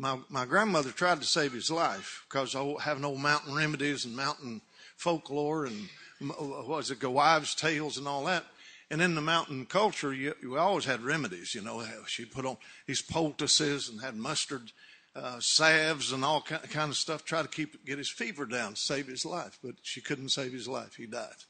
my, 0.02 0.18
my 0.28 0.44
grandmother 0.44 0.90
tried 0.90 1.20
to 1.20 1.26
save 1.26 1.52
his 1.52 1.70
life 1.70 2.26
because 2.28 2.56
I 2.56 2.74
having 2.82 3.04
old 3.04 3.20
mountain 3.20 3.54
remedies 3.54 4.04
and 4.04 4.16
mountain 4.16 4.60
folklore 4.96 5.64
and 5.64 5.88
what 6.20 6.66
was 6.66 6.90
it, 6.90 7.00
wives' 7.04 7.54
tales 7.54 7.98
and 7.98 8.08
all 8.08 8.24
that. 8.24 8.44
And 8.90 9.00
in 9.00 9.14
the 9.14 9.20
mountain 9.20 9.64
culture, 9.64 10.12
you, 10.12 10.34
you 10.42 10.58
always 10.58 10.86
had 10.86 11.02
remedies. 11.02 11.54
You 11.54 11.62
know, 11.62 11.86
she 12.08 12.24
put 12.24 12.44
on 12.44 12.56
these 12.84 13.00
poultices 13.00 13.88
and 13.88 14.00
had 14.00 14.16
mustard 14.16 14.72
uh, 15.14 15.38
salves 15.38 16.10
and 16.10 16.24
all 16.24 16.42
kind, 16.42 16.68
kind 16.68 16.90
of 16.90 16.96
stuff, 16.96 17.24
try 17.24 17.42
to 17.42 17.48
keep 17.48 17.86
get 17.86 17.98
his 17.98 18.10
fever 18.10 18.44
down, 18.44 18.74
save 18.74 19.06
his 19.06 19.24
life. 19.24 19.60
But 19.62 19.76
she 19.82 20.00
couldn't 20.00 20.30
save 20.30 20.52
his 20.52 20.66
life; 20.66 20.96
he 20.96 21.06
died. 21.06 21.44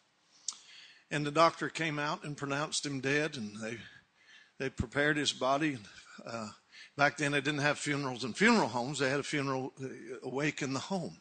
And 1.11 1.25
the 1.25 1.31
doctor 1.31 1.71
came 1.71 1.99
out 1.99 2.23
and 2.23 2.37
pronounced 2.37 2.85
him 2.85 3.01
dead, 3.01 3.37
and 3.37 3.57
they 3.63 3.79
they 4.59 4.69
prepared 4.69 5.17
his 5.17 5.33
body. 5.33 5.79
Uh, 6.25 6.51
Back 6.97 7.17
then, 7.17 7.33
they 7.33 7.41
didn't 7.41 7.61
have 7.61 7.79
funerals 7.79 8.25
in 8.25 8.35
funeral 8.35 8.69
homes. 8.69 8.99
They 8.99 9.09
had 9.09 9.21
a 9.21 9.25
funeral 9.25 9.73
uh, 9.83 9.87
awake 10.23 10.61
in 10.63 10.75
the 10.75 10.81
home. 10.81 11.17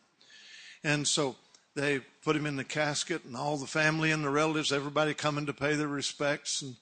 And 0.83 1.07
so 1.07 1.35
they 1.75 1.99
put 2.23 2.35
him 2.35 2.45
in 2.45 2.55
the 2.55 2.63
casket, 2.63 3.23
and 3.23 3.35
all 3.35 3.57
the 3.57 3.67
family 3.67 4.11
and 4.11 4.23
the 4.23 4.29
relatives, 4.29 4.71
everybody 4.71 5.13
coming 5.13 5.45
to 5.45 5.53
pay 5.53 5.75
their 5.75 5.87
respects, 5.87 6.61
and 6.61 6.75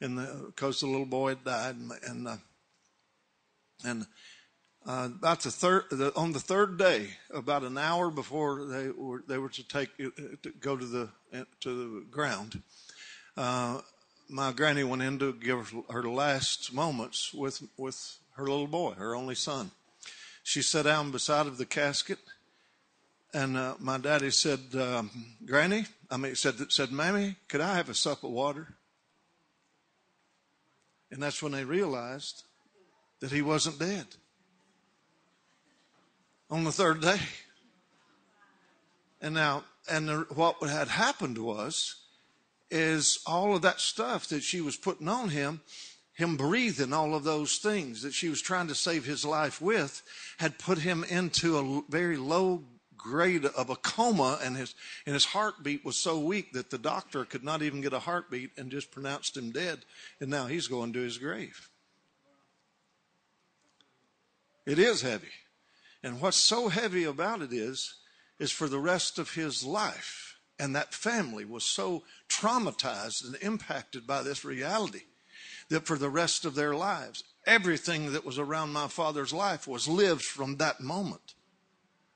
and 0.00 0.18
because 0.46 0.80
the, 0.80 0.86
the, 0.86 0.92
little 0.92 1.06
boy 1.06 1.30
had 1.30 1.44
died, 1.44 1.76
and 1.76 1.92
and, 2.06 2.28
uh, 2.28 2.36
and 3.84 4.06
uh, 4.86 5.08
about 5.18 5.40
the 5.40 5.50
third 5.50 5.84
the, 5.90 6.14
on 6.14 6.32
the 6.32 6.40
third 6.40 6.78
day, 6.78 7.08
about 7.32 7.62
an 7.62 7.78
hour 7.78 8.10
before 8.10 8.66
they 8.66 8.90
were 8.90 9.22
they 9.26 9.38
were 9.38 9.48
to 9.48 9.66
take 9.66 9.88
uh, 9.98 10.10
to 10.42 10.50
go 10.60 10.76
to 10.76 10.84
the 10.84 11.08
to 11.60 12.00
the 12.00 12.04
ground, 12.10 12.62
uh, 13.36 13.80
my 14.28 14.52
granny 14.52 14.84
went 14.84 15.02
in 15.02 15.18
to 15.18 15.32
give 15.32 15.74
her 15.88 16.02
last 16.02 16.74
moments 16.74 17.32
with 17.32 17.62
with 17.78 18.18
her 18.36 18.44
little 18.44 18.66
boy, 18.66 18.92
her 18.92 19.14
only 19.14 19.34
son. 19.34 19.70
She 20.42 20.62
sat 20.62 20.84
down 20.84 21.10
beside 21.10 21.46
of 21.46 21.58
the 21.58 21.66
casket, 21.66 22.18
and 23.34 23.56
uh, 23.56 23.74
my 23.80 23.98
daddy 23.98 24.30
said, 24.30 24.60
um, 24.74 25.10
"Granny," 25.44 25.86
I 26.10 26.16
mean, 26.18 26.34
said 26.36 26.70
said, 26.70 26.92
"Mammy, 26.92 27.36
could 27.48 27.60
I 27.60 27.76
have 27.76 27.88
a 27.88 27.94
sup 27.94 28.22
of 28.22 28.30
water?" 28.30 28.74
And 31.10 31.22
that's 31.22 31.42
when 31.42 31.52
they 31.52 31.64
realized 31.64 32.44
that 33.20 33.32
he 33.32 33.42
wasn't 33.42 33.78
dead. 33.78 34.06
On 36.50 36.62
the 36.62 36.72
third 36.72 37.00
day, 37.00 37.20
and 39.20 39.34
now, 39.34 39.64
and 39.90 40.08
the, 40.08 40.26
what 40.34 40.56
had 40.68 40.88
happened 40.88 41.38
was, 41.38 41.96
is 42.70 43.18
all 43.26 43.56
of 43.56 43.62
that 43.62 43.80
stuff 43.80 44.28
that 44.28 44.42
she 44.42 44.60
was 44.60 44.76
putting 44.76 45.08
on 45.08 45.30
him 45.30 45.60
him 46.16 46.36
breathing 46.36 46.94
all 46.94 47.14
of 47.14 47.24
those 47.24 47.58
things 47.58 48.02
that 48.02 48.14
she 48.14 48.30
was 48.30 48.40
trying 48.40 48.68
to 48.68 48.74
save 48.74 49.04
his 49.04 49.24
life 49.24 49.60
with 49.60 50.02
had 50.38 50.58
put 50.58 50.78
him 50.78 51.04
into 51.04 51.58
a 51.58 51.82
very 51.90 52.16
low 52.16 52.64
grade 52.96 53.44
of 53.44 53.68
a 53.68 53.76
coma, 53.76 54.38
and 54.42 54.56
his 54.56 54.74
and 55.04 55.12
his 55.12 55.26
heartbeat 55.26 55.84
was 55.84 55.96
so 55.96 56.18
weak 56.18 56.52
that 56.54 56.70
the 56.70 56.78
doctor 56.78 57.26
could 57.26 57.44
not 57.44 57.60
even 57.60 57.82
get 57.82 57.92
a 57.92 57.98
heartbeat 57.98 58.50
and 58.56 58.70
just 58.70 58.90
pronounced 58.90 59.36
him 59.36 59.50
dead. 59.50 59.80
And 60.18 60.30
now 60.30 60.46
he's 60.46 60.68
going 60.68 60.94
to 60.94 61.00
his 61.00 61.18
grave. 61.18 61.68
It 64.64 64.78
is 64.78 65.02
heavy. 65.02 65.28
And 66.02 66.20
what's 66.22 66.38
so 66.38 66.68
heavy 66.68 67.04
about 67.04 67.42
it 67.42 67.52
is, 67.52 67.94
is 68.38 68.50
for 68.50 68.68
the 68.68 68.80
rest 68.80 69.18
of 69.18 69.34
his 69.34 69.64
life. 69.64 70.38
And 70.58 70.74
that 70.74 70.94
family 70.94 71.44
was 71.44 71.64
so 71.64 72.04
traumatized 72.28 73.24
and 73.26 73.36
impacted 73.42 74.06
by 74.06 74.22
this 74.22 74.44
reality 74.44 75.02
that 75.68 75.86
for 75.86 75.96
the 75.96 76.10
rest 76.10 76.44
of 76.44 76.54
their 76.54 76.74
lives, 76.74 77.24
everything 77.46 78.12
that 78.12 78.24
was 78.24 78.38
around 78.38 78.72
my 78.72 78.88
father's 78.88 79.32
life 79.32 79.66
was 79.66 79.88
lived 79.88 80.22
from 80.22 80.56
that 80.56 80.80
moment. 80.80 81.34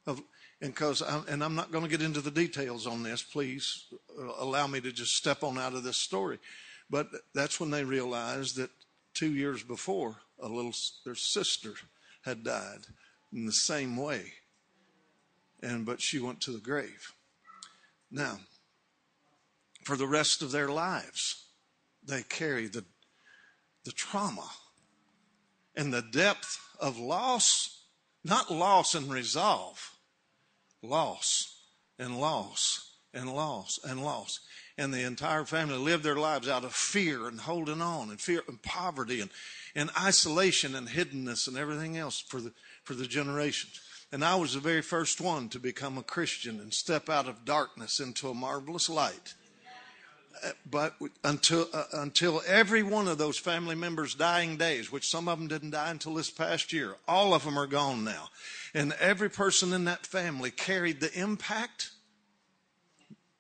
Of, 0.06 0.22
and 0.60 0.74
because 0.74 1.02
I'm, 1.02 1.24
and 1.28 1.42
I'm 1.42 1.54
not 1.54 1.72
going 1.72 1.84
to 1.84 1.90
get 1.90 2.02
into 2.02 2.20
the 2.20 2.30
details 2.30 2.86
on 2.86 3.02
this, 3.02 3.22
please 3.22 3.86
uh, 4.18 4.32
allow 4.38 4.66
me 4.66 4.80
to 4.80 4.92
just 4.92 5.16
step 5.16 5.42
on 5.42 5.58
out 5.58 5.74
of 5.74 5.82
this 5.82 5.96
story. 5.96 6.38
But 6.90 7.08
that's 7.34 7.60
when 7.60 7.70
they 7.70 7.84
realized 7.84 8.56
that 8.56 8.70
two 9.14 9.32
years 9.32 9.62
before, 9.62 10.16
a 10.40 10.48
little 10.48 10.74
their 11.04 11.14
sister 11.14 11.74
had 12.24 12.44
died 12.44 12.80
in 13.32 13.46
the 13.46 13.52
same 13.52 13.96
way. 13.96 14.32
And 15.62 15.84
but 15.84 16.00
she 16.00 16.18
went 16.18 16.40
to 16.42 16.52
the 16.52 16.58
grave. 16.58 17.14
Now, 18.10 18.40
for 19.84 19.96
the 19.96 20.06
rest 20.06 20.42
of 20.42 20.50
their 20.50 20.68
lives, 20.68 21.44
they 22.04 22.22
carry 22.22 22.66
the 22.66 22.84
the 23.84 23.92
trauma 23.92 24.48
and 25.74 25.92
the 25.92 26.02
depth 26.02 26.58
of 26.78 26.98
loss, 26.98 27.84
not 28.24 28.50
loss 28.50 28.94
and 28.94 29.10
resolve, 29.10 29.94
loss 30.82 31.60
and 31.98 32.18
loss 32.18 32.96
and 33.12 33.32
loss 33.32 33.78
and 33.84 34.02
loss. 34.02 34.40
And 34.78 34.94
the 34.94 35.02
entire 35.02 35.44
family 35.44 35.76
lived 35.76 36.04
their 36.04 36.16
lives 36.16 36.48
out 36.48 36.64
of 36.64 36.74
fear 36.74 37.28
and 37.28 37.40
holding 37.40 37.82
on 37.82 38.10
and 38.10 38.20
fear 38.20 38.42
and 38.48 38.60
poverty 38.62 39.20
and, 39.20 39.30
and 39.74 39.90
isolation 40.00 40.74
and 40.74 40.88
hiddenness 40.88 41.48
and 41.48 41.56
everything 41.56 41.96
else 41.96 42.18
for 42.18 42.40
the, 42.40 42.52
for 42.84 42.94
the 42.94 43.06
generations. 43.06 43.80
And 44.12 44.24
I 44.24 44.36
was 44.36 44.54
the 44.54 44.60
very 44.60 44.82
first 44.82 45.20
one 45.20 45.48
to 45.50 45.60
become 45.60 45.98
a 45.98 46.02
Christian 46.02 46.60
and 46.60 46.72
step 46.72 47.08
out 47.08 47.28
of 47.28 47.44
darkness 47.44 48.00
into 48.00 48.28
a 48.28 48.34
marvelous 48.34 48.88
light. 48.88 49.34
But 50.70 50.94
until 51.24 51.68
uh, 51.72 51.84
until 51.92 52.42
every 52.46 52.82
one 52.82 53.08
of 53.08 53.18
those 53.18 53.38
family 53.38 53.74
members' 53.74 54.14
dying 54.14 54.56
days, 54.56 54.90
which 54.90 55.08
some 55.08 55.28
of 55.28 55.38
them 55.38 55.48
didn't 55.48 55.70
die 55.70 55.90
until 55.90 56.14
this 56.14 56.30
past 56.30 56.72
year, 56.72 56.96
all 57.06 57.34
of 57.34 57.44
them 57.44 57.58
are 57.58 57.66
gone 57.66 58.04
now, 58.04 58.28
and 58.72 58.92
every 58.94 59.28
person 59.28 59.72
in 59.72 59.84
that 59.84 60.06
family 60.06 60.50
carried 60.50 61.00
the 61.00 61.12
impact, 61.18 61.90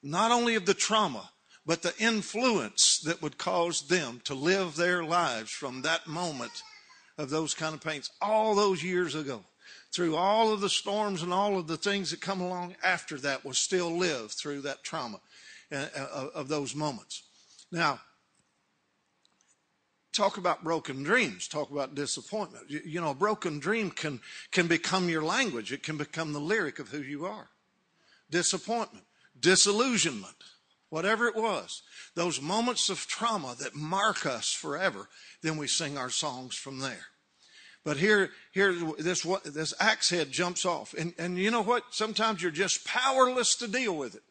not 0.02 0.30
only 0.30 0.56
of 0.56 0.66
the 0.66 0.74
trauma, 0.74 1.30
but 1.64 1.82
the 1.82 1.94
influence 1.98 3.00
that 3.04 3.22
would 3.22 3.38
cause 3.38 3.86
them 3.88 4.20
to 4.24 4.34
live 4.34 4.76
their 4.76 5.04
lives 5.04 5.50
from 5.50 5.82
that 5.82 6.06
moment 6.06 6.62
of 7.16 7.30
those 7.30 7.54
kind 7.54 7.74
of 7.74 7.80
pains 7.80 8.10
all 8.20 8.54
those 8.54 8.82
years 8.82 9.14
ago. 9.14 9.44
Through 9.92 10.16
all 10.16 10.52
of 10.52 10.60
the 10.60 10.68
storms 10.68 11.22
and 11.22 11.32
all 11.32 11.58
of 11.58 11.66
the 11.66 11.76
things 11.76 12.10
that 12.10 12.20
come 12.20 12.40
along 12.40 12.76
after 12.82 13.18
that 13.18 13.44
will 13.44 13.54
still 13.54 13.96
live 13.96 14.32
through 14.32 14.62
that 14.62 14.82
trauma 14.82 15.20
Uh, 15.72 15.86
uh, 15.96 16.26
of 16.34 16.48
those 16.48 16.74
moments. 16.74 17.22
Now, 17.70 18.00
talk 20.12 20.36
about 20.36 20.64
broken 20.64 21.04
dreams 21.04 21.46
talk 21.46 21.70
about 21.70 21.94
disappointment 21.94 22.68
you, 22.68 22.80
you, 22.84 23.00
know 23.00 23.10
a 23.10 23.14
broken 23.14 23.60
dream 23.60 23.92
can 23.92 24.20
can 24.50 24.66
become 24.66 25.08
your 25.08 25.22
language 25.22 25.72
it 25.72 25.84
can 25.84 25.96
become 25.96 26.32
the 26.32 26.40
lyric 26.40 26.80
of 26.80 26.88
who 26.88 27.00
you 27.00 27.24
are 27.24 27.48
disappointment 28.28 29.04
disillusionment 29.38 30.34
whatever 30.88 31.28
it 31.28 31.36
was 31.36 31.82
those 32.16 32.42
moments 32.42 32.90
of 32.90 33.06
trauma 33.06 33.54
that 33.60 33.76
mark 33.76 34.26
us 34.26 34.52
forever 34.52 35.08
then 35.42 35.56
we 35.56 35.68
sing 35.68 35.96
our 35.96 36.10
songs 36.10 36.56
from 36.56 36.80
there 36.80 37.06
but 37.84 37.96
here, 37.96 38.30
here, 38.52 38.74
this 38.98 39.22
this 39.44 39.72
axe 39.80 40.10
head 40.10 40.30
jumps 40.30 40.66
off, 40.66 40.92
and 40.92 41.14
and 41.18 41.38
you 41.38 41.50
know 41.50 41.62
what? 41.62 41.82
Sometimes 41.92 42.42
you're 42.42 42.50
just 42.50 42.84
powerless 42.84 43.54
to 43.56 43.68
deal 43.68 43.96
with 43.96 44.14
it. 44.14 44.22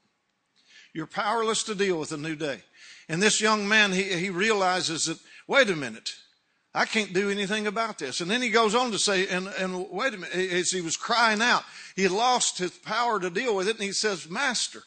You're 0.93 1.07
powerless 1.07 1.63
to 1.63 1.75
deal 1.75 1.99
with 1.99 2.11
a 2.11 2.17
new 2.17 2.35
day. 2.35 2.61
And 3.07 3.21
this 3.21 3.41
young 3.41 3.67
man, 3.67 3.91
he 3.91 4.03
he 4.03 4.29
realizes 4.29 5.05
that. 5.05 5.19
Wait 5.47 5.69
a 5.69 5.75
minute, 5.75 6.13
I 6.73 6.85
can't 6.85 7.13
do 7.13 7.31
anything 7.31 7.65
about 7.65 7.97
this. 7.97 8.21
And 8.21 8.29
then 8.29 8.41
he 8.41 8.51
goes 8.51 8.75
on 8.75 8.91
to 8.91 8.99
say, 8.99 9.27
and, 9.27 9.47
and 9.47 9.89
wait 9.89 10.13
a 10.13 10.17
minute, 10.17 10.35
as 10.35 10.69
he 10.69 10.81
was 10.81 10.95
crying 10.95 11.41
out, 11.41 11.63
he 11.95 12.07
lost 12.07 12.59
his 12.59 12.71
power 12.71 13.19
to 13.19 13.31
deal 13.31 13.55
with 13.55 13.67
it. 13.67 13.75
And 13.75 13.83
he 13.83 13.91
says, 13.91 14.29
Master, 14.29 14.83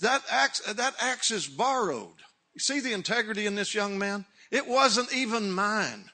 that 0.00 0.22
axe, 0.30 0.60
that 0.60 0.94
axe 1.00 1.30
is 1.30 1.46
borrowed. 1.46 2.16
You 2.54 2.60
see 2.60 2.80
the 2.80 2.94
integrity 2.94 3.46
in 3.46 3.54
this 3.54 3.74
young 3.74 3.98
man? 3.98 4.24
It 4.50 4.66
wasn't 4.66 5.12
even 5.12 5.52
mine. 5.52 6.10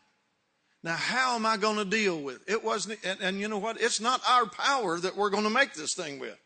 Now, 0.83 0.97
how 0.97 1.37
am 1.37 1.47
I 1.47 1.57
going 1.57 1.77
to 1.77 1.85
deal 1.85 2.21
with 2.21 2.43
it? 2.43 2.53
It 2.53 2.65
wasn't, 2.65 2.99
and, 3.05 3.21
and 3.21 3.41
you 3.41 3.49
know 3.49 3.59
what? 3.59 3.81
It's 3.81 4.01
not 4.01 4.21
our 4.29 4.47
power 4.47 4.99
that 4.99 5.17
we're 5.17 5.31
going 5.31 5.45
to 5.45 5.51
make 5.51 5.75
this 5.75 5.95
thing 5.95 6.19
with. 6.19 6.37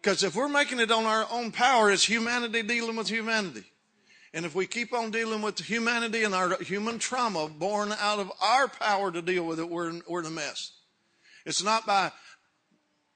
Because 0.00 0.22
if 0.22 0.34
we're 0.34 0.48
making 0.48 0.80
it 0.80 0.90
on 0.90 1.04
our 1.04 1.26
own 1.30 1.50
power, 1.50 1.90
it's 1.90 2.04
humanity 2.04 2.62
dealing 2.62 2.96
with 2.96 3.08
humanity. 3.08 3.64
And 4.32 4.44
if 4.44 4.54
we 4.54 4.66
keep 4.66 4.92
on 4.92 5.10
dealing 5.10 5.42
with 5.42 5.58
humanity 5.58 6.24
and 6.24 6.34
our 6.34 6.62
human 6.62 6.98
trauma 6.98 7.48
born 7.48 7.92
out 7.98 8.18
of 8.18 8.30
our 8.40 8.68
power 8.68 9.10
to 9.10 9.22
deal 9.22 9.44
with 9.44 9.58
it, 9.58 9.68
we're, 9.68 10.00
we're 10.06 10.20
in 10.20 10.26
a 10.26 10.30
mess. 10.30 10.72
It's 11.46 11.64
not 11.64 11.86
by 11.86 12.12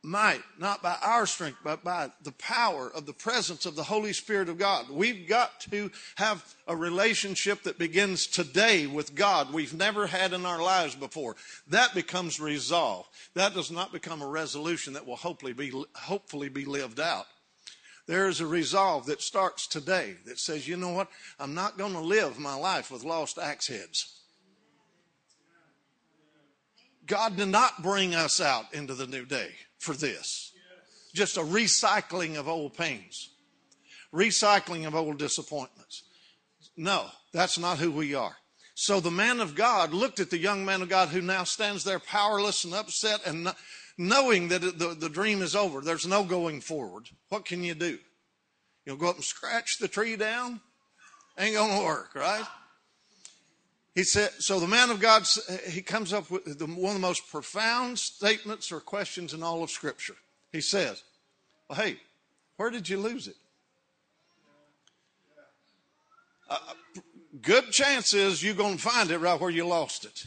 might, 0.03 0.43
not 0.59 0.83
by 0.83 0.97
our 1.01 1.27
strength, 1.27 1.59
but 1.63 1.85
by 1.85 2.11
the 2.23 2.33
power 2.33 2.91
of 2.93 3.07
the 3.07 3.13
presence 3.13 3.67
of 3.67 3.77
the 3.77 3.85
Holy 3.85 4.13
Spirit 4.13 4.49
of 4.49 4.59
God. 4.59 4.91
We've 4.91 5.29
got 5.29 5.61
to 5.71 5.91
have 6.17 6.45
a 6.67 6.75
relationship 6.75 7.63
that 7.63 7.79
begins 7.79 8.27
today 8.27 8.87
with 8.89 9.15
God 9.15 9.53
we've 9.53 9.75
never 9.75 10.09
had 10.09 10.33
in 10.33 10.45
our 10.45 10.61
lives 10.61 10.97
before. 10.97 11.37
That 11.69 11.95
becomes 11.95 12.41
resolve. 12.41 13.09
That 13.35 13.55
does 13.55 13.71
not 13.71 13.93
become 13.93 14.23
a 14.23 14.27
resolution 14.27 14.95
that 14.95 15.07
will 15.07 15.17
hopefully 15.17 15.53
be, 15.53 15.73
hopefully 15.95 16.49
be 16.49 16.65
lived 16.65 16.99
out. 16.99 17.27
There 18.09 18.27
is 18.27 18.41
a 18.41 18.47
resolve 18.47 19.07
that 19.07 19.23
starts 19.23 19.69
today 19.69 20.17
that 20.27 20.41
says, 20.41 20.67
you 20.67 20.77
know 20.77 20.91
what? 20.91 21.09
I'm 21.39 21.55
not 21.55 21.79
going 21.79 21.93
to 21.93 22.01
live 22.01 22.41
my 22.41 22.57
life 22.57 22.91
with 22.91 23.05
lost 23.05 23.39
axe 23.39 23.69
heads. 23.69 24.19
God 27.07 27.37
did 27.37 27.49
not 27.49 27.83
bring 27.83 28.17
us 28.17 28.41
out 28.41 28.75
into 28.75 28.95
the 28.95 29.07
new 29.07 29.25
day 29.25 29.53
for 29.83 29.95
this. 29.95 30.53
Just 31.13 31.37
a 31.37 31.41
recycling 31.41 32.39
of 32.39 32.49
old 32.49 32.75
pains, 32.75 33.31
recycling 34.15 34.87
of 34.87 34.95
old 34.95 35.19
disappointments. 35.19 36.05
No, 36.77 37.07
that's 37.33 37.59
not 37.59 37.79
who 37.79 37.91
we 37.91 38.15
are. 38.15 38.37
So 38.75 39.01
the 39.01 39.11
man 39.11 39.41
of 39.41 39.55
God 39.55 39.93
looked 39.93 40.21
at 40.21 40.31
the 40.31 40.39
young 40.39 40.65
man 40.65 40.81
of 40.81 40.89
God 40.89 41.09
who 41.09 41.21
now 41.21 41.45
stands 41.45 41.85
there 41.85 41.99
powerless 41.99 42.65
and 42.65 42.73
upset 42.73 43.21
and 43.27 43.53
knowing 43.99 44.49
that 44.49 44.61
the, 44.61 44.97
the 44.99 45.11
dream 45.11 45.43
is 45.43 45.55
over. 45.55 45.83
There's 45.83 46.07
no 46.07 46.25
going 46.25 46.63
forward. 46.63 47.09
What 47.29 47.45
can 47.45 47.63
you 47.63 47.75
do? 47.75 47.99
You'll 48.87 48.97
go 48.97 49.11
up 49.11 49.17
and 49.17 49.25
scratch 49.25 49.79
the 49.79 49.89
tree 49.89 50.17
down? 50.17 50.61
Ain't 51.39 51.55
going 51.55 51.79
to 51.79 51.85
work, 51.85 52.15
right? 52.15 52.45
He 53.95 54.05
said, 54.05 54.31
so 54.39 54.59
the 54.59 54.67
man 54.67 54.91
of 54.91 55.01
God, 55.01 55.27
he 55.69 55.83
comes 55.83 56.13
up 56.13 56.31
with 56.31 56.59
the, 56.59 56.67
one 56.67 56.97
of 56.97 57.01
the 57.01 57.07
most 57.07 57.31
profound 57.31 57.99
statements 57.99 58.73
or 58.73 58.81
questions 58.81 59.35
in 59.35 59.43
all 59.43 59.63
of 59.63 59.71
Scripture. 59.71 60.17
He 60.51 60.63
says, 60.63 61.03
well, 61.69 61.79
hey, 61.79 61.99
where 62.57 62.71
did 62.71 62.89
you 62.89 62.99
lose 62.99 63.29
it? 63.29 63.37
Uh, 66.49 66.59
good 67.43 67.71
chances 67.71 68.43
you're 68.43 68.55
going 68.55 68.77
to 68.77 68.83
find 68.83 69.11
it 69.11 69.19
right 69.19 69.39
where 69.39 69.51
you 69.51 69.67
lost 69.67 70.05
it. 70.05 70.25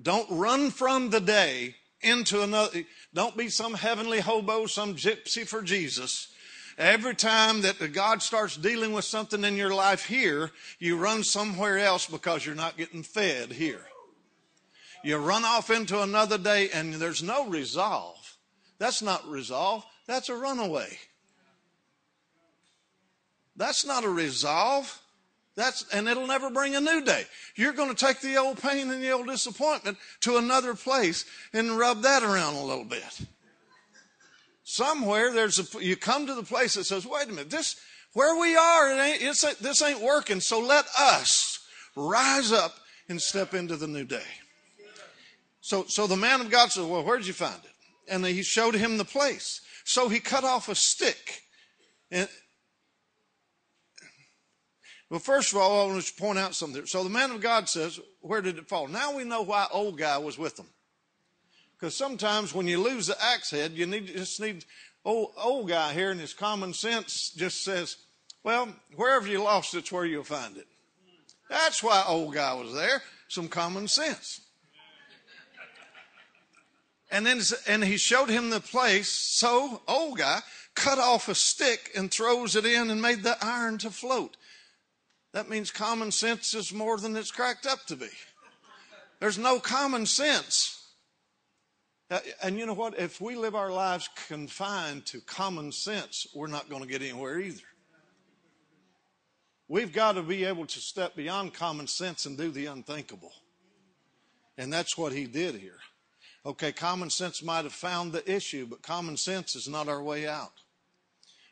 Don't 0.00 0.30
run 0.30 0.70
from 0.70 1.10
the 1.10 1.20
day 1.20 1.74
into 2.00 2.42
another. 2.42 2.82
Don't 3.12 3.36
be 3.36 3.48
some 3.48 3.74
heavenly 3.74 4.20
hobo, 4.20 4.66
some 4.66 4.94
gypsy 4.94 5.46
for 5.46 5.62
Jesus 5.62 6.28
Every 6.78 7.14
time 7.14 7.62
that 7.62 7.92
God 7.94 8.22
starts 8.22 8.56
dealing 8.56 8.92
with 8.92 9.06
something 9.06 9.44
in 9.44 9.56
your 9.56 9.72
life 9.72 10.04
here, 10.04 10.50
you 10.78 10.98
run 10.98 11.22
somewhere 11.24 11.78
else 11.78 12.06
because 12.06 12.44
you're 12.44 12.54
not 12.54 12.76
getting 12.76 13.02
fed 13.02 13.50
here. 13.50 13.80
You 15.02 15.16
run 15.16 15.44
off 15.44 15.70
into 15.70 16.02
another 16.02 16.36
day 16.36 16.68
and 16.74 16.94
there's 16.94 17.22
no 17.22 17.48
resolve. 17.48 18.36
That's 18.78 19.00
not 19.00 19.26
resolve. 19.26 19.86
That's 20.06 20.28
a 20.28 20.36
runaway. 20.36 20.98
That's 23.56 23.86
not 23.86 24.04
a 24.04 24.10
resolve. 24.10 25.00
That's, 25.54 25.86
and 25.94 26.06
it'll 26.08 26.26
never 26.26 26.50
bring 26.50 26.76
a 26.76 26.80
new 26.80 27.02
day. 27.02 27.24
You're 27.54 27.72
going 27.72 27.88
to 27.88 28.06
take 28.06 28.20
the 28.20 28.36
old 28.36 28.60
pain 28.60 28.90
and 28.90 29.02
the 29.02 29.12
old 29.12 29.28
disappointment 29.28 29.96
to 30.20 30.36
another 30.36 30.74
place 30.74 31.24
and 31.54 31.78
rub 31.78 32.02
that 32.02 32.22
around 32.22 32.56
a 32.56 32.64
little 32.64 32.84
bit 32.84 33.26
somewhere 34.66 35.32
there's 35.32 35.58
a, 35.58 35.82
you 35.82 35.96
come 35.96 36.26
to 36.26 36.34
the 36.34 36.42
place 36.42 36.74
that 36.74 36.84
says, 36.84 37.06
wait 37.06 37.28
a 37.28 37.30
minute, 37.30 37.48
this, 37.50 37.76
where 38.12 38.38
we 38.38 38.56
are, 38.56 38.90
it 38.90 39.00
ain't, 39.00 39.22
it's, 39.22 39.54
this 39.56 39.80
ain't 39.80 40.02
working. 40.02 40.40
So 40.40 40.60
let 40.60 40.84
us 40.98 41.66
rise 41.96 42.52
up 42.52 42.74
and 43.08 43.20
step 43.20 43.54
into 43.54 43.76
the 43.76 43.86
new 43.86 44.04
day. 44.04 44.22
So, 45.60 45.84
so 45.88 46.06
the 46.06 46.16
man 46.16 46.40
of 46.40 46.50
God 46.50 46.70
says, 46.70 46.84
well, 46.84 47.02
where'd 47.02 47.26
you 47.26 47.32
find 47.32 47.58
it? 47.64 47.70
and 48.08 48.24
he 48.24 48.42
showed 48.42 48.74
him 48.74 48.98
the 48.98 49.04
place. 49.04 49.60
So 49.84 50.08
he 50.08 50.20
cut 50.20 50.44
off 50.44 50.68
a 50.68 50.74
stick. 50.74 51.42
And, 52.10 52.28
well, 55.10 55.20
first 55.20 55.52
of 55.52 55.58
all, 55.58 55.88
I 55.88 55.92
want 55.92 56.02
to 56.02 56.14
point 56.14 56.38
out 56.38 56.54
something. 56.54 56.86
So 56.86 57.04
the 57.04 57.10
man 57.10 57.30
of 57.30 57.40
God 57.40 57.68
says, 57.68 58.00
Where 58.20 58.42
did 58.42 58.58
it 58.58 58.68
fall? 58.68 58.88
Now 58.88 59.16
we 59.16 59.24
know 59.24 59.42
why 59.42 59.66
old 59.70 59.98
guy 59.98 60.18
was 60.18 60.38
with 60.38 60.56
them. 60.56 60.66
Because 61.78 61.94
sometimes 61.94 62.54
when 62.54 62.66
you 62.66 62.82
lose 62.82 63.06
the 63.06 63.22
axe 63.22 63.50
head, 63.50 63.72
you 63.72 63.86
need 63.86 64.06
just 64.06 64.40
need 64.40 64.64
old 65.04 65.32
old 65.36 65.68
guy 65.68 65.92
here 65.92 66.10
and 66.10 66.20
his 66.20 66.34
common 66.34 66.72
sense 66.72 67.30
just 67.30 67.62
says, 67.64 67.96
Well, 68.42 68.68
wherever 68.94 69.28
you 69.28 69.42
lost 69.42 69.74
it's 69.74 69.92
where 69.92 70.04
you'll 70.04 70.24
find 70.24 70.56
it. 70.56 70.66
That's 71.50 71.82
why 71.82 72.04
old 72.06 72.34
guy 72.34 72.54
was 72.54 72.74
there. 72.74 73.02
Some 73.28 73.48
common 73.48 73.88
sense. 73.88 74.40
And 77.10 77.24
then 77.24 77.40
and 77.68 77.84
he 77.84 77.98
showed 77.98 78.30
him 78.30 78.50
the 78.50 78.60
place. 78.60 79.08
So 79.08 79.82
old 79.86 80.18
guy 80.18 80.40
cut 80.74 80.98
off 80.98 81.28
a 81.28 81.34
stick 81.34 81.90
and 81.94 82.10
throws 82.10 82.56
it 82.56 82.64
in 82.64 82.90
and 82.90 83.00
made 83.00 83.22
the 83.22 83.36
iron 83.42 83.78
to 83.78 83.90
float. 83.90 84.36
That 85.32 85.48
means 85.48 85.70
common 85.70 86.12
sense 86.12 86.54
is 86.54 86.72
more 86.72 86.96
than 86.98 87.16
it's 87.16 87.30
cracked 87.30 87.66
up 87.66 87.84
to 87.86 87.96
be. 87.96 88.08
There's 89.20 89.38
no 89.38 89.60
common 89.60 90.06
sense. 90.06 90.75
Uh, 92.10 92.20
and 92.42 92.58
you 92.58 92.66
know 92.66 92.74
what? 92.74 92.98
If 92.98 93.20
we 93.20 93.34
live 93.34 93.54
our 93.54 93.70
lives 93.70 94.08
confined 94.28 95.06
to 95.06 95.20
common 95.20 95.72
sense, 95.72 96.26
we're 96.34 96.46
not 96.46 96.70
going 96.70 96.82
to 96.82 96.88
get 96.88 97.02
anywhere 97.02 97.40
either. 97.40 97.62
We've 99.68 99.92
got 99.92 100.12
to 100.12 100.22
be 100.22 100.44
able 100.44 100.66
to 100.66 100.78
step 100.78 101.16
beyond 101.16 101.54
common 101.54 101.88
sense 101.88 102.24
and 102.26 102.38
do 102.38 102.50
the 102.52 102.66
unthinkable. 102.66 103.32
And 104.56 104.72
that's 104.72 104.96
what 104.96 105.12
he 105.12 105.26
did 105.26 105.56
here. 105.56 105.78
Okay, 106.44 106.70
common 106.70 107.10
sense 107.10 107.42
might 107.42 107.64
have 107.64 107.72
found 107.72 108.12
the 108.12 108.32
issue, 108.32 108.66
but 108.66 108.82
common 108.82 109.16
sense 109.16 109.56
is 109.56 109.68
not 109.68 109.88
our 109.88 110.00
way 110.00 110.28
out. 110.28 110.52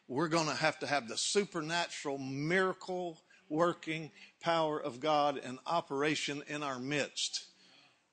We're 0.06 0.28
going 0.28 0.46
to 0.46 0.54
have 0.54 0.78
to 0.78 0.86
have 0.86 1.08
the 1.08 1.16
supernatural, 1.16 2.18
miracle 2.18 3.18
working 3.48 4.12
power 4.40 4.80
of 4.80 5.00
God 5.00 5.38
in 5.38 5.58
operation 5.66 6.44
in 6.46 6.62
our 6.62 6.78
midst 6.78 7.46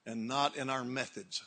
and 0.08 0.28
not 0.28 0.56
in 0.56 0.72
our 0.72 0.84
methods. 0.84 1.44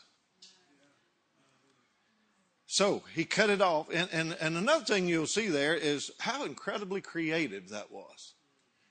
So 2.67 3.03
he 3.15 3.25
cut 3.25 3.51
it 3.51 3.61
off. 3.61 3.89
And, 3.93 4.09
and, 4.13 4.37
and 4.41 4.57
another 4.57 4.85
thing 4.85 5.07
you'll 5.07 5.27
see 5.27 5.49
there 5.49 5.75
is 5.75 6.11
how 6.19 6.45
incredibly 6.45 7.01
creative 7.01 7.69
that 7.71 7.91
was. 7.91 8.35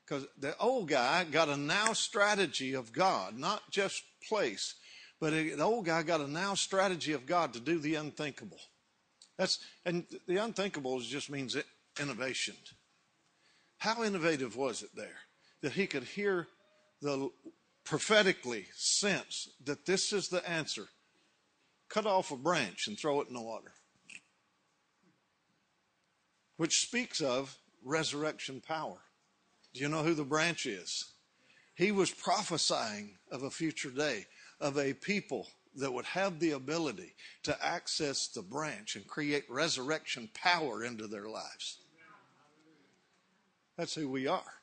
Because 0.05 0.25
the 0.37 0.57
old 0.57 0.89
guy 0.89 1.23
got 1.23 1.49
a 1.49 1.57
now 1.57 1.93
strategy 1.93 2.73
of 2.73 2.91
God, 2.91 3.37
not 3.37 3.61
just 3.71 4.03
place. 4.27 4.75
But 5.19 5.31
the 5.31 5.61
old 5.61 5.85
guy 5.85 6.03
got 6.03 6.21
a 6.21 6.27
now 6.27 6.53
strategy 6.53 7.13
of 7.13 7.25
God 7.25 7.53
to 7.53 7.59
do 7.59 7.79
the 7.79 7.95
unthinkable. 7.95 8.59
That's 9.37 9.59
and 9.85 10.05
the 10.27 10.37
unthinkable 10.37 10.99
just 10.99 11.29
means 11.29 11.57
innovation. 11.99 12.55
How 13.77 14.03
innovative 14.03 14.55
was 14.55 14.83
it 14.83 14.89
there 14.95 15.19
that 15.61 15.73
he 15.73 15.87
could 15.87 16.03
hear 16.03 16.47
the 17.01 17.29
prophetically 17.83 18.67
sense 18.75 19.49
that 19.65 19.85
this 19.85 20.13
is 20.13 20.29
the 20.29 20.47
answer? 20.49 20.87
Cut 21.93 22.07
off 22.07 22.31
a 22.31 22.35
branch 22.35 22.87
and 22.87 22.97
throw 22.97 23.21
it 23.21 23.27
in 23.27 23.35
the 23.35 23.41
water. 23.41 23.71
Which 26.57 26.81
speaks 26.81 27.21
of 27.21 27.55
resurrection 27.83 28.61
power. 28.67 28.97
Do 29.75 29.81
you 29.81 29.89
know 29.89 30.01
who 30.01 30.15
the 30.15 30.23
branch 30.23 30.65
is? 30.65 31.05
He 31.75 31.91
was 31.91 32.09
prophesying 32.09 33.11
of 33.31 33.43
a 33.43 33.51
future 33.51 33.91
day 33.91 34.25
of 34.59 34.77
a 34.79 34.93
people 34.93 35.47
that 35.75 35.93
would 35.93 36.05
have 36.05 36.39
the 36.39 36.51
ability 36.51 37.13
to 37.43 37.63
access 37.63 38.27
the 38.27 38.41
branch 38.41 38.95
and 38.95 39.05
create 39.05 39.45
resurrection 39.47 40.29
power 40.33 40.83
into 40.83 41.05
their 41.05 41.27
lives. 41.27 41.77
That's 43.77 43.93
who 43.93 44.09
we 44.09 44.25
are. 44.25 44.53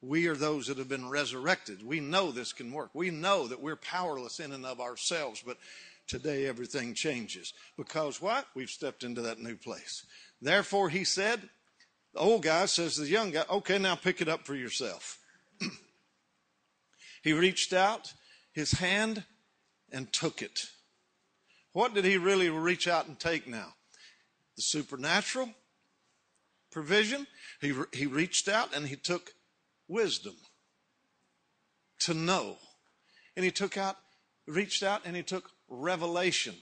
We 0.00 0.26
are 0.28 0.36
those 0.36 0.66
that 0.66 0.78
have 0.78 0.88
been 0.88 1.08
resurrected. 1.08 1.86
We 1.86 2.00
know 2.00 2.32
this 2.32 2.52
can 2.52 2.72
work. 2.72 2.90
We 2.94 3.10
know 3.10 3.46
that 3.48 3.60
we're 3.60 3.76
powerless 3.76 4.40
in 4.40 4.52
and 4.52 4.66
of 4.66 4.80
ourselves, 4.80 5.42
but 5.44 5.58
today 6.06 6.46
everything 6.46 6.94
changes. 6.94 7.52
Because 7.76 8.20
what? 8.20 8.46
We've 8.54 8.70
stepped 8.70 9.04
into 9.04 9.22
that 9.22 9.40
new 9.40 9.56
place. 9.56 10.04
Therefore, 10.40 10.88
he 10.88 11.04
said, 11.04 11.40
the 12.14 12.20
old 12.20 12.42
guy 12.42 12.66
says 12.66 12.96
to 12.96 13.02
the 13.02 13.08
young 13.08 13.30
guy, 13.30 13.44
okay, 13.48 13.78
now 13.78 13.94
pick 13.94 14.20
it 14.20 14.28
up 14.28 14.44
for 14.44 14.54
yourself. 14.54 15.18
he 17.22 17.32
reached 17.32 17.72
out 17.72 18.12
his 18.52 18.72
hand 18.72 19.24
and 19.90 20.12
took 20.12 20.42
it. 20.42 20.66
What 21.72 21.94
did 21.94 22.04
he 22.04 22.18
really 22.18 22.50
reach 22.50 22.86
out 22.86 23.06
and 23.06 23.18
take 23.18 23.46
now? 23.46 23.74
The 24.56 24.62
supernatural 24.62 25.50
provision. 26.70 27.26
He, 27.60 27.72
he 27.92 28.06
reached 28.06 28.48
out 28.48 28.74
and 28.74 28.86
he 28.86 28.96
took 28.96 29.32
wisdom 29.88 30.34
to 32.00 32.14
know. 32.14 32.56
And 33.36 33.44
he 33.44 33.50
took 33.50 33.78
out, 33.78 33.96
reached 34.46 34.82
out 34.82 35.02
and 35.06 35.16
he 35.16 35.22
took 35.22 35.50
revelation. 35.72 36.54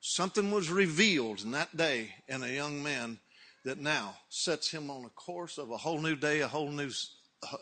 Something 0.00 0.50
was 0.50 0.70
revealed 0.70 1.42
in 1.42 1.52
that 1.52 1.76
day 1.76 2.14
in 2.28 2.42
a 2.42 2.48
young 2.48 2.82
man 2.82 3.18
that 3.64 3.78
now 3.78 4.14
sets 4.28 4.70
him 4.70 4.90
on 4.90 5.04
a 5.04 5.10
course 5.10 5.58
of 5.58 5.70
a 5.70 5.76
whole 5.76 6.00
new 6.00 6.16
day, 6.16 6.40
a 6.40 6.48
whole 6.48 6.70
new, 6.70 6.90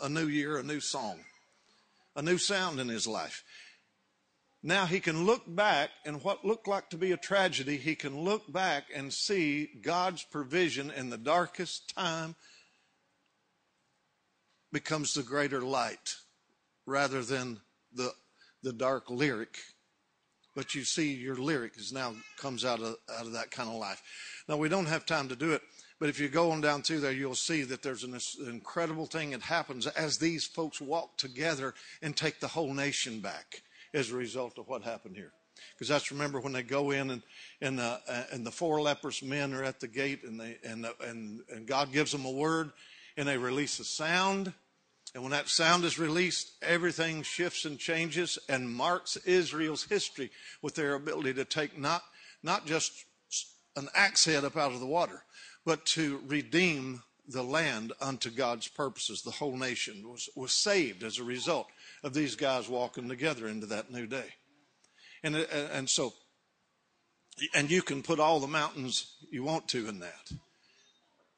a 0.02 0.08
new 0.08 0.26
year, 0.26 0.58
a 0.58 0.62
new 0.62 0.80
song 0.80 1.20
a 2.16 2.22
new 2.22 2.38
sound 2.38 2.80
in 2.80 2.88
his 2.88 3.06
life. 3.06 3.44
Now 4.62 4.86
he 4.86 4.98
can 4.98 5.26
look 5.26 5.42
back 5.46 5.90
and 6.04 6.24
what 6.24 6.44
looked 6.44 6.66
like 6.66 6.88
to 6.90 6.96
be 6.96 7.12
a 7.12 7.16
tragedy, 7.16 7.76
he 7.76 7.94
can 7.94 8.18
look 8.18 8.50
back 8.50 8.84
and 8.92 9.12
see 9.12 9.68
God's 9.82 10.24
provision 10.24 10.90
in 10.90 11.10
the 11.10 11.18
darkest 11.18 11.94
time 11.94 12.34
becomes 14.72 15.14
the 15.14 15.22
greater 15.22 15.60
light 15.60 16.16
rather 16.86 17.22
than 17.22 17.60
the, 17.92 18.12
the 18.62 18.72
dark 18.72 19.08
lyric. 19.10 19.58
But 20.56 20.74
you 20.74 20.84
see, 20.84 21.12
your 21.12 21.36
lyric 21.36 21.76
is 21.76 21.92
now 21.92 22.14
comes 22.38 22.64
out 22.64 22.80
of, 22.80 22.96
out 23.14 23.26
of 23.26 23.32
that 23.32 23.50
kind 23.50 23.68
of 23.68 23.76
life. 23.76 24.02
Now, 24.48 24.56
we 24.56 24.70
don't 24.70 24.86
have 24.86 25.04
time 25.04 25.28
to 25.28 25.36
do 25.36 25.52
it, 25.52 25.60
but 26.00 26.08
if 26.08 26.18
you 26.18 26.28
go 26.28 26.50
on 26.50 26.62
down 26.62 26.82
through 26.82 27.00
there, 27.00 27.12
you'll 27.12 27.34
see 27.34 27.62
that 27.64 27.82
there's 27.82 28.04
an 28.04 28.18
incredible 28.48 29.04
thing 29.04 29.32
that 29.32 29.42
happens 29.42 29.86
as 29.86 30.16
these 30.16 30.46
folks 30.46 30.80
walk 30.80 31.18
together 31.18 31.74
and 32.00 32.16
take 32.16 32.40
the 32.40 32.48
whole 32.48 32.72
nation 32.72 33.20
back 33.20 33.62
as 33.92 34.10
a 34.10 34.16
result 34.16 34.58
of 34.58 34.66
what 34.66 34.82
happened 34.82 35.14
here. 35.14 35.32
Because 35.74 35.88
that's 35.88 36.10
remember 36.10 36.40
when 36.40 36.52
they 36.52 36.62
go 36.62 36.90
in 36.90 37.10
and 37.10 37.22
and 37.62 37.78
the 37.78 38.00
uh, 38.08 38.24
and 38.30 38.44
the 38.44 38.50
four 38.50 38.80
leprous 38.80 39.22
men 39.22 39.54
are 39.54 39.64
at 39.64 39.80
the 39.80 39.88
gate 39.88 40.22
and 40.22 40.38
they 40.38 40.58
and 40.62 40.84
the, 40.84 40.94
and 41.02 41.40
and 41.50 41.66
God 41.66 41.92
gives 41.92 42.12
them 42.12 42.26
a 42.26 42.30
word 42.30 42.72
and 43.16 43.26
they 43.26 43.38
release 43.38 43.78
a 43.78 43.84
sound. 43.84 44.52
And 45.14 45.22
when 45.22 45.32
that 45.32 45.48
sound 45.48 45.84
is 45.84 45.98
released, 45.98 46.52
everything 46.60 47.22
shifts 47.22 47.64
and 47.64 47.78
changes 47.78 48.38
and 48.48 48.68
marks 48.68 49.16
Israel's 49.18 49.84
history 49.84 50.30
with 50.60 50.74
their 50.74 50.94
ability 50.94 51.34
to 51.34 51.44
take 51.44 51.78
not, 51.78 52.02
not 52.42 52.66
just 52.66 52.92
an 53.76 53.88
axe 53.94 54.24
head 54.24 54.44
up 54.44 54.56
out 54.56 54.72
of 54.72 54.80
the 54.80 54.86
water, 54.86 55.22
but 55.64 55.86
to 55.86 56.20
redeem 56.26 57.02
the 57.28 57.42
land 57.42 57.92
unto 58.00 58.30
God's 58.30 58.68
purposes. 58.68 59.22
The 59.22 59.30
whole 59.30 59.56
nation 59.56 60.08
was, 60.08 60.28
was 60.36 60.52
saved 60.52 61.02
as 61.02 61.18
a 61.18 61.24
result 61.24 61.68
of 62.02 62.14
these 62.14 62.36
guys 62.36 62.68
walking 62.68 63.08
together 63.08 63.48
into 63.48 63.66
that 63.66 63.90
new 63.90 64.06
day. 64.06 64.34
And, 65.22 65.36
and 65.36 65.88
so, 65.88 66.12
and 67.54 67.70
you 67.70 67.82
can 67.82 68.02
put 68.02 68.20
all 68.20 68.38
the 68.38 68.46
mountains 68.46 69.16
you 69.30 69.42
want 69.42 69.68
to 69.68 69.88
in 69.88 70.00
that. 70.00 70.30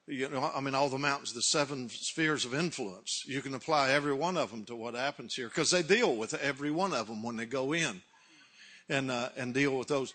You 0.09 0.31
know, 0.31 0.51
I 0.55 0.61
mean, 0.61 0.75
all 0.75 0.88
the 0.88 0.99
mountains, 0.99 1.35
the 1.35 1.42
seven 1.42 1.90
spheres 1.90 2.47
of 2.47 2.55
influence. 2.55 3.25
You 3.27 3.42
can 3.42 3.55
apply 3.55 3.90
every 3.90 4.14
one 4.14 4.38
of 4.38 4.51
them 4.51 4.64
to 4.64 4.75
what 4.75 4.94
happens 4.94 5.35
here 5.35 5.49
because 5.49 5.71
they 5.71 5.83
deal 5.83 6.16
with 6.16 6.33
every 6.33 6.71
one 6.71 6.94
of 6.94 7.09
them 7.09 7.23
when 7.23 7.37
they 7.37 7.44
go 7.44 7.75
in, 7.75 8.01
and 8.88 9.11
uh, 9.11 9.29
and 9.37 9.53
deal 9.53 9.77
with 9.77 9.88
those 9.88 10.14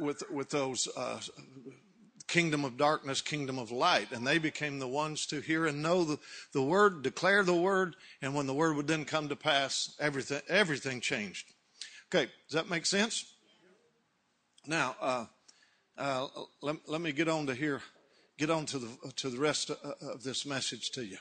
with 0.00 0.28
with 0.30 0.50
those 0.50 0.88
uh, 0.96 1.20
kingdom 2.28 2.64
of 2.64 2.76
darkness, 2.76 3.20
kingdom 3.20 3.58
of 3.58 3.72
light. 3.72 4.12
And 4.12 4.26
they 4.26 4.38
became 4.38 4.78
the 4.78 4.86
ones 4.86 5.26
to 5.26 5.40
hear 5.40 5.66
and 5.66 5.82
know 5.82 6.04
the, 6.04 6.18
the 6.52 6.62
word, 6.62 7.02
declare 7.02 7.42
the 7.42 7.54
word. 7.54 7.96
And 8.22 8.34
when 8.34 8.46
the 8.46 8.54
word 8.54 8.76
would 8.76 8.86
then 8.86 9.04
come 9.04 9.28
to 9.30 9.36
pass, 9.36 9.96
everything, 9.98 10.42
everything 10.48 11.00
changed. 11.00 11.46
Okay. 12.08 12.30
Does 12.48 12.54
that 12.54 12.70
make 12.70 12.86
sense? 12.86 13.32
Now, 14.66 14.94
uh, 15.00 15.24
uh, 15.96 16.26
let, 16.60 16.76
let 16.86 17.00
me 17.00 17.12
get 17.12 17.28
on 17.28 17.46
to 17.46 17.54
here, 17.54 17.80
get 18.38 18.50
on 18.50 18.64
to 18.66 18.78
the, 18.78 19.12
to 19.16 19.28
the 19.28 19.38
rest 19.38 19.70
of, 19.70 20.22
this 20.22 20.46
message 20.46 20.90
to 20.92 21.04
you. 21.04 21.18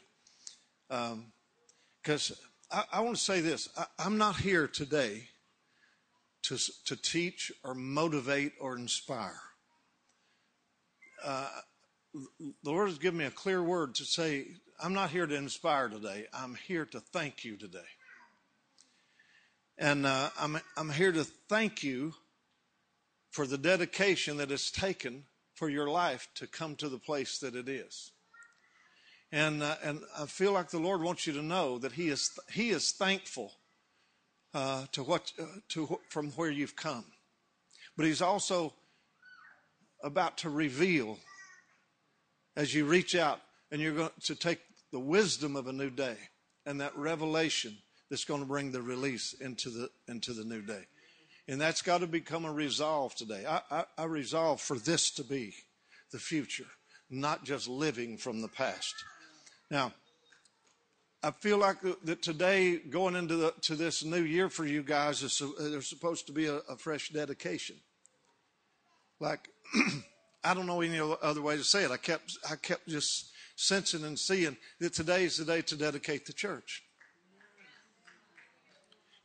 Because 0.88 2.32
um, 2.32 2.38
I, 2.72 2.84
I 2.94 3.02
want 3.02 3.18
to 3.18 3.22
say 3.22 3.42
this 3.42 3.68
I, 3.78 3.86
I'm 4.00 4.18
not 4.18 4.38
here 4.38 4.68
today 4.68 5.24
to, 6.44 6.58
to 6.86 6.96
teach 6.96 7.52
or 7.64 7.74
motivate 7.74 8.54
or 8.62 8.78
inspire 8.78 9.42
uh, 11.24 11.48
the 12.64 12.72
Lord 12.72 12.90
has 12.90 12.98
given 12.98 13.20
me 13.20 13.26
a 13.26 13.32
clear 13.32 13.62
word 13.62 13.96
to 13.96 14.06
say, 14.06 14.46
I'm 14.82 14.94
not 14.94 15.10
here 15.10 15.28
to 15.28 15.36
inspire 15.36 15.90
today. 15.90 16.26
I'm 16.34 16.56
here 16.68 16.86
to 16.86 17.00
thank 17.00 17.44
you 17.44 17.58
today. 17.58 17.80
And 19.78 20.06
uh, 20.06 20.30
I'm, 20.40 20.60
I'm 20.76 20.90
here 20.90 21.12
to 21.12 21.24
thank 21.24 21.84
you 21.84 22.14
for 23.32 23.46
the 23.46 23.58
dedication 23.58 24.38
that 24.38 24.52
it's 24.52 24.72
taken 24.72 25.26
for 25.58 25.70
your 25.70 25.89
life 25.89 26.30
to 26.36 26.46
come 26.46 26.76
to 26.76 26.88
the 26.88 27.00
place 27.00 27.39
that 27.39 27.56
it 27.56 27.67
is. 27.67 28.12
And, 29.32 29.63
uh, 29.63 29.76
and 29.84 30.02
I 30.17 30.28
feel 30.28 30.52
like 30.52 30.70
the 30.70 30.78
Lord 30.78 31.02
wants 31.02 31.26
you 31.26 31.34
to 31.34 31.41
know 31.41 31.80
that 31.80 31.91
He 31.91 32.10
is, 32.10 32.30
he 32.52 32.70
is 32.70 32.91
thankful 32.91 33.52
uh, 34.54 34.86
to 34.91 35.04
what, 35.04 35.34
uh, 35.41 35.46
to, 35.70 36.00
from 36.10 36.30
where 36.32 36.52
you've 36.52 36.76
come. 36.76 37.06
But 37.98 38.06
He's 38.06 38.22
also 38.22 38.74
about 40.04 40.38
to 40.38 40.50
reveal 40.50 41.17
as 42.56 42.74
you 42.74 42.86
reach 42.86 43.15
out 43.15 43.41
and 43.72 43.82
you're 43.82 43.96
going 43.96 44.10
to 44.22 44.36
take 44.36 44.60
the 44.91 45.00
wisdom 45.00 45.56
of 45.56 45.67
a 45.67 45.74
new 45.74 45.89
day 45.89 46.17
and 46.67 46.80
that 46.80 46.96
revelation 46.96 47.76
that's 48.10 48.26
going 48.26 48.41
to 48.41 48.48
bring 48.48 48.72
the 48.72 48.82
release 48.82 49.34
into 49.34 49.70
the 49.70 49.89
into 50.08 50.34
the 50.34 50.43
new 50.43 50.62
day 50.62 50.86
and 51.48 51.60
that's 51.60 51.82
got 51.82 52.02
to 52.02 52.08
become 52.08 52.46
a 52.46 52.52
resolve 52.52 53.16
today 53.16 53.46
I, 53.48 53.62
I, 53.72 53.86
I 53.98 54.04
resolve 54.06 54.62
for 54.62 54.78
this 54.78 55.12
to 55.12 55.24
be 55.24 55.54
the 56.12 56.20
future 56.20 56.68
not 57.10 57.44
just 57.44 57.68
living 57.68 58.18
from 58.18 58.42
the 58.42 58.50
past 58.50 58.96
now 59.72 59.94
I 61.24 61.32
feel 61.32 61.58
like 61.58 61.78
that 62.04 62.22
today, 62.22 62.78
going 62.78 63.16
into 63.16 63.36
the, 63.36 63.54
to 63.62 63.76
this 63.76 64.06
new 64.06 64.22
year 64.22 64.50
for 64.50 64.66
you 64.66 64.84
guys, 64.84 65.24
is 65.24 65.42
there's 65.60 65.90
supposed 65.90 66.28
to 66.28 66.32
be 66.32 66.46
a, 66.46 66.58
a 66.70 66.78
fresh 66.78 67.10
dedication. 67.10 67.76
Like 69.20 69.50
I 70.44 70.54
don't 70.54 70.68
know 70.68 70.82
any 70.82 71.00
other 71.00 71.42
way 71.42 71.58
to 71.58 71.64
say 71.64 71.84
it. 71.84 71.92
I 71.92 71.98
kept, 71.98 72.38
I 72.50 72.56
kept 72.56 72.88
just 72.88 73.32
sensing 73.56 74.06
and 74.06 74.18
seeing 74.18 74.56
that 74.80 74.94
today 74.94 75.24
is 75.24 75.38
the 75.38 75.46
day 75.46 75.62
to 75.64 75.76
dedicate 75.76 76.26
the 76.26 76.34
church. 76.34 76.84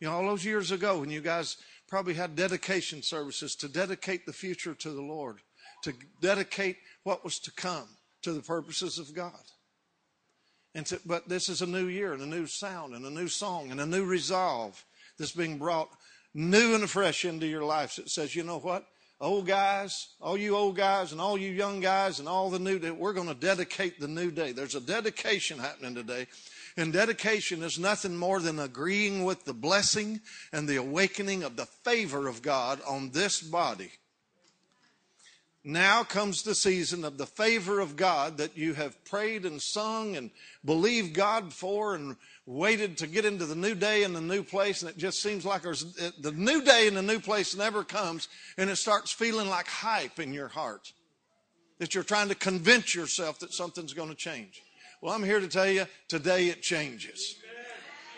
You 0.00 0.08
know, 0.08 0.14
all 0.14 0.26
those 0.26 0.44
years 0.44 0.72
ago 0.72 0.98
when 0.98 1.10
you 1.10 1.20
guys 1.20 1.58
probably 1.92 2.14
had 2.14 2.34
dedication 2.34 3.02
services 3.02 3.54
to 3.54 3.68
dedicate 3.68 4.24
the 4.24 4.32
future 4.32 4.72
to 4.72 4.92
the 4.92 5.02
Lord, 5.02 5.40
to 5.82 5.92
dedicate 6.22 6.78
what 7.02 7.22
was 7.22 7.38
to 7.40 7.52
come 7.52 7.86
to 8.22 8.32
the 8.32 8.40
purposes 8.40 8.98
of 8.98 9.14
God. 9.14 9.42
And 10.74 10.86
to, 10.86 10.98
but 11.04 11.28
this 11.28 11.50
is 11.50 11.60
a 11.60 11.66
new 11.66 11.88
year 11.88 12.14
and 12.14 12.22
a 12.22 12.26
new 12.26 12.46
sound 12.46 12.94
and 12.94 13.04
a 13.04 13.10
new 13.10 13.28
song 13.28 13.70
and 13.70 13.78
a 13.78 13.84
new 13.84 14.06
resolve 14.06 14.82
that's 15.18 15.32
being 15.32 15.58
brought 15.58 15.90
new 16.32 16.74
and 16.74 16.88
fresh 16.88 17.26
into 17.26 17.46
your 17.46 17.62
life. 17.62 17.98
It 17.98 18.08
says, 18.08 18.34
you 18.34 18.42
know 18.42 18.60
what? 18.60 18.86
old 19.22 19.46
guys, 19.46 20.08
all 20.20 20.36
you 20.36 20.56
old 20.56 20.76
guys 20.76 21.12
and 21.12 21.20
all 21.20 21.38
you 21.38 21.52
young 21.52 21.78
guys 21.80 22.18
and 22.18 22.28
all 22.28 22.50
the 22.50 22.58
new, 22.58 22.78
we're 22.94 23.12
going 23.12 23.28
to 23.28 23.34
dedicate 23.34 24.00
the 24.00 24.08
new 24.08 24.32
day. 24.32 24.50
There's 24.50 24.74
a 24.74 24.80
dedication 24.80 25.60
happening 25.60 25.94
today. 25.94 26.26
And 26.76 26.92
dedication 26.92 27.62
is 27.62 27.78
nothing 27.78 28.16
more 28.16 28.40
than 28.40 28.58
agreeing 28.58 29.24
with 29.24 29.44
the 29.44 29.52
blessing 29.52 30.20
and 30.52 30.66
the 30.66 30.76
awakening 30.76 31.42
of 31.42 31.56
the 31.56 31.66
favor 31.66 32.28
of 32.28 32.42
God 32.42 32.80
on 32.86 33.10
this 33.10 33.42
body. 33.42 33.90
Now 35.64 36.02
comes 36.02 36.42
the 36.42 36.56
season 36.56 37.04
of 37.04 37.18
the 37.18 37.26
favor 37.26 37.78
of 37.78 37.94
God 37.94 38.38
that 38.38 38.56
you 38.56 38.74
have 38.74 39.04
prayed 39.04 39.44
and 39.44 39.62
sung 39.62 40.16
and 40.16 40.30
believed 40.64 41.14
God 41.14 41.52
for 41.52 41.94
and 41.94 42.16
waited 42.46 42.98
to 42.98 43.06
get 43.06 43.24
into 43.24 43.46
the 43.46 43.54
new 43.54 43.76
day 43.76 44.02
and 44.02 44.16
the 44.16 44.20
new 44.20 44.42
place, 44.42 44.82
and 44.82 44.90
it 44.90 44.98
just 44.98 45.22
seems 45.22 45.44
like 45.44 45.62
the 45.62 46.34
new 46.34 46.62
day 46.62 46.88
and 46.88 46.96
the 46.96 47.02
new 47.02 47.20
place 47.20 47.54
never 47.54 47.84
comes, 47.84 48.26
and 48.58 48.68
it 48.70 48.76
starts 48.76 49.12
feeling 49.12 49.48
like 49.48 49.68
hype 49.68 50.18
in 50.18 50.32
your 50.32 50.48
heart 50.48 50.92
that 51.78 51.94
you're 51.94 52.02
trying 52.02 52.28
to 52.28 52.34
convince 52.34 52.92
yourself 52.92 53.38
that 53.38 53.52
something's 53.52 53.94
going 53.94 54.08
to 54.08 54.16
change. 54.16 54.62
Well, 55.02 55.12
I'm 55.12 55.24
here 55.24 55.40
to 55.40 55.48
tell 55.48 55.68
you 55.68 55.86
today 56.06 56.46
it 56.46 56.62
changes. 56.62 57.34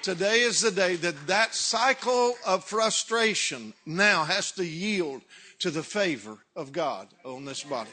Today 0.02 0.40
is 0.40 0.60
the 0.60 0.70
day 0.70 0.96
that 0.96 1.28
that 1.28 1.54
cycle 1.54 2.34
of 2.46 2.62
frustration 2.62 3.72
now 3.86 4.24
has 4.24 4.52
to 4.52 4.66
yield 4.66 5.22
to 5.60 5.70
the 5.70 5.82
favor 5.82 6.36
of 6.54 6.72
God 6.72 7.08
on 7.24 7.46
this 7.46 7.64
body. 7.64 7.88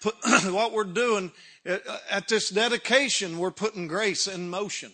Put, 0.00 0.14
what 0.52 0.70
we're 0.70 0.84
doing 0.84 1.32
uh, 1.68 1.78
at 2.08 2.28
this 2.28 2.48
dedication, 2.48 3.38
we're 3.38 3.50
putting 3.50 3.88
grace 3.88 4.28
in 4.28 4.48
motion. 4.48 4.92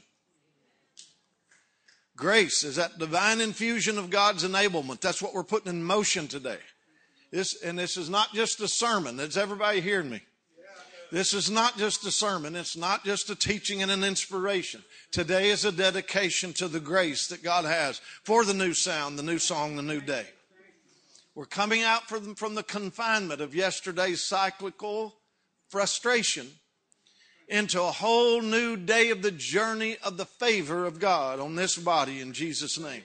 Grace 2.17 2.65
is 2.65 2.77
that 2.77 2.99
divine 2.99 3.43
infusion 3.43 3.99
of 3.99 4.09
God's 4.09 4.43
enablement. 4.43 5.03
That's 5.03 5.21
what 5.21 5.35
we're 5.35 5.45
putting 5.45 5.71
in 5.71 5.85
motion 5.85 6.29
today. 6.29 6.61
This, 7.31 7.63
and 7.63 7.79
this 7.79 7.99
is 7.99 8.09
not 8.09 8.33
just 8.33 8.59
a 8.63 8.69
sermon. 8.69 9.21
Is 9.21 9.37
everybody 9.37 9.83
hearing 9.83 10.09
me? 10.09 10.23
This 11.13 11.35
is 11.35 11.51
not 11.51 11.77
just 11.77 12.07
a 12.07 12.11
sermon. 12.11 12.57
It's 12.57 12.75
not 12.75 13.05
just 13.05 13.29
a 13.29 13.35
teaching 13.35 13.83
and 13.83 13.91
an 13.91 14.03
inspiration. 14.03 14.83
Today 15.11 15.51
is 15.51 15.67
a 15.67 15.71
dedication 15.71 16.55
to 16.55 16.69
the 16.69 16.81
grace 16.81 17.27
that 17.27 17.43
God 17.43 17.67
has 17.67 18.01
for 18.25 18.47
the 18.47 18.55
new 18.55 18.73
sound, 18.73 19.19
the 19.19 19.23
new 19.23 19.39
song, 19.39 19.77
the 19.77 19.83
new 19.83 20.01
day. 20.01 20.25
We're 21.35 21.45
coming 21.45 21.83
out 21.83 22.09
from, 22.09 22.35
from 22.35 22.55
the 22.55 22.63
confinement 22.63 23.43
of 23.43 23.55
yesterday's 23.55 24.23
cyclical 24.23 25.15
frustration 25.69 26.49
into 27.47 27.83
a 27.83 27.93
whole 27.93 28.41
new 28.41 28.79
day 28.79 29.11
of 29.11 29.21
the 29.21 29.33
journey 29.33 29.99
of 30.03 30.17
the 30.17 30.25
favor 30.25 30.87
of 30.87 30.99
God 30.99 31.41
on 31.41 31.57
this 31.57 31.77
body 31.77 32.21
in 32.21 32.33
Jesus' 32.33 32.79
name. 32.79 33.03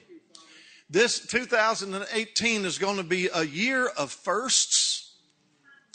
This 0.88 1.20
2018 1.26 2.64
is 2.64 2.78
going 2.78 2.96
to 2.96 3.02
be 3.02 3.28
a 3.34 3.44
year 3.44 3.86
of 3.86 4.10
firsts, 4.10 5.12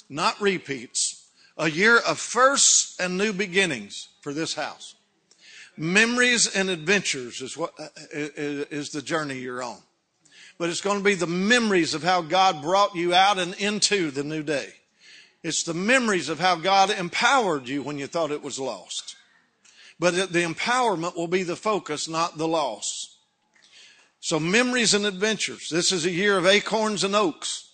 not 0.09 0.39
repeats, 0.39 1.22
a 1.57 1.69
year 1.69 1.99
of 1.99 2.19
firsts 2.19 2.99
and 2.99 3.17
new 3.17 3.33
beginnings 3.33 4.09
for 4.21 4.33
this 4.33 4.53
house. 4.53 4.95
Memories 5.75 6.55
and 6.55 6.69
adventures 6.69 7.41
is 7.41 7.57
what 7.57 7.73
uh, 7.79 7.87
is 8.13 8.91
the 8.91 9.01
journey 9.01 9.39
you're 9.39 9.63
on. 9.63 9.79
But 10.57 10.69
it's 10.69 10.81
going 10.81 10.99
to 10.99 11.03
be 11.03 11.15
the 11.15 11.27
memories 11.27 11.93
of 11.93 12.03
how 12.03 12.21
God 12.21 12.61
brought 12.61 12.95
you 12.95 13.13
out 13.13 13.39
and 13.39 13.55
into 13.55 14.11
the 14.11 14.23
new 14.23 14.43
day. 14.43 14.69
It's 15.41 15.63
the 15.63 15.73
memories 15.73 16.29
of 16.29 16.39
how 16.39 16.55
God 16.55 16.89
empowered 16.89 17.67
you 17.67 17.81
when 17.81 17.97
you 17.97 18.07
thought 18.07 18.31
it 18.31 18.43
was 18.43 18.59
lost. 18.59 19.15
But 19.99 20.31
the 20.31 20.43
empowerment 20.43 21.15
will 21.15 21.27
be 21.27 21.43
the 21.43 21.55
focus, 21.55 22.07
not 22.07 22.37
the 22.37 22.47
loss. 22.47 23.17
So 24.19 24.39
memories 24.39 24.93
and 24.93 25.05
adventures. 25.05 25.69
This 25.69 25.91
is 25.91 26.05
a 26.05 26.11
year 26.11 26.37
of 26.37 26.45
acorns 26.45 27.03
and 27.03 27.15
oaks. 27.15 27.72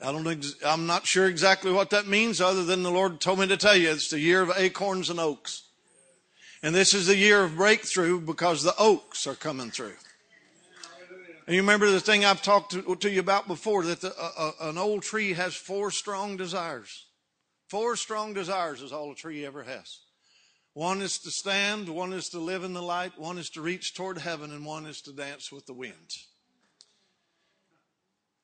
I 0.00 0.12
don't, 0.12 0.46
I'm 0.64 0.86
not 0.86 1.06
sure 1.06 1.26
exactly 1.26 1.72
what 1.72 1.90
that 1.90 2.06
means 2.06 2.40
other 2.40 2.64
than 2.64 2.82
the 2.82 2.90
Lord 2.90 3.20
told 3.20 3.40
me 3.40 3.48
to 3.48 3.56
tell 3.56 3.76
you 3.76 3.90
it's 3.90 4.10
the 4.10 4.20
year 4.20 4.42
of 4.42 4.52
acorns 4.56 5.10
and 5.10 5.18
oaks. 5.18 5.64
And 6.62 6.74
this 6.74 6.94
is 6.94 7.06
the 7.06 7.16
year 7.16 7.44
of 7.44 7.56
breakthrough 7.56 8.20
because 8.20 8.62
the 8.62 8.74
oaks 8.78 9.26
are 9.26 9.34
coming 9.34 9.70
through. 9.70 9.94
And 11.46 11.54
you 11.54 11.62
remember 11.62 11.90
the 11.90 12.00
thing 12.00 12.24
I've 12.24 12.42
talked 12.42 12.72
to, 12.72 12.94
to 12.96 13.10
you 13.10 13.20
about 13.20 13.48
before 13.48 13.82
that 13.84 14.02
the, 14.02 14.14
uh, 14.20 14.30
uh, 14.36 14.52
an 14.68 14.78
old 14.78 15.02
tree 15.02 15.32
has 15.32 15.54
four 15.54 15.90
strong 15.90 16.36
desires. 16.36 17.06
Four 17.68 17.96
strong 17.96 18.34
desires 18.34 18.82
is 18.82 18.92
all 18.92 19.12
a 19.12 19.14
tree 19.14 19.46
ever 19.46 19.62
has. 19.64 20.00
One 20.74 21.00
is 21.00 21.18
to 21.20 21.30
stand, 21.30 21.88
one 21.88 22.12
is 22.12 22.28
to 22.30 22.38
live 22.38 22.64
in 22.64 22.72
the 22.72 22.82
light, 22.82 23.18
one 23.18 23.38
is 23.38 23.50
to 23.50 23.62
reach 23.62 23.94
toward 23.94 24.18
heaven, 24.18 24.52
and 24.52 24.64
one 24.64 24.86
is 24.86 25.00
to 25.02 25.12
dance 25.12 25.50
with 25.50 25.66
the 25.66 25.72
wind. 25.72 26.16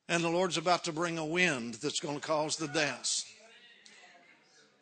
And 0.08 0.22
the 0.22 0.28
Lord's 0.28 0.58
about 0.58 0.84
to 0.84 0.92
bring 0.92 1.18
a 1.18 1.24
wind 1.24 1.74
that's 1.74 2.00
going 2.00 2.20
to 2.20 2.26
cause 2.26 2.56
the 2.56 2.68
dance. 2.68 3.24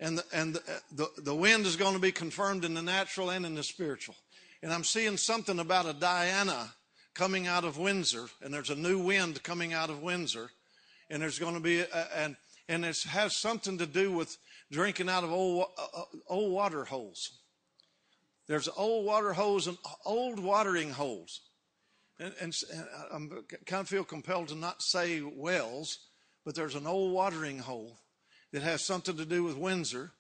And 0.01 0.19
the, 0.19 0.25
and 0.33 0.55
the, 0.55 0.63
the, 0.91 1.09
the 1.23 1.35
wind 1.35 1.65
is 1.65 1.77
going 1.77 1.95
to 1.95 2.01
be 2.01 2.11
confirmed 2.11 2.65
in 2.65 2.75
the 2.75 2.83
natural 2.83 3.31
and 3.31 3.47
in 3.47 3.55
the 3.55 3.63
spiritual. 3.63 4.17
And 4.63 4.73
I'm 4.73 4.85
seeing 4.85 5.17
something 5.17 5.61
about 5.61 5.87
a 5.87 5.93
Diana 5.93 6.73
coming 7.15 7.47
out 7.47 7.65
of 7.65 7.79
Windsor, 7.79 8.27
and 8.43 8.53
there's 8.53 8.71
a 8.71 8.75
new 8.75 8.99
wind 8.99 9.43
coming 9.43 9.73
out 9.73 9.91
of 9.91 10.03
Windsor, 10.03 10.51
and 11.11 11.23
there's 11.23 11.39
going 11.39 11.55
to 11.55 11.61
be, 11.61 11.81
a, 11.81 11.87
and 12.17 12.37
and 12.69 12.85
it 12.85 13.03
has 13.03 13.37
something 13.37 13.79
to 13.79 13.87
do 13.87 14.13
with 14.13 14.37
drinking 14.71 15.09
out 15.09 15.25
of 15.25 15.33
old 15.33 15.67
uh, 15.79 15.87
uh, 15.95 16.05
old 16.29 16.53
water 16.53 16.85
holes. 16.85 17.33
There's 18.47 18.69
old 18.77 19.05
water 19.05 19.33
holes 19.33 19.67
and 19.67 19.79
old 20.05 20.41
watering 20.41 20.91
holes, 20.91 21.41
and, 22.23 22.35
and, 22.41 22.55
and 22.73 22.87
I'm 23.13 23.45
kind 23.67 23.81
of 23.81 23.89
feel 23.89 24.05
compelled 24.05 24.49
to 24.49 24.55
not 24.55 24.83
say 24.83 25.21
wells, 25.21 25.99
but 26.45 26.55
there's 26.55 26.75
an 26.75 26.87
old 26.87 27.13
watering 27.13 27.59
hole 27.59 27.99
that 28.53 28.63
has 28.63 28.85
something 28.85 29.17
to 29.17 29.25
do 29.25 29.43
with 29.45 29.57
Windsor 29.57 30.13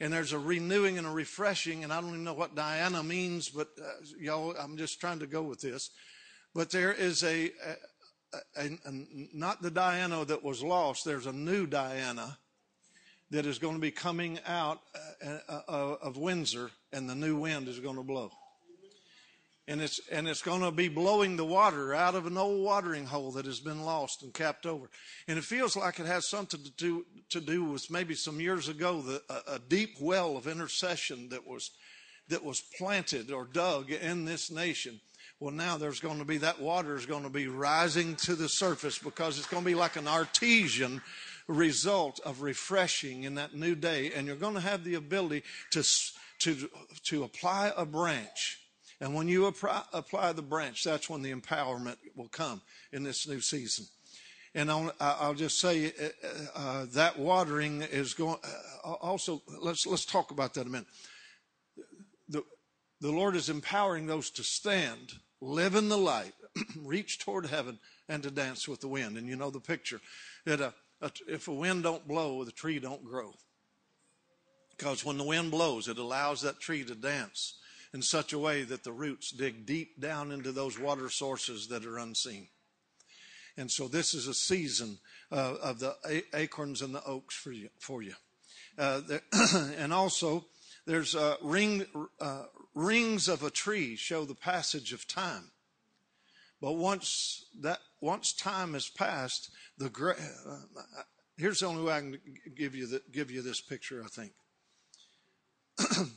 and 0.00 0.12
there's 0.12 0.32
a 0.32 0.38
renewing 0.38 0.96
and 0.96 1.06
a 1.06 1.10
refreshing, 1.10 1.84
and 1.84 1.92
I 1.92 2.00
don't 2.00 2.10
even 2.10 2.24
know 2.24 2.32
what 2.32 2.54
Diana 2.54 3.02
means, 3.02 3.50
but 3.50 3.68
uh, 3.78 3.90
y'all, 4.18 4.54
I'm 4.58 4.78
just 4.78 4.98
trying 4.98 5.18
to 5.18 5.26
go 5.26 5.42
with 5.42 5.60
this. 5.60 5.90
But 6.54 6.70
there 6.70 6.92
is 6.92 7.22
a, 7.22 7.52
a, 8.34 8.38
a, 8.56 8.64
a, 8.64 9.06
not 9.34 9.60
the 9.60 9.70
Diana 9.70 10.24
that 10.24 10.42
was 10.42 10.62
lost, 10.62 11.04
there's 11.04 11.26
a 11.26 11.32
new 11.32 11.66
Diana 11.66 12.38
that 13.30 13.44
is 13.44 13.58
going 13.58 13.74
to 13.74 13.80
be 13.80 13.90
coming 13.90 14.40
out 14.46 14.80
uh, 15.24 15.36
uh, 15.48 15.60
uh, 15.68 15.96
of 16.02 16.16
Windsor, 16.16 16.70
and 16.92 17.08
the 17.08 17.14
new 17.14 17.36
wind 17.36 17.68
is 17.68 17.78
going 17.78 17.96
to 17.96 18.02
blow. 18.02 18.30
And 19.68 19.80
it's, 19.80 20.00
and 20.10 20.26
it's 20.26 20.42
going 20.42 20.62
to 20.62 20.72
be 20.72 20.88
blowing 20.88 21.36
the 21.36 21.44
water 21.44 21.94
out 21.94 22.16
of 22.16 22.26
an 22.26 22.36
old 22.36 22.64
watering 22.64 23.06
hole 23.06 23.30
that 23.32 23.46
has 23.46 23.60
been 23.60 23.84
lost 23.84 24.22
and 24.22 24.34
capped 24.34 24.66
over. 24.66 24.90
And 25.28 25.38
it 25.38 25.44
feels 25.44 25.76
like 25.76 26.00
it 26.00 26.06
has 26.06 26.26
something 26.26 26.60
to 26.64 26.70
do, 26.72 27.06
to 27.28 27.40
do 27.40 27.64
with 27.64 27.90
maybe 27.90 28.14
some 28.14 28.40
years 28.40 28.68
ago, 28.68 29.00
the, 29.00 29.22
a, 29.28 29.54
a 29.54 29.58
deep 29.60 29.96
well 30.00 30.36
of 30.36 30.48
intercession 30.48 31.28
that 31.28 31.46
was, 31.46 31.70
that 32.28 32.44
was 32.44 32.60
planted 32.78 33.30
or 33.30 33.44
dug 33.44 33.92
in 33.92 34.24
this 34.24 34.50
nation 34.50 35.00
Well, 35.40 35.54
now 35.54 35.78
there's 35.78 36.00
going 36.00 36.18
to 36.18 36.26
be 36.26 36.36
that 36.38 36.60
water 36.60 36.96
is 36.96 37.06
going 37.06 37.22
to 37.22 37.30
be 37.30 37.48
rising 37.48 38.14
to 38.16 38.34
the 38.34 38.48
surface 38.48 38.98
because 38.98 39.38
it's 39.38 39.46
going 39.46 39.62
to 39.62 39.66
be 39.66 39.74
like 39.74 39.96
an 39.96 40.06
artesian 40.06 41.00
result 41.48 42.20
of 42.26 42.42
refreshing 42.42 43.24
in 43.24 43.36
that 43.36 43.54
new 43.54 43.74
day. 43.74 44.12
And 44.12 44.26
you're 44.26 44.36
going 44.36 44.54
to 44.54 44.60
have 44.60 44.84
the 44.84 44.96
ability 44.96 45.42
to, 45.70 45.82
to, 46.40 46.68
to 47.04 47.24
apply 47.24 47.72
a 47.74 47.86
branch. 47.86 48.59
And 49.00 49.14
when 49.14 49.28
you 49.28 49.46
apply, 49.46 49.82
apply 49.92 50.32
the 50.32 50.42
branch, 50.42 50.84
that's 50.84 51.08
when 51.08 51.22
the 51.22 51.32
empowerment 51.32 51.96
will 52.14 52.28
come 52.28 52.60
in 52.92 53.02
this 53.02 53.26
new 53.26 53.40
season. 53.40 53.86
And 54.54 54.70
I'll, 54.70 54.92
I'll 55.00 55.34
just 55.34 55.58
say 55.58 55.86
uh, 55.86 56.28
uh, 56.54 56.86
that 56.92 57.18
watering 57.18 57.82
is 57.82 58.14
going. 58.14 58.36
Uh, 58.84 58.92
also, 58.94 59.42
let's 59.60 59.86
let's 59.86 60.04
talk 60.04 60.32
about 60.32 60.54
that 60.54 60.66
a 60.66 60.70
minute. 60.70 60.88
The 62.28 62.42
the 63.00 63.12
Lord 63.12 63.36
is 63.36 63.48
empowering 63.48 64.06
those 64.06 64.28
to 64.30 64.42
stand 64.42 65.12
live 65.40 65.76
in 65.76 65.88
the 65.88 65.96
light, 65.96 66.34
reach 66.76 67.20
toward 67.20 67.46
heaven, 67.46 67.78
and 68.08 68.22
to 68.24 68.30
dance 68.30 68.66
with 68.68 68.80
the 68.80 68.88
wind. 68.88 69.16
And 69.16 69.28
you 69.28 69.36
know 69.36 69.50
the 69.50 69.60
picture 69.60 70.00
that 70.44 70.60
a, 70.60 70.74
a, 71.00 71.12
if 71.28 71.46
a 71.46 71.54
wind 71.54 71.84
don't 71.84 72.06
blow, 72.06 72.44
the 72.44 72.52
tree 72.52 72.80
don't 72.80 73.04
grow. 73.04 73.32
Because 74.76 75.04
when 75.04 75.16
the 75.16 75.24
wind 75.24 75.52
blows, 75.52 75.86
it 75.88 75.98
allows 75.98 76.42
that 76.42 76.58
tree 76.58 76.82
to 76.84 76.94
dance 76.94 77.59
in 77.92 78.02
such 78.02 78.32
a 78.32 78.38
way 78.38 78.62
that 78.62 78.84
the 78.84 78.92
roots 78.92 79.30
dig 79.30 79.66
deep 79.66 80.00
down 80.00 80.30
into 80.30 80.52
those 80.52 80.78
water 80.78 81.08
sources 81.08 81.68
that 81.68 81.84
are 81.84 81.98
unseen. 81.98 82.48
And 83.56 83.70
so 83.70 83.88
this 83.88 84.14
is 84.14 84.28
a 84.28 84.34
season 84.34 84.98
uh, 85.32 85.56
of 85.62 85.80
the 85.80 85.96
acorns 86.34 86.82
and 86.82 86.94
the 86.94 87.04
oaks 87.04 87.34
for 87.34 87.52
you. 87.52 87.68
For 87.78 88.02
you. 88.02 88.14
Uh, 88.78 89.00
there, 89.06 89.20
and 89.78 89.92
also, 89.92 90.46
there's 90.86 91.14
uh, 91.14 91.36
ring, 91.42 91.84
uh, 92.20 92.44
rings 92.74 93.28
of 93.28 93.42
a 93.42 93.50
tree 93.50 93.96
show 93.96 94.24
the 94.24 94.34
passage 94.34 94.92
of 94.92 95.06
time. 95.06 95.50
But 96.60 96.72
once 96.72 97.46
that 97.60 97.78
once 98.00 98.32
time 98.32 98.74
has 98.74 98.88
passed, 98.88 99.50
the 99.78 99.86
uh, 100.46 101.02
here's 101.36 101.60
the 101.60 101.66
only 101.66 101.82
way 101.82 101.94
I 101.94 102.00
can 102.00 102.18
give 102.54 102.74
you 102.74 102.86
the, 102.86 103.02
give 103.10 103.30
you 103.30 103.40
this 103.40 103.60
picture. 103.60 104.04
I 104.04 104.08
think 104.08 104.32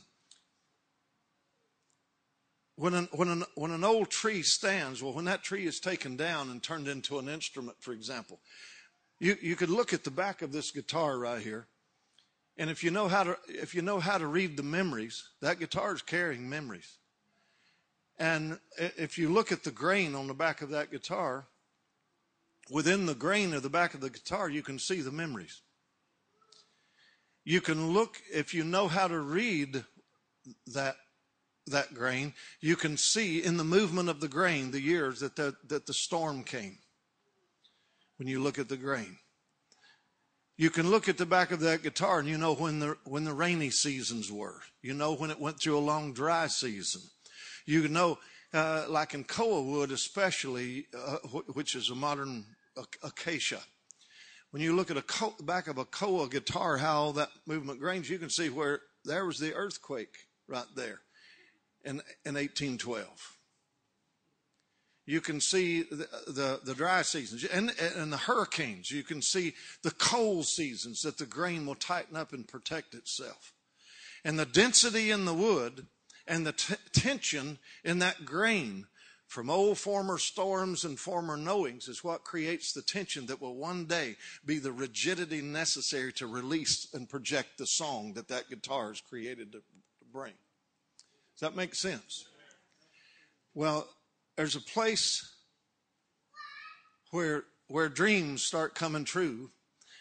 when 2.76 2.94
an, 2.94 3.08
when 3.12 3.28
an 3.28 3.44
when 3.54 3.70
an 3.70 3.84
old 3.84 4.10
tree 4.10 4.42
stands, 4.42 5.02
well, 5.02 5.12
when 5.12 5.26
that 5.26 5.42
tree 5.42 5.66
is 5.66 5.78
taken 5.78 6.16
down 6.16 6.50
and 6.50 6.62
turned 6.62 6.88
into 6.88 7.18
an 7.18 7.28
instrument, 7.28 7.76
for 7.80 7.92
example, 7.92 8.40
you 9.20 9.36
you 9.40 9.56
could 9.56 9.70
look 9.70 9.92
at 9.92 10.04
the 10.04 10.10
back 10.10 10.42
of 10.42 10.52
this 10.52 10.70
guitar 10.70 11.18
right 11.18 11.40
here, 11.40 11.66
and 12.58 12.70
if 12.70 12.82
you 12.82 12.90
know 12.90 13.08
how 13.08 13.22
to 13.22 13.36
if 13.48 13.74
you 13.74 13.82
know 13.82 14.00
how 14.00 14.18
to 14.18 14.26
read 14.26 14.56
the 14.56 14.62
memories, 14.62 15.28
that 15.40 15.60
guitar 15.60 15.94
is 15.94 16.02
carrying 16.02 16.48
memories. 16.48 16.98
And 18.18 18.58
if 18.78 19.18
you 19.18 19.28
look 19.28 19.50
at 19.50 19.64
the 19.64 19.72
grain 19.72 20.14
on 20.14 20.28
the 20.28 20.34
back 20.34 20.62
of 20.62 20.70
that 20.70 20.92
guitar, 20.92 21.46
within 22.70 23.06
the 23.06 23.14
grain 23.14 23.52
of 23.52 23.62
the 23.62 23.70
back 23.70 23.94
of 23.94 24.00
the 24.00 24.10
guitar, 24.10 24.48
you 24.48 24.62
can 24.62 24.78
see 24.78 25.00
the 25.00 25.10
memories. 25.10 25.62
You 27.44 27.60
can 27.60 27.92
look 27.92 28.20
if 28.32 28.54
you 28.54 28.64
know 28.64 28.88
how 28.88 29.08
to 29.08 29.18
read 29.18 29.84
that 30.68 30.96
that 31.66 31.94
grain, 31.94 32.34
you 32.60 32.76
can 32.76 32.96
see 32.96 33.42
in 33.42 33.56
the 33.56 33.64
movement 33.64 34.08
of 34.08 34.20
the 34.20 34.28
grain 34.28 34.70
the 34.70 34.80
years 34.80 35.20
that 35.20 35.36
the, 35.36 35.54
that 35.68 35.86
the 35.86 35.94
storm 35.94 36.44
came. 36.44 36.78
When 38.16 38.28
you 38.28 38.40
look 38.40 38.58
at 38.58 38.68
the 38.68 38.76
grain. 38.76 39.16
You 40.56 40.70
can 40.70 40.88
look 40.88 41.08
at 41.08 41.18
the 41.18 41.26
back 41.26 41.50
of 41.50 41.60
that 41.60 41.82
guitar 41.82 42.20
and 42.20 42.28
you 42.28 42.38
know 42.38 42.54
when 42.54 42.78
the 42.78 42.96
when 43.04 43.24
the 43.24 43.32
rainy 43.32 43.70
seasons 43.70 44.30
were. 44.30 44.60
You 44.82 44.94
know 44.94 45.14
when 45.14 45.30
it 45.30 45.40
went 45.40 45.60
through 45.60 45.76
a 45.76 45.80
long 45.80 46.12
dry 46.12 46.46
season. 46.46 47.02
You 47.66 47.88
know, 47.88 48.18
uh, 48.52 48.84
like 48.88 49.14
in 49.14 49.24
koa 49.24 49.62
wood, 49.62 49.90
especially, 49.90 50.86
uh, 50.96 51.16
which 51.54 51.74
is 51.74 51.90
a 51.90 51.94
modern 51.96 52.44
acacia. 53.02 53.60
When 54.52 54.62
you 54.62 54.76
look 54.76 54.92
at 54.92 54.96
a 54.96 55.02
co- 55.02 55.34
back 55.40 55.66
of 55.66 55.78
a 55.78 55.84
koa 55.84 56.28
guitar, 56.28 56.76
how 56.76 57.10
that 57.12 57.30
movement 57.48 57.80
grains, 57.80 58.08
you 58.08 58.18
can 58.18 58.30
see 58.30 58.48
where 58.48 58.82
there 59.04 59.26
was 59.26 59.40
the 59.40 59.54
earthquake 59.54 60.14
right 60.46 60.66
there 60.76 61.00
in, 61.84 62.02
in 62.24 62.34
1812 62.34 63.34
you 65.06 65.20
can 65.20 65.40
see 65.40 65.82
the, 65.82 66.08
the, 66.26 66.60
the, 66.64 66.74
dry 66.74 67.02
seasons 67.02 67.44
and, 67.44 67.72
and 67.78 68.12
the 68.12 68.16
hurricanes. 68.16 68.90
You 68.90 69.02
can 69.02 69.20
see 69.20 69.54
the 69.82 69.90
cold 69.90 70.46
seasons 70.46 71.02
that 71.02 71.18
the 71.18 71.26
grain 71.26 71.66
will 71.66 71.74
tighten 71.74 72.16
up 72.16 72.32
and 72.32 72.48
protect 72.48 72.94
itself. 72.94 73.52
And 74.24 74.38
the 74.38 74.46
density 74.46 75.10
in 75.10 75.26
the 75.26 75.34
wood 75.34 75.86
and 76.26 76.46
the 76.46 76.52
t- 76.52 76.74
tension 76.92 77.58
in 77.84 77.98
that 77.98 78.24
grain 78.24 78.86
from 79.26 79.50
old 79.50 79.78
former 79.78 80.16
storms 80.16 80.84
and 80.84 80.98
former 80.98 81.36
knowings 81.36 81.88
is 81.88 82.04
what 82.04 82.24
creates 82.24 82.72
the 82.72 82.82
tension 82.82 83.26
that 83.26 83.42
will 83.42 83.56
one 83.56 83.84
day 83.84 84.16
be 84.46 84.58
the 84.58 84.72
rigidity 84.72 85.42
necessary 85.42 86.12
to 86.14 86.26
release 86.26 86.88
and 86.94 87.10
project 87.10 87.58
the 87.58 87.66
song 87.66 88.14
that 88.14 88.28
that 88.28 88.48
guitar 88.48 88.92
is 88.92 89.02
created 89.02 89.52
to 89.52 89.60
bring. 90.10 90.32
Does 91.34 91.40
that 91.40 91.56
make 91.56 91.74
sense? 91.74 92.26
Well, 93.54 93.88
there's 94.36 94.56
a 94.56 94.60
place 94.60 95.32
where 97.10 97.44
where 97.68 97.88
dreams 97.88 98.42
start 98.42 98.74
coming 98.74 99.04
true 99.04 99.50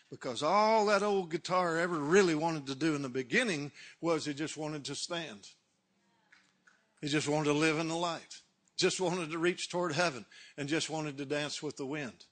because 0.09 0.43
all 0.43 0.85
that 0.85 1.01
old 1.01 1.31
guitar 1.31 1.79
ever 1.79 1.97
really 1.97 2.35
wanted 2.35 2.67
to 2.67 2.75
do 2.75 2.93
in 2.93 3.01
the 3.01 3.09
beginning 3.09 3.71
was 4.01 4.25
he 4.25 4.33
just 4.33 4.57
wanted 4.57 4.85
to 4.85 4.95
stand. 4.95 5.47
He 7.01 7.07
just 7.07 7.27
wanted 7.27 7.45
to 7.45 7.53
live 7.53 7.79
in 7.79 7.87
the 7.87 7.95
light, 7.95 8.41
just 8.77 9.01
wanted 9.01 9.31
to 9.31 9.37
reach 9.37 9.69
toward 9.69 9.93
heaven, 9.93 10.25
and 10.57 10.69
just 10.69 10.89
wanted 10.89 11.17
to 11.17 11.25
dance 11.25 11.63
with 11.63 11.77
the 11.77 11.85
wind. 11.85 12.25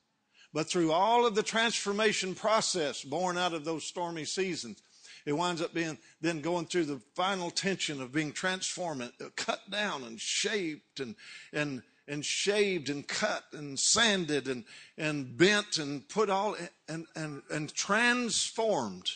But 0.53 0.69
through 0.69 0.91
all 0.91 1.25
of 1.25 1.33
the 1.33 1.43
transformation 1.43 2.35
process 2.35 3.03
born 3.03 3.37
out 3.37 3.53
of 3.53 3.65
those 3.65 3.83
stormy 3.83 4.25
seasons, 4.25 4.81
it 5.25 5.33
winds 5.33 5.61
up 5.61 5.73
being 5.73 5.97
then 6.21 6.41
going 6.41 6.65
through 6.65 6.85
the 6.85 7.01
final 7.15 7.51
tension 7.51 8.01
of 8.01 8.11
being 8.11 8.31
transformed, 8.31 9.03
uh, 9.03 9.25
cut 9.35 9.69
down 9.69 10.03
and 10.03 10.19
shaped 10.19 10.99
and, 10.99 11.15
and, 11.53 11.81
and 12.07 12.25
shaved 12.25 12.89
and 12.89 13.07
cut 13.07 13.43
and 13.53 13.79
sanded 13.79 14.47
and, 14.47 14.65
and 14.97 15.37
bent 15.37 15.77
and 15.77 16.07
put 16.09 16.29
all 16.29 16.55
and, 16.87 17.05
and, 17.15 17.41
and 17.51 17.73
transformed, 17.73 19.09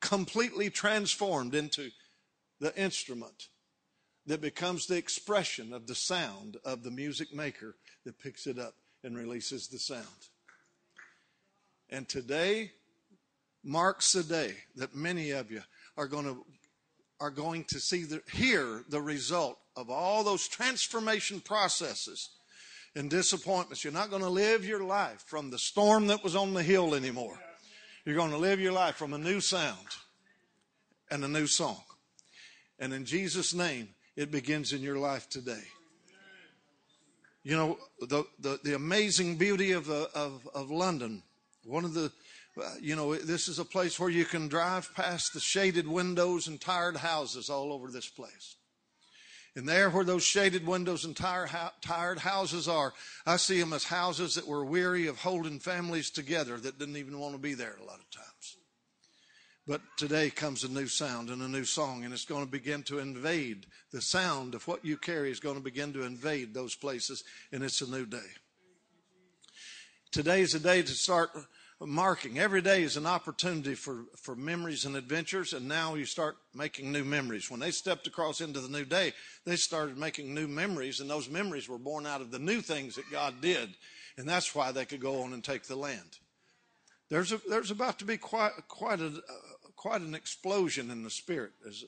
completely 0.00 0.70
transformed 0.70 1.54
into 1.54 1.90
the 2.60 2.76
instrument 2.80 3.48
that 4.26 4.40
becomes 4.40 4.86
the 4.86 4.96
expression 4.96 5.72
of 5.72 5.86
the 5.86 5.94
sound 5.94 6.56
of 6.64 6.82
the 6.82 6.90
music 6.90 7.32
maker 7.32 7.76
that 8.04 8.18
picks 8.18 8.46
it 8.46 8.58
up 8.58 8.74
and 9.04 9.16
releases 9.16 9.68
the 9.68 9.78
sound. 9.78 10.04
And 11.88 12.08
today 12.08 12.72
marks 13.66 14.12
the 14.12 14.22
day 14.22 14.54
that 14.76 14.94
many 14.94 15.32
of 15.32 15.50
you 15.50 15.60
are 15.96 16.06
going 16.06 16.24
to 16.24 16.44
are 17.18 17.30
going 17.30 17.64
to 17.64 17.80
see 17.80 18.04
the, 18.04 18.20
hear 18.30 18.84
the 18.90 19.00
result 19.00 19.58
of 19.74 19.88
all 19.88 20.22
those 20.22 20.46
transformation 20.48 21.40
processes 21.40 22.28
and 22.94 23.08
disappointments. 23.08 23.82
You're 23.82 23.92
not 23.92 24.10
going 24.10 24.22
to 24.22 24.28
live 24.28 24.66
your 24.66 24.84
life 24.84 25.24
from 25.26 25.50
the 25.50 25.58
storm 25.58 26.08
that 26.08 26.22
was 26.22 26.36
on 26.36 26.52
the 26.52 26.62
hill 26.62 26.94
anymore. 26.94 27.38
You're 28.04 28.16
going 28.16 28.32
to 28.32 28.36
live 28.36 28.60
your 28.60 28.72
life 28.72 28.96
from 28.96 29.14
a 29.14 29.18
new 29.18 29.40
sound 29.40 29.86
and 31.10 31.24
a 31.24 31.28
new 31.28 31.46
song. 31.46 31.80
And 32.78 32.92
in 32.92 33.06
Jesus' 33.06 33.54
name, 33.54 33.88
it 34.14 34.30
begins 34.30 34.72
in 34.72 34.82
your 34.82 34.98
life 34.98 35.28
today. 35.28 35.64
You 37.42 37.56
know, 37.56 37.78
the, 38.00 38.24
the, 38.40 38.60
the 38.62 38.74
amazing 38.74 39.36
beauty 39.36 39.72
of, 39.72 39.88
of, 39.88 40.46
of 40.54 40.70
London, 40.70 41.22
one 41.64 41.84
of 41.84 41.94
the, 41.94 42.12
you 42.80 42.96
know, 42.96 43.14
this 43.14 43.48
is 43.48 43.58
a 43.58 43.64
place 43.64 43.98
where 43.98 44.10
you 44.10 44.24
can 44.24 44.48
drive 44.48 44.94
past 44.94 45.34
the 45.34 45.40
shaded 45.40 45.86
windows 45.86 46.48
and 46.48 46.60
tired 46.60 46.96
houses 46.96 47.50
all 47.50 47.72
over 47.72 47.90
this 47.90 48.08
place. 48.08 48.56
And 49.54 49.66
there 49.66 49.88
where 49.88 50.04
those 50.04 50.22
shaded 50.22 50.66
windows 50.66 51.06
and 51.06 51.16
tired, 51.16 51.48
tired 51.80 52.18
houses 52.18 52.68
are, 52.68 52.92
I 53.24 53.36
see 53.36 53.58
them 53.58 53.72
as 53.72 53.84
houses 53.84 54.34
that 54.34 54.46
were 54.46 54.64
weary 54.64 55.06
of 55.06 55.18
holding 55.18 55.60
families 55.60 56.10
together 56.10 56.58
that 56.58 56.78
didn't 56.78 56.98
even 56.98 57.18
want 57.18 57.34
to 57.34 57.40
be 57.40 57.54
there 57.54 57.76
a 57.80 57.84
lot 57.84 57.98
of 57.98 58.10
times. 58.10 58.56
But 59.66 59.80
today 59.96 60.30
comes 60.30 60.62
a 60.62 60.68
new 60.68 60.86
sound 60.86 61.30
and 61.30 61.42
a 61.42 61.48
new 61.48 61.64
song, 61.64 62.04
and 62.04 62.12
it's 62.12 62.26
going 62.26 62.44
to 62.44 62.50
begin 62.50 62.82
to 62.84 62.98
invade. 62.98 63.66
The 63.92 64.02
sound 64.02 64.54
of 64.54 64.68
what 64.68 64.84
you 64.84 64.96
carry 64.96 65.30
is 65.30 65.40
going 65.40 65.56
to 65.56 65.62
begin 65.62 65.92
to 65.94 66.04
invade 66.04 66.52
those 66.52 66.76
places, 66.76 67.24
and 67.50 67.64
it's 67.64 67.80
a 67.80 67.90
new 67.90 68.06
day. 68.06 68.18
Today 70.12 70.42
is 70.42 70.54
a 70.54 70.60
day 70.60 70.82
to 70.82 70.92
start 70.92 71.30
marking. 71.80 72.38
Every 72.38 72.62
day 72.62 72.82
is 72.82 72.96
an 72.96 73.06
opportunity 73.06 73.74
for, 73.74 74.04
for 74.16 74.34
memories 74.34 74.84
and 74.86 74.96
adventures, 74.96 75.52
and 75.52 75.68
now 75.68 75.94
you 75.94 76.06
start 76.06 76.36
making 76.54 76.90
new 76.90 77.04
memories. 77.04 77.50
When 77.50 77.60
they 77.60 77.70
stepped 77.70 78.06
across 78.06 78.40
into 78.40 78.60
the 78.60 78.68
new 78.68 78.84
day, 78.84 79.12
they 79.44 79.56
started 79.56 79.98
making 79.98 80.32
new 80.32 80.48
memories, 80.48 81.00
and 81.00 81.10
those 81.10 81.28
memories 81.28 81.68
were 81.68 81.78
born 81.78 82.06
out 82.06 82.22
of 82.22 82.30
the 82.30 82.38
new 82.38 82.60
things 82.60 82.94
that 82.94 83.10
God 83.10 83.40
did, 83.42 83.74
and 84.16 84.26
that's 84.26 84.54
why 84.54 84.72
they 84.72 84.86
could 84.86 85.00
go 85.00 85.22
on 85.22 85.34
and 85.34 85.44
take 85.44 85.64
the 85.64 85.76
land. 85.76 86.18
There's, 87.08 87.32
a, 87.32 87.40
there's 87.48 87.70
about 87.70 87.98
to 87.98 88.04
be 88.04 88.16
quite, 88.16 88.52
quite, 88.68 89.00
a, 89.00 89.12
quite 89.76 90.00
an 90.00 90.14
explosion 90.14 90.90
in 90.90 91.02
the 91.02 91.10
spirit 91.10 91.52
is, 91.64 91.84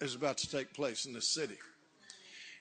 is 0.00 0.14
about 0.14 0.38
to 0.38 0.50
take 0.50 0.72
place 0.72 1.04
in 1.04 1.12
this 1.12 1.28
city. 1.28 1.58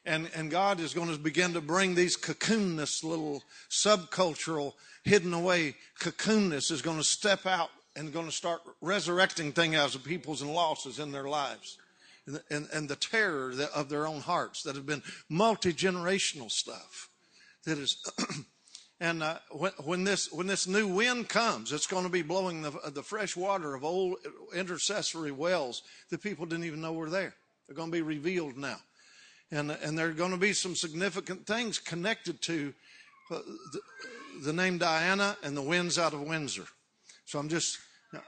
And, 0.07 0.29
and 0.33 0.49
God 0.49 0.79
is 0.79 0.93
going 0.93 1.09
to 1.09 1.19
begin 1.19 1.53
to 1.53 1.61
bring 1.61 1.93
these 1.93 2.15
cocoonness, 2.15 3.03
little 3.03 3.43
subcultural, 3.69 4.71
hidden 5.03 5.33
away 5.33 5.75
cocoonness 5.99 6.71
is 6.71 6.81
going 6.81 6.97
to 6.97 7.03
step 7.03 7.45
out 7.45 7.69
and 7.93 8.13
going 8.13 8.25
to 8.25 8.31
start 8.31 8.61
resurrecting 8.79 9.51
things 9.51 9.75
out 9.75 9.95
of 9.95 10.05
peoples 10.05 10.41
and 10.41 10.53
losses 10.53 10.99
in 10.99 11.11
their 11.11 11.27
lives. 11.27 11.77
And, 12.25 12.41
and, 12.49 12.67
and 12.73 12.89
the 12.89 12.95
terror 12.95 13.53
of 13.75 13.89
their 13.89 14.07
own 14.07 14.21
hearts 14.21 14.63
that 14.63 14.77
have 14.77 14.85
been 14.85 15.03
multi 15.27 15.73
generational 15.73 16.49
stuff. 16.49 17.09
That 17.65 17.77
is, 17.77 18.01
and 19.01 19.21
uh, 19.21 19.39
when, 19.51 19.73
when, 19.83 20.03
this 20.05 20.31
when 20.31 20.47
this 20.47 20.67
new 20.67 20.87
wind 20.87 21.27
comes, 21.27 21.73
it's 21.73 21.87
going 21.87 22.05
to 22.05 22.09
be 22.09 22.21
blowing 22.21 22.61
the, 22.61 22.71
the 22.93 23.03
fresh 23.03 23.35
water 23.35 23.75
of 23.75 23.83
old 23.83 24.19
intercessory 24.55 25.33
wells 25.33 25.83
that 26.11 26.23
people 26.23 26.45
didn't 26.45 26.63
even 26.65 26.79
know 26.79 26.93
were 26.93 27.09
there. 27.09 27.35
They're 27.67 27.75
going 27.75 27.91
to 27.91 27.97
be 27.97 28.01
revealed 28.01 28.55
now 28.55 28.77
and 29.51 29.71
and 29.71 29.97
there 29.97 30.07
are 30.07 30.13
going 30.13 30.31
to 30.31 30.37
be 30.37 30.53
some 30.53 30.75
significant 30.75 31.45
things 31.45 31.79
connected 31.79 32.41
to 32.43 32.73
uh, 33.31 33.39
the, 33.71 33.79
the, 34.43 34.53
name 34.53 34.77
Diana 34.77 35.37
and 35.43 35.55
the 35.55 35.61
winds 35.61 35.97
out 35.97 36.13
of 36.13 36.21
Windsor. 36.21 36.65
So 37.25 37.39
I'm 37.39 37.49
just 37.49 37.77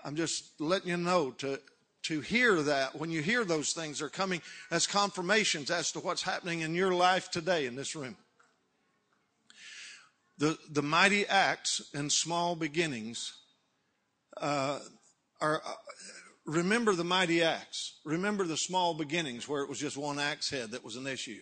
I'm 0.04 0.16
just 0.16 0.60
letting 0.60 0.90
you 0.90 0.98
know 0.98 1.32
to 1.32 1.60
to 2.04 2.22
hear 2.22 2.62
that 2.62 2.96
when 2.96 3.12
you 3.12 3.22
hear 3.22 3.44
those 3.44 3.74
things 3.74 4.02
are 4.02 4.10
coming 4.10 4.42
as 4.72 4.88
confirmations 4.88 5.70
as 5.70 5.92
to 5.92 6.00
what's 6.00 6.24
happening 6.24 6.62
in 6.62 6.74
your 6.74 6.94
life 6.94 7.30
today 7.30 7.66
in 7.66 7.76
this 7.76 7.96
room. 7.96 8.16
The 10.38 10.58
the 10.72 10.84
mighty 10.84 11.26
acts 11.28 11.90
and 11.94 12.12
small 12.12 12.56
beginnings 12.56 13.34
uh, 14.38 14.80
are 15.42 15.62
remember 16.50 16.94
the 16.94 17.04
mighty 17.04 17.44
acts. 17.44 18.00
Remember 18.04 18.46
the 18.46 18.58
small 18.58 18.94
beginnings 18.94 19.48
where 19.48 19.62
it 19.62 19.70
was 19.70 19.80
just 19.80 19.98
one 19.98 20.20
axe 20.20 20.50
head 20.50 20.72
that 20.72 20.84
was 20.84 20.96
an 20.96 21.08
issue. 21.08 21.42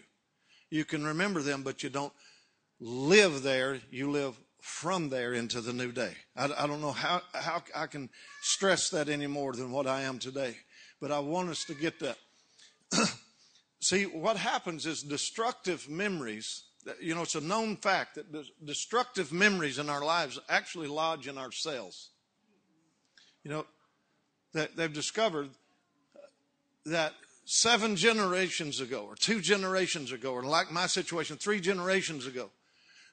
You 0.69 0.85
can 0.85 1.05
remember 1.05 1.41
them, 1.41 1.63
but 1.63 1.81
you 1.81 1.89
don't 1.89 2.13
live 2.79 3.41
there. 3.41 3.79
You 3.89 4.11
live 4.11 4.37
from 4.59 5.09
there 5.09 5.33
into 5.33 5.61
the 5.61 5.71
new 5.71 5.91
day. 5.91 6.13
I, 6.35 6.45
I 6.57 6.67
don't 6.67 6.81
know 6.81 6.91
how, 6.91 7.21
how 7.33 7.63
I 7.75 7.87
can 7.87 8.09
stress 8.41 8.89
that 8.89 9.07
any 9.07 9.27
more 9.27 9.53
than 9.53 9.71
what 9.71 9.87
I 9.87 10.01
am 10.01 10.19
today, 10.19 10.57
but 10.99 11.11
I 11.11 11.19
want 11.19 11.49
us 11.49 11.63
to 11.65 11.73
get 11.73 11.99
that. 11.99 12.17
See, 13.79 14.03
what 14.03 14.37
happens 14.37 14.85
is 14.85 15.03
destructive 15.03 15.87
memories, 15.87 16.63
you 17.01 17.15
know, 17.15 17.21
it's 17.21 17.35
a 17.35 17.41
known 17.41 17.77
fact 17.77 18.15
that 18.15 18.25
destructive 18.65 19.31
memories 19.31 19.79
in 19.79 19.89
our 19.89 20.03
lives 20.03 20.39
actually 20.49 20.87
lodge 20.87 21.27
in 21.27 21.37
our 21.37 21.51
cells. 21.51 22.09
You 23.43 23.51
know, 23.51 23.65
that 24.53 24.75
they've 24.75 24.93
discovered 24.93 25.49
that 26.85 27.13
seven 27.45 27.95
generations 27.95 28.81
ago, 28.81 29.05
or 29.07 29.15
two 29.15 29.41
generations 29.41 30.11
ago, 30.11 30.33
or 30.33 30.43
like 30.43 30.71
my 30.71 30.87
situation, 30.87 31.37
three 31.37 31.59
generations 31.59 32.25
ago, 32.25 32.49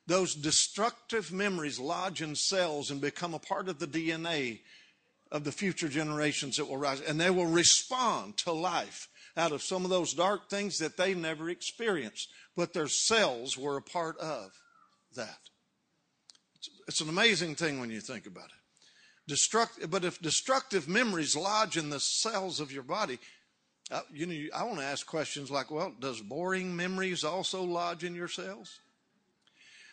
those 0.06 0.34
destructive 0.34 1.32
memories 1.32 1.78
lodge 1.78 2.20
in 2.20 2.34
cells 2.34 2.90
and 2.90 3.00
become 3.00 3.34
a 3.34 3.38
part 3.38 3.68
of 3.68 3.78
the 3.78 3.86
DNA 3.86 4.60
of 5.32 5.44
the 5.44 5.52
future 5.52 5.88
generations 5.88 6.56
that 6.56 6.68
will 6.68 6.76
rise. 6.76 7.00
And 7.00 7.20
they 7.20 7.30
will 7.30 7.46
respond 7.46 8.36
to 8.38 8.52
life 8.52 9.08
out 9.36 9.52
of 9.52 9.62
some 9.62 9.84
of 9.84 9.90
those 9.90 10.14
dark 10.14 10.48
things 10.48 10.78
that 10.78 10.96
they 10.96 11.14
never 11.14 11.50
experienced, 11.50 12.28
but 12.56 12.72
their 12.72 12.88
cells 12.88 13.58
were 13.58 13.76
a 13.76 13.82
part 13.82 14.18
of 14.18 14.52
that. 15.16 15.38
It's, 16.86 17.00
an 17.00 17.08
amazing 17.08 17.56
thing 17.56 17.80
when 17.80 17.90
you 17.90 18.00
think 18.00 18.26
about 18.26 18.46
it. 18.46 18.63
Destruct, 19.28 19.90
but 19.90 20.04
if 20.04 20.20
destructive 20.20 20.86
memories 20.86 21.34
lodge 21.34 21.76
in 21.76 21.88
the 21.88 22.00
cells 22.00 22.60
of 22.60 22.70
your 22.70 22.82
body, 22.82 23.18
uh, 23.90 24.00
you 24.12 24.26
know, 24.26 24.34
I 24.54 24.64
want 24.64 24.78
to 24.78 24.84
ask 24.84 25.06
questions 25.06 25.50
like, 25.50 25.70
well, 25.70 25.94
does 25.98 26.20
boring 26.20 26.74
memories 26.74 27.24
also 27.24 27.62
lodge 27.62 28.04
in 28.04 28.14
your 28.14 28.28
cells? 28.28 28.80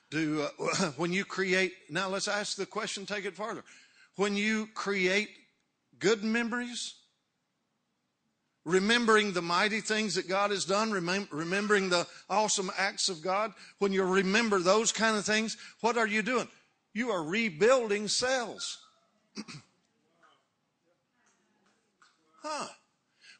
Do 0.09 0.47
uh, 0.59 0.91
when 0.97 1.13
you 1.13 1.25
create? 1.25 1.73
Now 1.89 2.09
let's 2.09 2.27
ask 2.27 2.57
the 2.57 2.65
question. 2.65 3.05
Take 3.05 3.25
it 3.25 3.35
farther. 3.35 3.63
When 4.17 4.35
you 4.35 4.67
create 4.73 5.29
good 5.97 6.23
memories, 6.23 6.93
remembering 8.65 9.33
the 9.33 9.41
mighty 9.41 9.81
things 9.81 10.15
that 10.15 10.27
God 10.27 10.51
has 10.51 10.65
done, 10.65 10.91
remembering 10.91 11.89
the 11.89 12.05
awesome 12.29 12.69
acts 12.77 13.09
of 13.09 13.21
God, 13.21 13.53
when 13.79 13.93
you 13.93 14.03
remember 14.03 14.59
those 14.59 14.91
kind 14.91 15.17
of 15.17 15.25
things, 15.25 15.57
what 15.79 15.97
are 15.97 16.07
you 16.07 16.21
doing? 16.21 16.47
You 16.93 17.11
are 17.11 17.23
rebuilding 17.23 18.07
cells. 18.07 18.77
Huh. 22.43 22.67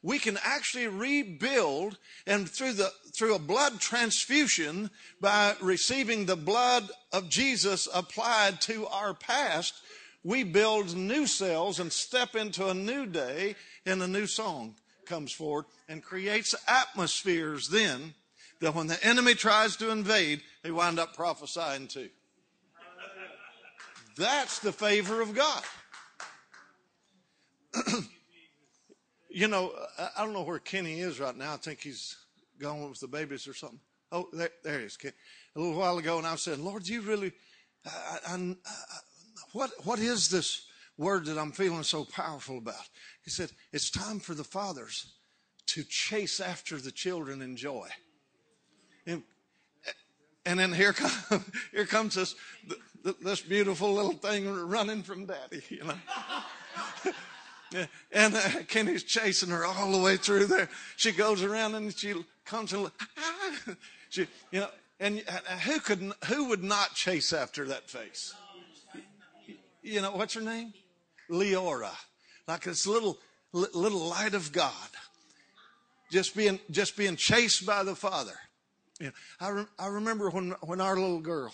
We 0.04 0.18
can 0.18 0.40
actually 0.44 0.88
rebuild 0.88 1.98
and 2.26 2.50
through 2.50 2.74
the 2.74 2.92
through 3.14 3.36
a 3.36 3.40
blood 3.40 3.80
transfusion 3.80 4.90
by 5.20 5.56
receiving 5.62 6.26
the 6.26 6.36
blood 6.36 6.90
of 7.12 7.30
Jesus 7.30 7.88
applied 7.94 8.62
to 8.62 8.88
our 8.88 9.14
past, 9.14 9.76
we 10.24 10.44
build 10.44 10.96
new 10.96 11.28
cells 11.28 11.80
and 11.80 11.92
step 11.92 12.36
into 12.36 12.68
a 12.68 12.74
new 12.74 13.06
day 13.06 13.56
and 13.86 14.02
a 14.02 14.08
new 14.08 14.26
song 14.26 14.76
comes 15.06 15.32
forward 15.32 15.66
and 15.90 16.02
creates 16.02 16.56
atmospheres 16.68 17.68
then 17.68 18.14
that 18.62 18.76
when 18.76 18.88
the 18.88 19.04
enemy 19.04 19.34
tries 19.34 19.76
to 19.76 19.90
invade, 19.90 20.42
they 20.64 20.72
wind 20.72 21.00
up 21.00 21.16
prophesying 21.16 21.88
too. 21.88 22.10
That's 24.18 24.60
the 24.60 24.72
favor 24.72 25.22
of 25.22 25.36
God. 25.36 25.64
you 29.30 29.48
know, 29.48 29.72
I 30.18 30.24
don't 30.24 30.34
know 30.34 30.44
where 30.44 30.60
Kenny 30.60 31.00
is 31.00 31.20
right 31.20 31.36
now. 31.36 31.54
I 31.54 31.58
think 31.58 31.82
he's 31.82 32.18
gone 32.60 32.88
with 32.90 33.00
the 33.00 33.08
babies 33.08 33.48
or 33.48 33.54
something. 33.54 33.80
Oh, 34.12 34.28
there, 34.34 34.50
there 34.64 34.80
he 34.80 34.86
is. 34.86 34.98
Kenny. 34.98 35.14
A 35.56 35.60
little 35.60 35.78
while 35.78 35.98
ago, 35.98 36.18
and 36.18 36.28
I 36.28 36.34
was 36.34 36.42
saying, 36.42 36.64
Lord, 36.64 36.88
you 36.88 37.02
really, 37.02 37.32
I, 37.86 38.18
I, 38.28 38.36
I, 38.36 38.56
what, 39.54 39.72
what 39.84 40.00
is 40.00 40.30
this 40.30 40.68
word 40.98 41.26
that 41.26 41.38
I'm 41.38 41.52
feeling 41.52 41.84
so 41.84 42.06
powerful 42.06 42.58
about? 42.58 42.90
He 43.24 43.30
said, 43.30 43.52
it's 43.72 43.90
time 43.90 44.20
for 44.20 44.34
the 44.34 44.44
fathers 44.44 45.14
to 45.68 45.84
chase 45.84 46.40
after 46.40 46.78
the 46.78 46.92
children 46.92 47.42
in 47.42 47.56
joy. 47.56 47.88
And, 49.06 49.24
and 50.46 50.60
then 50.60 50.74
here, 50.74 50.94
come, 50.94 51.46
here 51.72 51.86
comes 51.86 52.16
this, 52.16 52.36
this 53.22 53.42
beautiful 53.42 53.94
little 53.94 54.14
thing 54.14 54.50
running 54.68 55.04
from 55.04 55.26
daddy, 55.26 55.62
you 55.70 55.84
know. 55.84 55.96
And 58.12 58.36
uh, 58.36 58.40
Kenny's 58.68 59.04
chasing 59.04 59.50
her 59.50 59.66
all 59.66 59.92
the 59.92 60.02
way 60.02 60.18
through 60.18 60.48
there. 60.48 60.70
She 60.98 61.12
goes 61.12 61.42
around 61.42 61.76
and 61.76 61.96
she 61.96 62.14
comes 62.46 62.74
and 62.74 62.92
she, 64.10 64.28
you 64.52 64.62
know, 64.62 64.70
and 65.00 65.24
uh, 65.28 65.58
who 65.58 65.80
could, 65.80 66.12
who 66.26 66.50
would 66.50 66.64
not 66.64 66.94
chase 66.94 67.34
after 67.34 67.66
that 67.66 67.90
face? 67.90 68.34
You 69.82 70.02
know, 70.02 70.12
what's 70.12 70.34
her 70.36 70.42
name? 70.42 70.74
Leora. 71.30 71.92
Like 72.48 72.64
this 72.64 72.86
little, 72.86 73.18
little 73.52 74.08
light 74.08 74.34
of 74.34 74.52
God. 74.52 74.74
Just 76.12 76.36
being, 76.36 76.60
just 76.70 76.98
being 76.98 77.16
chased 77.16 77.66
by 77.66 77.84
the 77.84 77.96
Father. 77.96 78.38
You 79.00 79.08
know, 79.08 79.12
I, 79.40 79.50
re- 79.50 79.66
I 79.80 79.88
remember 79.88 80.30
when, 80.30 80.52
when 80.62 80.82
our 80.82 80.96
little 80.96 81.22
girl, 81.22 81.54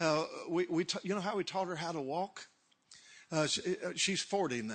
uh, 0.00 0.24
we, 0.50 0.66
we 0.68 0.84
ta- 0.84 0.98
you 1.04 1.14
know 1.14 1.20
how 1.20 1.36
we 1.36 1.44
taught 1.44 1.68
her 1.68 1.76
how 1.76 1.92
to 1.92 2.00
walk? 2.00 2.46
Uh, 3.32 3.46
she, 3.46 3.76
uh, 3.84 3.92
she's 3.94 4.20
40 4.20 4.62
now. 4.62 4.74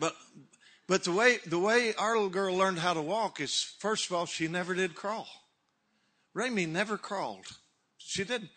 But 0.00 0.16
but 0.88 1.04
the 1.04 1.12
way 1.12 1.38
the 1.46 1.58
way 1.58 1.94
our 1.94 2.14
little 2.14 2.30
girl 2.30 2.56
learned 2.56 2.80
how 2.80 2.94
to 2.94 3.02
walk 3.02 3.38
is 3.38 3.76
first 3.78 4.06
of 4.06 4.16
all 4.16 4.26
she 4.26 4.48
never 4.48 4.74
did 4.74 4.96
crawl. 4.96 5.28
Rami 6.34 6.66
never 6.66 6.96
crawled. 6.96 7.46
She 7.98 8.24
didn't. 8.24 8.50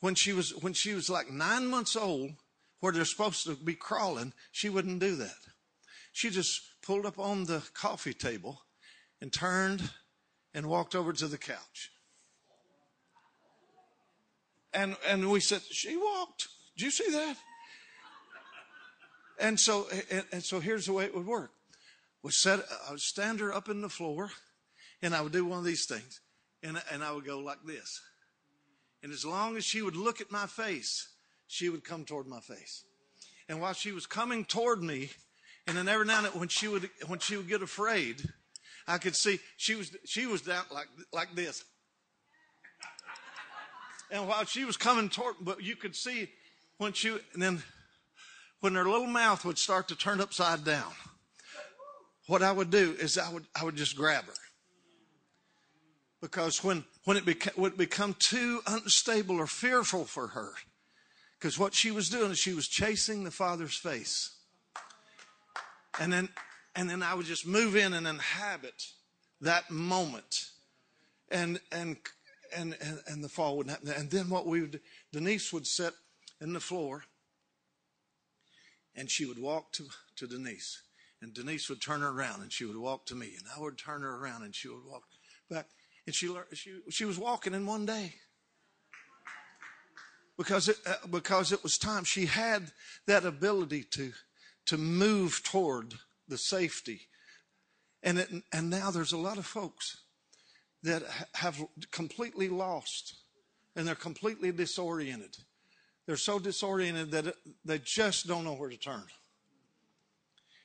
When 0.00 0.14
she 0.14 0.32
was 0.32 0.54
when 0.56 0.72
she 0.74 0.92
was 0.92 1.08
like 1.08 1.30
nine 1.30 1.68
months 1.68 1.96
old, 1.96 2.32
where 2.80 2.92
they're 2.92 3.04
supposed 3.04 3.44
to 3.44 3.54
be 3.54 3.74
crawling, 3.74 4.32
she 4.50 4.68
wouldn't 4.68 4.98
do 5.00 5.16
that. 5.16 5.38
She 6.12 6.28
just 6.28 6.60
pulled 6.82 7.06
up 7.06 7.18
on 7.18 7.44
the 7.44 7.62
coffee 7.72 8.14
table 8.14 8.62
and 9.20 9.32
turned 9.32 9.90
and 10.52 10.66
walked 10.66 10.94
over 10.94 11.12
to 11.12 11.28
the 11.28 11.38
couch. 11.38 11.92
And 14.72 14.96
and 15.06 15.30
we 15.30 15.40
said, 15.40 15.62
She 15.70 15.96
walked. 15.96 16.48
Did 16.76 16.84
you 16.84 16.90
see 16.90 17.10
that? 17.10 17.36
And 19.40 19.58
so, 19.58 19.88
and, 20.32 20.44
so 20.44 20.60
here's 20.60 20.86
the 20.86 20.92
way 20.92 21.04
it 21.06 21.14
would 21.14 21.26
work. 21.26 21.50
We 22.22 22.30
set, 22.30 22.60
I 22.86 22.92
would 22.92 23.00
stand 23.00 23.40
her 23.40 23.52
up 23.52 23.70
in 23.70 23.80
the 23.80 23.88
floor 23.88 24.30
and 25.00 25.14
I 25.14 25.22
would 25.22 25.32
do 25.32 25.46
one 25.46 25.58
of 25.58 25.64
these 25.64 25.86
things 25.86 26.20
and, 26.62 26.80
and 26.92 27.02
I 27.02 27.10
would 27.12 27.24
go 27.24 27.38
like 27.38 27.64
this. 27.64 28.02
And 29.02 29.12
as 29.12 29.24
long 29.24 29.56
as 29.56 29.64
she 29.64 29.80
would 29.80 29.96
look 29.96 30.20
at 30.20 30.30
my 30.30 30.46
face, 30.46 31.08
she 31.46 31.70
would 31.70 31.84
come 31.84 32.04
toward 32.04 32.26
my 32.26 32.40
face. 32.40 32.84
And 33.48 33.62
while 33.62 33.72
she 33.72 33.92
was 33.92 34.06
coming 34.06 34.44
toward 34.44 34.82
me, 34.82 35.10
and 35.66 35.74
then 35.74 35.88
every 35.88 36.04
now 36.04 36.18
and 36.18 36.26
then 36.26 36.32
when 36.38 36.48
she 36.48 36.68
would, 36.68 36.90
when 37.06 37.18
she 37.18 37.38
would 37.38 37.48
get 37.48 37.62
afraid, 37.62 38.22
I 38.86 38.98
could 38.98 39.16
see 39.16 39.40
she 39.56 39.74
was, 39.74 39.90
she 40.04 40.26
was 40.26 40.42
down 40.42 40.64
like, 40.70 40.88
like 41.14 41.34
this. 41.34 41.64
And 44.10 44.28
while 44.28 44.44
she 44.44 44.66
was 44.66 44.76
coming 44.76 45.08
toward, 45.08 45.36
but 45.40 45.62
you 45.62 45.76
could 45.76 45.96
see 45.96 46.28
when 46.76 46.92
she, 46.92 47.08
and 47.08 47.42
then 47.42 47.62
when 48.60 48.74
their 48.74 48.84
little 48.84 49.06
mouth 49.06 49.44
would 49.44 49.58
start 49.58 49.88
to 49.88 49.96
turn 49.96 50.20
upside 50.20 50.64
down, 50.64 50.92
what 52.26 52.42
I 52.42 52.52
would 52.52 52.70
do 52.70 52.94
is 52.98 53.18
I 53.18 53.32
would, 53.32 53.46
I 53.60 53.64
would 53.64 53.76
just 53.76 53.96
grab 53.96 54.24
her 54.26 54.32
Because 56.20 56.62
when, 56.62 56.84
when 57.04 57.16
it 57.16 57.24
beca- 57.24 57.56
would 57.56 57.76
become 57.76 58.14
too 58.14 58.60
unstable 58.66 59.36
or 59.36 59.46
fearful 59.46 60.04
for 60.04 60.28
her, 60.28 60.52
because 61.38 61.58
what 61.58 61.74
she 61.74 61.90
was 61.90 62.10
doing 62.10 62.30
is 62.30 62.38
she 62.38 62.52
was 62.52 62.68
chasing 62.68 63.24
the 63.24 63.30
Father's 63.30 63.76
face. 63.76 64.36
And 65.98 66.12
then, 66.12 66.28
and 66.76 66.88
then 66.88 67.02
I 67.02 67.14
would 67.14 67.26
just 67.26 67.46
move 67.46 67.74
in 67.74 67.94
and 67.94 68.06
inhabit 68.06 68.86
that 69.40 69.70
moment. 69.70 70.50
And, 71.30 71.60
and, 71.72 71.96
and, 72.54 72.76
and, 72.80 73.00
and 73.06 73.24
the 73.24 73.28
fall 73.28 73.56
wouldn't 73.56 73.74
happen. 73.74 74.00
And 74.00 74.10
then 74.10 74.28
what 74.28 74.46
we 74.46 74.60
would, 74.60 74.80
Denise 75.12 75.52
would 75.52 75.66
sit 75.66 75.94
in 76.40 76.52
the 76.52 76.60
floor 76.60 77.04
and 79.00 79.10
she 79.10 79.24
would 79.24 79.38
walk 79.38 79.72
to, 79.72 79.88
to 80.16 80.26
Denise. 80.26 80.82
And 81.22 81.32
Denise 81.32 81.70
would 81.70 81.80
turn 81.80 82.02
her 82.02 82.10
around 82.10 82.42
and 82.42 82.52
she 82.52 82.66
would 82.66 82.76
walk 82.76 83.06
to 83.06 83.14
me. 83.14 83.28
And 83.28 83.46
I 83.56 83.58
would 83.58 83.78
turn 83.78 84.02
her 84.02 84.16
around 84.16 84.42
and 84.42 84.54
she 84.54 84.68
would 84.68 84.84
walk 84.86 85.04
back. 85.50 85.68
And 86.06 86.14
she, 86.14 86.30
she, 86.52 86.80
she 86.90 87.06
was 87.06 87.18
walking 87.18 87.54
in 87.54 87.64
one 87.64 87.86
day. 87.86 88.16
Because 90.36 90.68
it, 90.68 90.76
uh, 90.86 91.06
because 91.10 91.50
it 91.50 91.62
was 91.62 91.78
time. 91.78 92.04
She 92.04 92.26
had 92.26 92.72
that 93.06 93.24
ability 93.24 93.84
to, 93.84 94.12
to 94.66 94.76
move 94.76 95.42
toward 95.44 95.94
the 96.28 96.38
safety. 96.38 97.08
And, 98.02 98.18
it, 98.18 98.28
and 98.52 98.68
now 98.68 98.90
there's 98.90 99.12
a 99.12 99.18
lot 99.18 99.38
of 99.38 99.46
folks 99.46 100.02
that 100.82 101.02
have 101.36 101.64
completely 101.90 102.50
lost 102.50 103.14
and 103.74 103.88
they're 103.88 103.94
completely 103.94 104.52
disoriented. 104.52 105.38
They're 106.10 106.16
so 106.16 106.40
disoriented 106.40 107.12
that 107.12 107.36
they 107.64 107.78
just 107.78 108.26
don't 108.26 108.42
know 108.42 108.54
where 108.54 108.68
to 108.68 108.76
turn. 108.76 109.04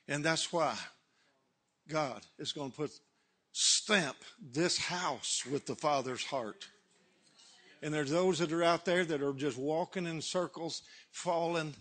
And 0.08 0.24
that's 0.24 0.52
why 0.52 0.76
God 1.88 2.20
is 2.36 2.50
going 2.50 2.72
to 2.72 2.76
put 2.76 2.90
stamp 3.52 4.16
this 4.42 4.76
house 4.76 5.44
with 5.48 5.64
the 5.64 5.76
Father's 5.76 6.24
heart. 6.24 6.66
And 7.80 7.94
there's 7.94 8.10
those 8.10 8.40
that 8.40 8.50
are 8.50 8.64
out 8.64 8.84
there 8.84 9.04
that 9.04 9.22
are 9.22 9.32
just 9.34 9.56
walking 9.56 10.04
in 10.06 10.20
circles, 10.20 10.82
falling, 11.12 11.74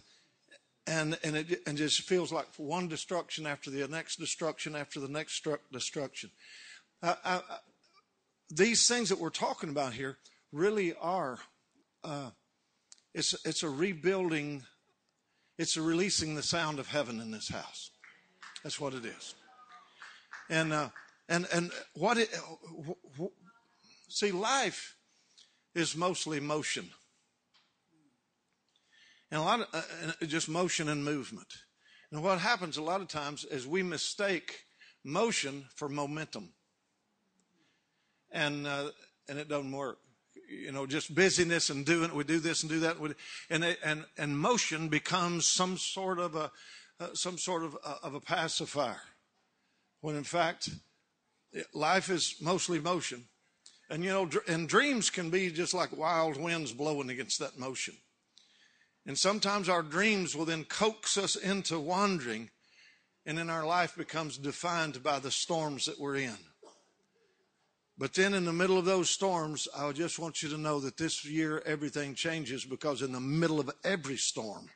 and 0.86 1.18
and 1.24 1.36
it 1.36 1.64
and 1.66 1.76
just 1.76 2.02
feels 2.02 2.32
like 2.32 2.46
one 2.58 2.88
destruction 2.88 3.48
after 3.48 3.72
the 3.72 3.88
next 3.88 4.18
destruction 4.18 4.76
after 4.76 5.00
the 5.00 5.08
next 5.08 5.44
destruction. 5.72 6.30
I, 7.02 7.16
I, 7.26 7.42
these 8.52 8.88
things 8.88 9.10
that 9.10 9.18
we're 9.18 9.32
talking 9.32 9.70
about 9.72 9.94
here 9.94 10.20
really 10.52 10.94
are. 11.02 11.40
Uh, 12.04 12.30
it's 13.16 13.34
it's 13.46 13.64
a 13.64 13.70
rebuilding. 13.70 14.64
It's 15.58 15.78
a 15.78 15.82
releasing 15.82 16.36
the 16.36 16.44
sound 16.44 16.80
of 16.80 16.90
heaven 16.90 17.22
in 17.22 17.32
this 17.32 17.48
house. 17.48 17.92
That's 18.62 18.80
what 18.80 18.94
it 18.94 19.06
is. 19.06 19.36
And 20.50 20.74
uh, 20.74 20.90
and 21.30 21.48
and 21.54 21.72
what 21.94 22.18
it 22.18 22.30
see 24.10 24.32
life 24.32 24.98
is 25.74 25.96
mostly 25.96 26.42
motion. 26.42 26.90
And 29.32 29.40
a 29.40 29.44
lot 29.44 29.62
of 29.62 29.68
uh, 29.74 30.26
just 30.26 30.50
motion 30.50 30.90
and 30.90 31.04
movement. 31.04 31.54
And 32.12 32.22
what 32.22 32.40
happens 32.40 32.76
a 32.76 32.84
lot 32.84 33.00
of 33.00 33.08
times 33.08 33.46
is 33.46 33.66
we 33.66 33.82
mistake 33.82 34.66
motion 35.06 35.66
for 35.74 35.88
momentum. 35.88 36.50
And 38.30 38.68
uh, 38.68 38.90
and 39.30 39.40
it 39.40 39.48
doesn't 39.48 39.72
work. 39.72 40.00
You 40.64 40.72
know, 40.72 40.86
just 40.86 41.14
busyness 41.14 41.70
and 41.70 41.86
doing 41.86 42.14
we 42.16 42.24
do 42.24 42.40
this 42.40 42.64
and 42.64 42.70
do 42.70 42.80
that, 42.82 42.98
and 43.50 43.78
and 43.84 44.06
and 44.18 44.40
motion 44.40 44.90
becomes 44.90 45.48
some 45.48 45.78
sort 45.78 46.20
of 46.20 46.36
a 46.36 46.52
uh, 47.00 47.14
some 47.14 47.38
sort 47.38 47.64
of, 47.64 47.78
uh, 47.84 47.96
of 48.04 48.14
a 48.14 48.22
pacifier, 48.22 49.02
when 50.00 50.16
in 50.16 50.24
fact, 50.24 50.70
life 51.74 52.10
is 52.10 52.36
mostly 52.42 52.80
motion. 52.80 53.26
And 53.90 54.04
you 54.04 54.12
know, 54.12 54.30
and 54.48 54.68
dreams 54.68 55.10
can 55.10 55.30
be 55.30 55.52
just 55.52 55.74
like 55.74 55.96
wild 55.96 56.38
winds 56.38 56.72
blowing 56.72 57.10
against 57.10 57.40
that 57.40 57.60
motion. 57.60 57.96
And 59.06 59.18
sometimes 59.18 59.70
our 59.70 59.84
dreams 59.84 60.36
will 60.36 60.46
then 60.46 60.64
coax 60.64 61.18
us 61.18 61.36
into 61.36 61.80
wandering, 61.80 62.50
and 63.26 63.38
then 63.38 63.50
our 63.50 63.66
life 63.66 63.96
becomes 63.96 64.38
defined 64.38 65.04
by 65.04 65.20
the 65.20 65.32
storms 65.32 65.86
that 65.86 66.00
we're 66.00 66.16
in. 66.16 66.38
But 67.98 68.14
then 68.14 68.34
in 68.34 68.44
the 68.44 68.54
middle 68.54 68.78
of 68.78 68.86
those 68.86 69.10
storms, 69.10 69.68
I 69.76 69.90
just 69.94 70.20
want 70.20 70.44
you 70.44 70.50
to 70.50 70.58
know 70.58 70.82
that 70.82 70.98
this 70.98 71.24
year 71.24 71.64
everything 71.66 72.14
changes 72.14 72.66
because 72.66 73.02
in 73.02 73.14
the 73.14 73.22
middle 73.22 73.60
of 73.60 73.72
every 73.86 74.18
storm, 74.18 74.70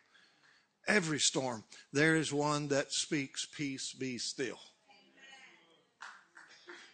every 0.87 1.19
storm, 1.19 1.65
there 1.91 2.15
is 2.15 2.31
one 2.31 2.69
that 2.69 2.93
speaks, 2.93 3.45
Peace 3.45 3.93
be 3.93 4.17
still. 4.17 4.59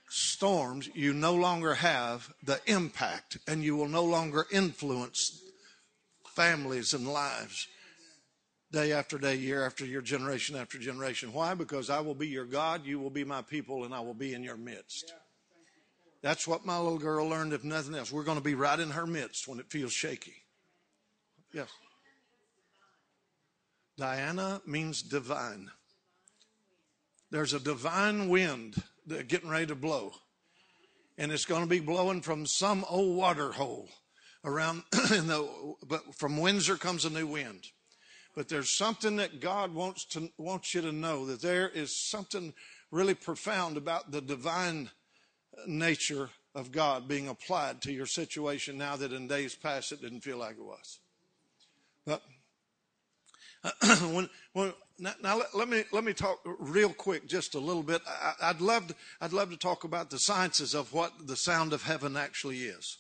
Storms, 0.10 0.90
you 0.96 1.14
no 1.14 1.36
longer 1.36 1.76
have 1.76 2.34
the 2.44 2.60
impact 2.66 3.38
and 3.48 3.64
you 3.64 3.76
will 3.76 3.88
no 3.88 4.04
longer 4.04 4.46
influence 4.52 5.42
families 6.36 6.94
and 6.94 7.08
lives 7.08 7.68
day 8.72 8.92
after 8.92 9.18
day, 9.18 9.36
year 9.36 9.66
after 9.66 9.86
year, 9.86 10.02
generation 10.02 10.56
after 10.56 10.80
generation. 10.80 11.34
Why? 11.34 11.54
Because 11.54 11.90
I 11.90 12.00
will 12.00 12.16
be 12.16 12.28
your 12.28 12.46
God, 12.46 12.86
you 12.86 13.00
will 13.00 13.10
be 13.10 13.24
my 13.24 13.42
people, 13.42 13.86
and 13.86 13.94
I 13.94 14.00
will 14.00 14.14
be 14.14 14.34
in 14.34 14.44
your 14.44 14.58
midst. 14.58 15.14
That's 16.26 16.48
what 16.48 16.66
my 16.66 16.80
little 16.80 16.98
girl 16.98 17.28
learned, 17.28 17.54
if 17.54 17.64
nothing 17.64 17.94
else. 17.94 18.12
We're 18.12 18.24
going 18.24 18.40
to 18.40 18.44
be 18.44 18.56
right 18.56 18.80
in 18.80 18.90
her 18.90 19.06
midst 19.06 19.48
when 19.48 19.60
it 19.60 19.70
feels 19.70 19.94
shaky. 19.94 20.34
Yes. 21.54 21.70
Diana 23.96 24.60
means 24.66 25.04
divine. 25.04 25.70
There's 27.30 27.54
a 27.54 27.60
divine 27.60 28.28
wind 28.28 28.82
getting 29.28 29.52
ready 29.52 29.68
to 29.68 29.76
blow. 29.76 30.14
And 31.16 31.32
it's 31.32 31.46
going 31.46 31.62
to 31.62 31.70
be 31.70 31.80
blowing 31.80 32.22
from 32.22 32.48
some 32.48 32.84
old 32.90 33.16
water 33.16 33.52
hole 33.52 33.88
around 34.44 34.82
in 35.14 35.28
the 35.28 35.48
but 35.88 36.16
from 36.16 36.38
Windsor 36.38 36.78
comes 36.78 37.06
a 37.06 37.12
new 37.12 37.28
wind. 37.28 37.68
But 38.36 38.50
there's 38.50 38.72
something 38.72 39.18
that 39.18 39.42
God 39.42 39.76
wants 39.76 40.06
to 40.06 40.32
wants 40.40 40.74
you 40.74 40.82
to 40.82 40.92
know 40.92 41.28
that 41.28 41.44
there 41.44 41.70
is 41.70 41.96
something 41.96 42.56
really 42.90 43.14
profound 43.14 43.78
about 43.78 44.12
the 44.12 44.22
divine 44.22 44.90
nature 45.68 46.30
of 46.54 46.72
God 46.72 47.08
being 47.08 47.28
applied 47.28 47.82
to 47.82 47.92
your 47.92 48.06
situation 48.06 48.78
now 48.78 48.96
that 48.96 49.12
in 49.12 49.28
days 49.28 49.56
past 49.56 49.92
it 49.92 50.02
didn't 50.02 50.22
feel 50.22 50.38
like 50.38 50.58
it 50.58 50.64
was. 50.64 51.00
But 52.06 52.22
when, 54.14 54.30
when, 54.54 54.74
now, 54.98 55.14
now 55.22 55.38
let, 55.38 55.56
let, 55.56 55.68
me 55.68 55.84
let 55.92 56.04
me 56.04 56.14
talk 56.14 56.40
real 56.60 56.94
quick, 56.94 57.28
just 57.28 57.56
a 57.56 57.60
little 57.60 57.84
bit. 57.84 58.02
I, 58.42 58.52
would 58.52 58.62
love 58.62 58.88
to, 58.88 58.96
I'd 59.20 59.34
love 59.34 59.50
to 59.52 59.58
talk 59.58 59.84
about 59.84 60.10
the 60.10 60.20
sciences 60.20 60.74
of 60.74 60.94
what 60.94 61.28
the 61.28 61.36
sound 61.36 61.74
of 61.74 61.84
heaven 61.84 62.16
actually 62.16 62.60
is, 62.64 62.98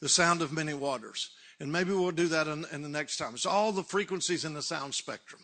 the 0.00 0.08
sound 0.08 0.42
of 0.42 0.52
many 0.52 0.74
waters, 0.74 1.30
and 1.60 1.70
maybe 1.70 1.92
we'll 1.92 2.10
do 2.10 2.28
that 2.28 2.48
in, 2.48 2.66
in 2.72 2.82
the 2.82 2.88
next 2.88 3.18
time. 3.18 3.34
It's 3.34 3.46
all 3.46 3.70
the 3.70 3.84
frequencies 3.84 4.44
in 4.44 4.54
the 4.54 4.62
sound 4.62 4.94
spectrum. 4.94 5.42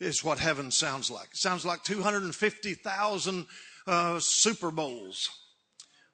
Is 0.00 0.24
what 0.24 0.40
heaven 0.40 0.72
sounds 0.72 1.08
like. 1.08 1.28
It 1.30 1.36
sounds 1.36 1.64
like 1.64 1.84
250,000 1.84 3.46
uh, 3.86 4.18
Super 4.18 4.72
Bowls 4.72 5.30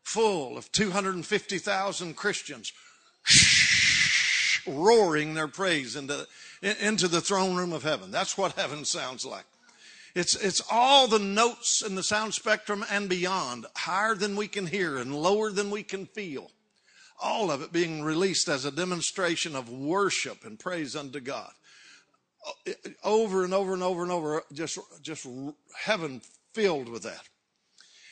full 0.03 0.57
of 0.57 0.71
250,000 0.73 2.17
Christians 2.17 2.73
roaring 4.67 5.35
their 5.35 5.49
praise 5.49 5.97
into 5.97 6.27
into 6.63 7.09
the 7.09 7.21
throne 7.21 7.57
room 7.57 7.73
of 7.73 7.83
heaven. 7.83 8.11
That's 8.11 8.37
what 8.37 8.53
heaven 8.53 8.85
sounds 8.85 9.25
like. 9.25 9.45
It's, 10.15 10.35
it's 10.35 10.63
all 10.71 11.07
the 11.07 11.19
notes 11.19 11.83
in 11.83 11.95
the 11.95 12.03
sound 12.03 12.35
spectrum 12.35 12.85
and 12.91 13.09
beyond, 13.09 13.67
higher 13.77 14.15
than 14.15 14.37
we 14.37 14.49
can 14.49 14.67
hear 14.67 14.97
and 14.99 15.15
lower 15.15 15.51
than 15.51 15.71
we 15.71 15.83
can 15.83 16.07
feel. 16.07 16.51
All 17.23 17.51
of 17.51 17.63
it 17.63 17.73
being 17.73 18.03
released 18.03 18.49
as 18.49 18.65
a 18.65 18.73
demonstration 18.73 19.55
of 19.55 19.71
worship 19.71 20.45
and 20.45 20.59
praise 20.59 20.97
unto 20.97 21.21
God. 21.21 21.53
Over 23.05 23.45
and 23.45 23.55
over 23.55 23.75
and 23.75 23.83
over 23.83 24.03
and 24.03 24.11
over, 24.11 24.43
just, 24.53 24.79
just 25.03 25.27
heaven 25.77 26.23
filled 26.55 26.89
with 26.89 27.03
that. 27.05 27.29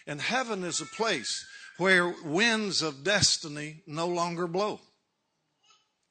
And 0.06 0.20
heaven 0.20 0.62
is 0.62 0.80
a 0.80 0.86
place 0.86 1.44
where 1.78 2.12
winds 2.24 2.82
of 2.82 3.04
destiny 3.04 3.82
no 3.86 4.06
longer 4.06 4.46
blow. 4.46 4.80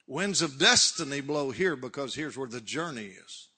Winds 0.07 0.41
of 0.41 0.57
destiny 0.57 1.19
blow 1.19 1.51
here 1.51 1.75
because 1.75 2.15
here's 2.15 2.37
where 2.37 2.47
the 2.47 2.61
journey 2.61 3.07
is. 3.07 3.49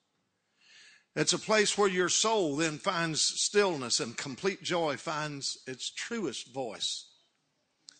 It's 1.15 1.33
a 1.33 1.39
place 1.39 1.77
where 1.77 1.87
your 1.87 2.09
soul 2.09 2.55
then 2.55 2.79
finds 2.79 3.21
stillness 3.21 3.99
and 3.99 4.17
complete 4.17 4.63
joy 4.63 4.97
finds 4.97 5.59
its 5.67 5.91
truest 5.91 6.53
voice. 6.53 7.05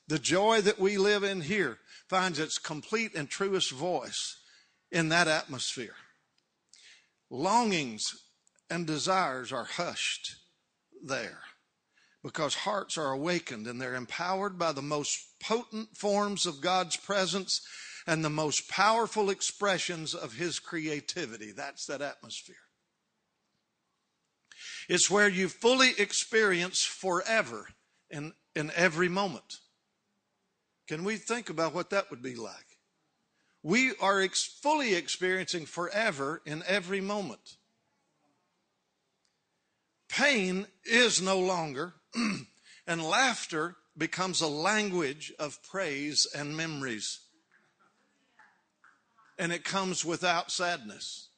The 0.08 0.20
joy 0.20 0.62
that 0.62 0.80
we 0.80 0.98
live 0.98 1.24
in 1.24 1.42
here 1.42 1.78
finds 2.08 2.40
its 2.40 2.58
complete 2.58 3.14
and 3.14 3.30
truest 3.30 3.72
voice 3.72 4.38
in 4.92 5.10
that 5.10 5.28
atmosphere. 5.28 5.96
Longings 7.30 8.16
and 8.72 8.88
desires 8.88 9.52
are 9.52 9.66
hushed 9.66 10.36
there 11.04 11.42
because 12.24 12.54
hearts 12.54 12.98
are 12.98 13.12
awakened 13.12 13.68
and 13.68 13.82
they're 13.82 13.96
empowered 13.96 14.58
by 14.58 14.72
the 14.72 14.82
most 14.82 15.18
potent 15.42 15.96
forms 15.96 16.46
of 16.46 16.62
God's 16.62 16.98
presence 16.98 17.62
and 18.06 18.24
the 18.24 18.30
most 18.30 18.70
powerful 18.70 19.30
expressions 19.30 20.14
of 20.14 20.34
his 20.34 20.60
creativity. 20.60 21.52
That's 21.52 21.86
that 21.86 22.02
atmosphere. 22.02 22.56
It's 24.90 25.10
where 25.10 25.30
you 25.30 25.48
fully 25.48 25.92
experience 25.98 26.84
forever 26.84 27.68
in, 28.10 28.34
in 28.56 28.72
every 28.76 29.08
moment. 29.08 29.60
Can 30.88 31.04
we 31.04 31.18
think 31.18 31.50
about 31.50 31.76
what 31.76 31.92
that 31.92 32.10
would 32.10 32.24
be 32.24 32.36
like? 32.36 32.80
We 33.62 33.94
are 34.02 34.22
ex- 34.22 34.44
fully 34.44 34.96
experiencing 34.96 35.68
forever 35.68 36.42
in 36.46 36.64
every 36.66 37.02
moment. 37.02 37.58
Pain 40.10 40.66
is 40.86 41.22
no 41.22 41.40
longer, 41.40 41.94
and 42.88 43.04
laughter 43.04 43.76
becomes 43.98 44.42
a 44.42 44.48
language 44.48 45.34
of 45.40 45.62
praise 45.64 46.26
and 46.36 46.56
memories. 46.56 47.20
And 49.38 49.52
it 49.52 49.64
comes 49.64 50.04
without 50.04 50.52
sadness. 50.52 51.30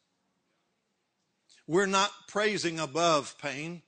We're 1.67 1.85
not 1.85 2.11
praising 2.27 2.79
above 2.79 3.37
pain. 3.37 3.81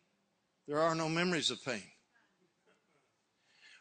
There 0.68 0.80
are 0.80 0.96
no 0.96 1.10
memories 1.10 1.52
of 1.52 1.64
pain. 1.64 1.84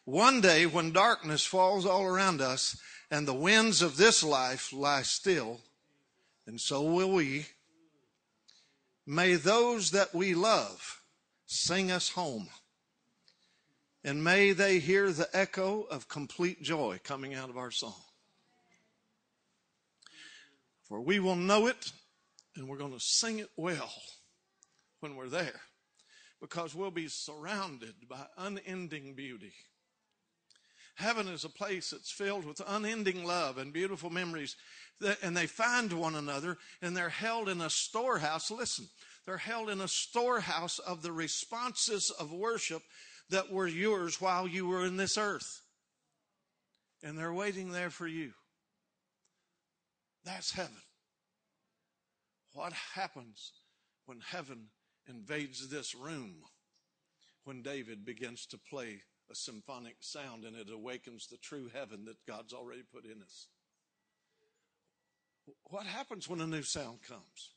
One 0.04 0.40
day, 0.40 0.66
when 0.66 0.92
darkness 0.92 1.44
falls 1.44 1.86
all 1.86 2.04
around 2.04 2.40
us 2.40 2.76
and 3.10 3.26
the 3.28 3.34
winds 3.34 3.82
of 3.82 3.96
this 3.96 4.24
life 4.24 4.72
lie 4.72 5.02
still, 5.02 5.60
and 6.46 6.60
so 6.60 6.82
will 6.82 7.12
we, 7.12 7.46
may 9.06 9.34
those 9.34 9.92
that 9.92 10.12
we 10.14 10.34
love 10.34 11.02
sing 11.46 11.90
us 11.90 12.10
home. 12.10 12.48
And 14.04 14.24
may 14.24 14.52
they 14.52 14.78
hear 14.78 15.12
the 15.12 15.28
echo 15.32 15.82
of 15.82 16.08
complete 16.08 16.62
joy 16.62 17.00
coming 17.04 17.34
out 17.34 17.50
of 17.50 17.56
our 17.56 17.70
song. 17.70 17.94
For 20.82 21.00
we 21.00 21.20
will 21.20 21.36
know 21.36 21.68
it 21.68 21.92
and 22.56 22.68
we're 22.68 22.78
going 22.78 22.92
to 22.92 23.00
sing 23.00 23.38
it 23.38 23.50
well 23.56 23.92
when 25.00 25.16
we're 25.16 25.28
there 25.28 25.60
because 26.40 26.74
we'll 26.74 26.90
be 26.90 27.08
surrounded 27.08 27.94
by 28.08 28.26
unending 28.36 29.14
beauty. 29.14 29.52
Heaven 30.96 31.28
is 31.28 31.44
a 31.44 31.48
place 31.48 31.90
that's 31.90 32.10
filled 32.10 32.44
with 32.44 32.60
unending 32.66 33.24
love 33.24 33.56
and 33.56 33.72
beautiful 33.72 34.10
memories. 34.10 34.56
And 35.22 35.36
they 35.36 35.46
find 35.46 35.92
one 35.92 36.16
another 36.16 36.58
and 36.82 36.96
they're 36.96 37.08
held 37.08 37.48
in 37.48 37.60
a 37.60 37.70
storehouse. 37.70 38.50
Listen, 38.50 38.86
they're 39.24 39.38
held 39.38 39.70
in 39.70 39.80
a 39.80 39.88
storehouse 39.88 40.78
of 40.80 41.02
the 41.02 41.12
responses 41.12 42.10
of 42.10 42.32
worship 42.32 42.82
that 43.30 43.50
were 43.50 43.66
yours 43.66 44.20
while 44.20 44.46
you 44.46 44.66
were 44.66 44.84
in 44.84 44.96
this 44.96 45.16
earth. 45.16 45.62
And 47.02 47.18
they're 47.18 47.32
waiting 47.32 47.72
there 47.72 47.90
for 47.90 48.06
you. 48.06 48.32
That's 50.24 50.52
heaven. 50.52 50.82
What 52.52 52.72
happens 52.94 53.52
when 54.06 54.20
heaven 54.20 54.68
invades 55.08 55.68
this 55.68 55.94
room? 55.94 56.42
When 57.44 57.62
David 57.62 58.04
begins 58.04 58.46
to 58.46 58.58
play 58.58 59.00
a 59.30 59.34
symphonic 59.34 59.96
sound 60.00 60.44
and 60.44 60.56
it 60.56 60.68
awakens 60.70 61.26
the 61.26 61.38
true 61.38 61.70
heaven 61.72 62.04
that 62.04 62.24
God's 62.26 62.52
already 62.52 62.82
put 62.82 63.04
in 63.04 63.22
us. 63.22 63.48
What 65.64 65.86
happens 65.86 66.28
when 66.28 66.40
a 66.40 66.46
new 66.46 66.62
sound 66.62 66.98
comes? 67.02 67.54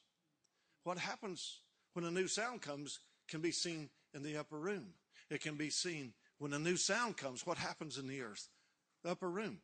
What 0.83 0.97
happens 0.97 1.59
when 1.93 2.05
a 2.05 2.11
new 2.11 2.27
sound 2.27 2.61
comes 2.61 2.99
can 3.27 3.41
be 3.41 3.51
seen 3.51 3.89
in 4.13 4.23
the 4.23 4.37
upper 4.37 4.57
room. 4.57 4.93
It 5.29 5.41
can 5.41 5.55
be 5.55 5.69
seen 5.69 6.13
when 6.37 6.53
a 6.53 6.59
new 6.59 6.77
sound 6.77 7.17
comes. 7.17 7.45
What 7.45 7.57
happens 7.57 7.97
in 7.97 8.07
the 8.07 8.21
earth? 8.21 8.49
The 9.03 9.11
upper 9.11 9.29
room. 9.29 9.59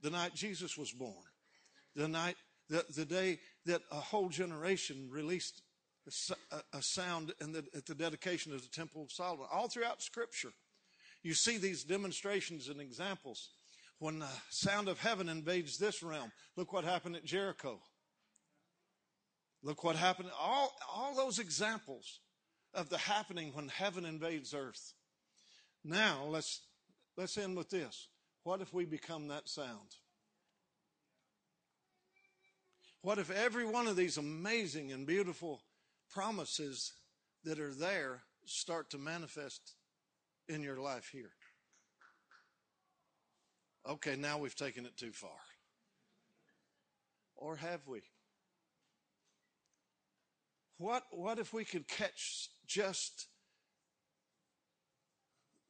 The 0.00 0.10
night 0.10 0.34
Jesus 0.34 0.76
was 0.76 0.90
born. 0.92 1.24
The 1.94 2.08
night, 2.08 2.36
the, 2.68 2.84
the 2.94 3.04
day 3.04 3.38
that 3.66 3.82
a 3.90 3.96
whole 3.96 4.28
generation 4.28 5.08
released 5.10 5.62
a, 6.50 6.56
a 6.76 6.82
sound 6.82 7.32
the, 7.38 7.64
at 7.76 7.86
the 7.86 7.94
dedication 7.94 8.52
of 8.52 8.62
the 8.62 8.68
Temple 8.68 9.02
of 9.02 9.12
Solomon. 9.12 9.46
All 9.52 9.68
throughout 9.68 10.02
Scripture, 10.02 10.52
you 11.22 11.34
see 11.34 11.58
these 11.58 11.84
demonstrations 11.84 12.68
and 12.68 12.80
examples. 12.80 13.50
When 13.98 14.18
the 14.18 14.28
sound 14.50 14.88
of 14.88 14.98
heaven 14.98 15.28
invades 15.28 15.78
this 15.78 16.02
realm, 16.02 16.32
look 16.56 16.72
what 16.72 16.84
happened 16.84 17.14
at 17.14 17.24
Jericho. 17.24 17.78
Look 19.62 19.84
what 19.84 19.94
happened. 19.94 20.30
All, 20.36 20.74
all 20.92 21.14
those 21.14 21.38
examples 21.38 22.18
of 22.74 22.88
the 22.88 22.98
happening 22.98 23.52
when 23.54 23.68
heaven 23.68 24.04
invades 24.04 24.54
earth. 24.54 24.94
Now, 25.84 26.24
let's, 26.28 26.60
let's 27.16 27.36
end 27.36 27.56
with 27.56 27.70
this. 27.70 28.08
What 28.44 28.60
if 28.60 28.72
we 28.72 28.84
become 28.84 29.28
that 29.28 29.48
sound? 29.48 29.96
What 33.02 33.18
if 33.18 33.30
every 33.30 33.64
one 33.64 33.88
of 33.88 33.96
these 33.96 34.16
amazing 34.16 34.92
and 34.92 35.06
beautiful 35.06 35.62
promises 36.10 36.92
that 37.44 37.58
are 37.58 37.74
there 37.74 38.22
start 38.44 38.90
to 38.90 38.98
manifest 38.98 39.74
in 40.48 40.62
your 40.62 40.78
life 40.78 41.08
here? 41.12 41.32
Okay, 43.88 44.14
now 44.14 44.38
we've 44.38 44.54
taken 44.54 44.86
it 44.86 44.96
too 44.96 45.10
far. 45.10 45.30
Or 47.34 47.56
have 47.56 47.80
we? 47.88 48.02
What, 50.78 51.02
what 51.10 51.40
if 51.40 51.52
we 51.52 51.64
could 51.64 51.88
catch 51.88 52.48
just 52.72 53.26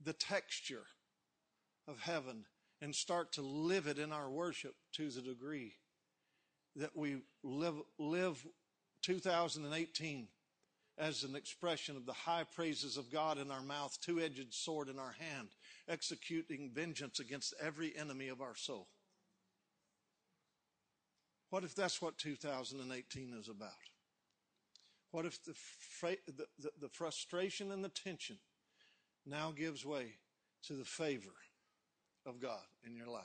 the 0.05 0.13
texture 0.13 0.85
of 1.89 1.99
heaven 2.01 2.45
and 2.81 2.95
start 2.95 3.33
to 3.33 3.43
live 3.43 3.87
it 3.87 3.99
in 3.99 4.13
our 4.13 4.31
worship 4.31 4.75
to 4.93 5.11
the 5.11 5.21
degree 5.21 5.73
that 6.77 6.97
we 6.97 7.17
live, 7.43 7.75
live 7.99 8.45
2018 9.03 10.29
as 10.99 11.25
an 11.25 11.35
expression 11.35 11.97
of 11.97 12.07
the 12.07 12.13
high 12.13 12.45
praises 12.55 12.97
of 12.97 13.11
God 13.11 13.39
in 13.39 13.51
our 13.51 13.63
mouth, 13.63 13.99
two 14.01 14.21
edged 14.21 14.55
sword 14.55 14.89
in 14.89 14.99
our 14.99 15.15
hand, 15.19 15.49
executing 15.89 16.71
vengeance 16.73 17.19
against 17.19 17.55
every 17.61 17.97
enemy 17.97 18.29
of 18.29 18.41
our 18.41 18.55
soul. 18.55 18.89
What 21.51 21.65
if 21.65 21.75
that's 21.75 22.01
what 22.01 22.17
2018 22.19 23.35
is 23.39 23.49
about? 23.49 23.71
What 25.13 25.27
if 25.27 25.43
the, 25.45 25.55
the, 26.27 26.47
the, 26.59 26.71
the 26.81 26.89
frustration 26.89 27.71
and 27.71 27.85
the 27.85 27.91
tension 27.91 28.39
now 29.27 29.53
gives 29.55 29.85
way 29.85 30.15
to 30.67 30.73
the 30.73 30.85
favor 30.85 31.35
of 32.27 32.41
God 32.41 32.65
in 32.85 32.97
your 32.97 33.09
life? 33.09 33.23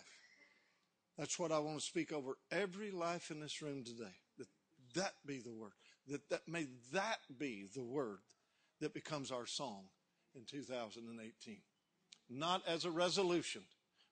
That's 1.17 1.39
what 1.39 1.51
I 1.51 1.59
want 1.59 1.79
to 1.79 1.85
speak 1.85 2.11
over 2.11 2.37
every 2.51 2.91
life 2.91 3.31
in 3.31 3.39
this 3.39 3.61
room 3.61 3.83
today. 3.83 4.13
That 4.37 4.47
that 4.93 5.13
be 5.25 5.39
the 5.39 5.51
word. 5.51 5.71
That, 6.07 6.29
that 6.29 6.47
may 6.47 6.67
that 6.93 7.19
be 7.39 7.65
the 7.73 7.81
word 7.81 8.19
that 8.79 8.93
becomes 8.93 9.31
our 9.31 9.47
song 9.47 9.85
in 10.35 10.43
2018. 10.43 11.57
Not 12.29 12.61
as 12.67 12.85
a 12.85 12.91
resolution, 12.91 13.63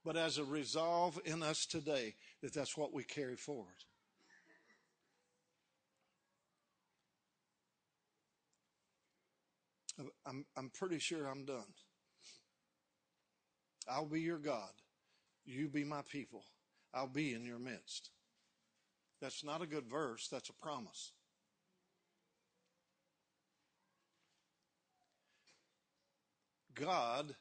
but 0.03 0.15
as 0.15 0.37
a 0.37 0.43
resolve 0.43 1.19
in 1.25 1.43
us 1.43 1.65
today 1.65 2.15
that 2.41 2.53
that's 2.53 2.77
what 2.77 2.93
we 2.93 3.03
carry 3.03 3.35
forward. 3.35 3.83
I'm, 10.25 10.45
I'm 10.57 10.69
pretty 10.69 10.99
sure 10.99 11.25
I'm 11.25 11.45
done. 11.45 11.73
I'll 13.87 14.05
be 14.05 14.21
your 14.21 14.39
God. 14.39 14.71
You 15.45 15.69
be 15.69 15.83
my 15.83 16.01
people. 16.09 16.43
I'll 16.93 17.07
be 17.07 17.33
in 17.33 17.45
your 17.45 17.59
midst. 17.59 18.09
That's 19.21 19.43
not 19.43 19.61
a 19.61 19.67
good 19.67 19.87
verse, 19.87 20.27
that's 20.27 20.49
a 20.49 20.53
promise. 20.53 21.11
God, 26.73 27.35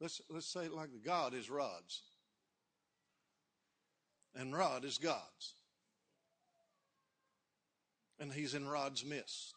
let's, 0.00 0.20
let's 0.30 0.46
say 0.46 0.66
it 0.66 0.72
like 0.72 0.90
God 1.04 1.34
is 1.34 1.50
rods. 1.50 2.02
And 4.36 4.54
Rod 4.54 4.84
is 4.84 4.98
God's. 4.98 5.54
And 8.18 8.32
he's 8.32 8.54
in 8.54 8.66
Rod's 8.66 9.04
midst. 9.04 9.54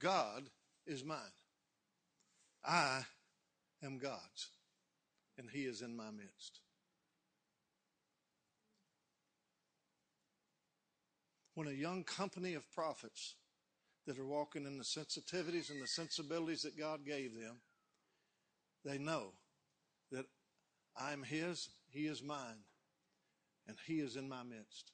God 0.00 0.44
is 0.86 1.04
mine. 1.04 1.18
I 2.64 3.02
am 3.84 3.98
God's, 3.98 4.48
and 5.38 5.48
He 5.50 5.60
is 5.60 5.82
in 5.82 5.96
my 5.96 6.10
midst. 6.10 6.60
When 11.54 11.68
a 11.68 11.72
young 11.72 12.04
company 12.04 12.54
of 12.54 12.70
prophets 12.72 13.34
that 14.06 14.18
are 14.18 14.26
walking 14.26 14.64
in 14.64 14.78
the 14.78 14.84
sensitivities 14.84 15.70
and 15.70 15.82
the 15.82 15.86
sensibilities 15.86 16.62
that 16.62 16.78
God 16.78 17.04
gave 17.04 17.34
them, 17.34 17.60
they 18.84 18.96
know 18.96 19.32
that 20.10 20.24
I'm 20.96 21.22
His, 21.22 21.68
He 21.90 22.06
is 22.06 22.22
mine, 22.22 22.64
and 23.68 23.76
He 23.86 24.00
is 24.00 24.16
in 24.16 24.28
my 24.28 24.42
midst. 24.42 24.92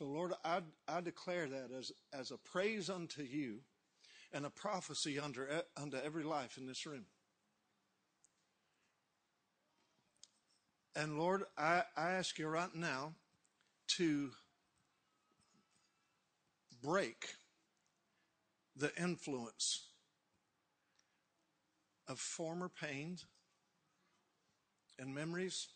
So, 0.00 0.06
Lord, 0.06 0.32
I, 0.46 0.60
I 0.88 1.02
declare 1.02 1.46
that 1.46 1.68
as, 1.78 1.92
as 2.10 2.30
a 2.30 2.38
praise 2.38 2.88
unto 2.88 3.22
you 3.22 3.58
and 4.32 4.46
a 4.46 4.50
prophecy 4.50 5.20
under, 5.20 5.62
unto 5.76 5.98
every 5.98 6.24
life 6.24 6.56
in 6.56 6.66
this 6.66 6.86
room. 6.86 7.04
And 10.96 11.18
Lord, 11.18 11.42
I, 11.58 11.82
I 11.98 12.12
ask 12.12 12.38
you 12.38 12.48
right 12.48 12.74
now 12.74 13.12
to 13.98 14.30
break 16.82 17.34
the 18.74 18.92
influence 18.98 19.82
of 22.08 22.18
former 22.18 22.70
pains 22.70 23.26
and 24.98 25.14
memories, 25.14 25.68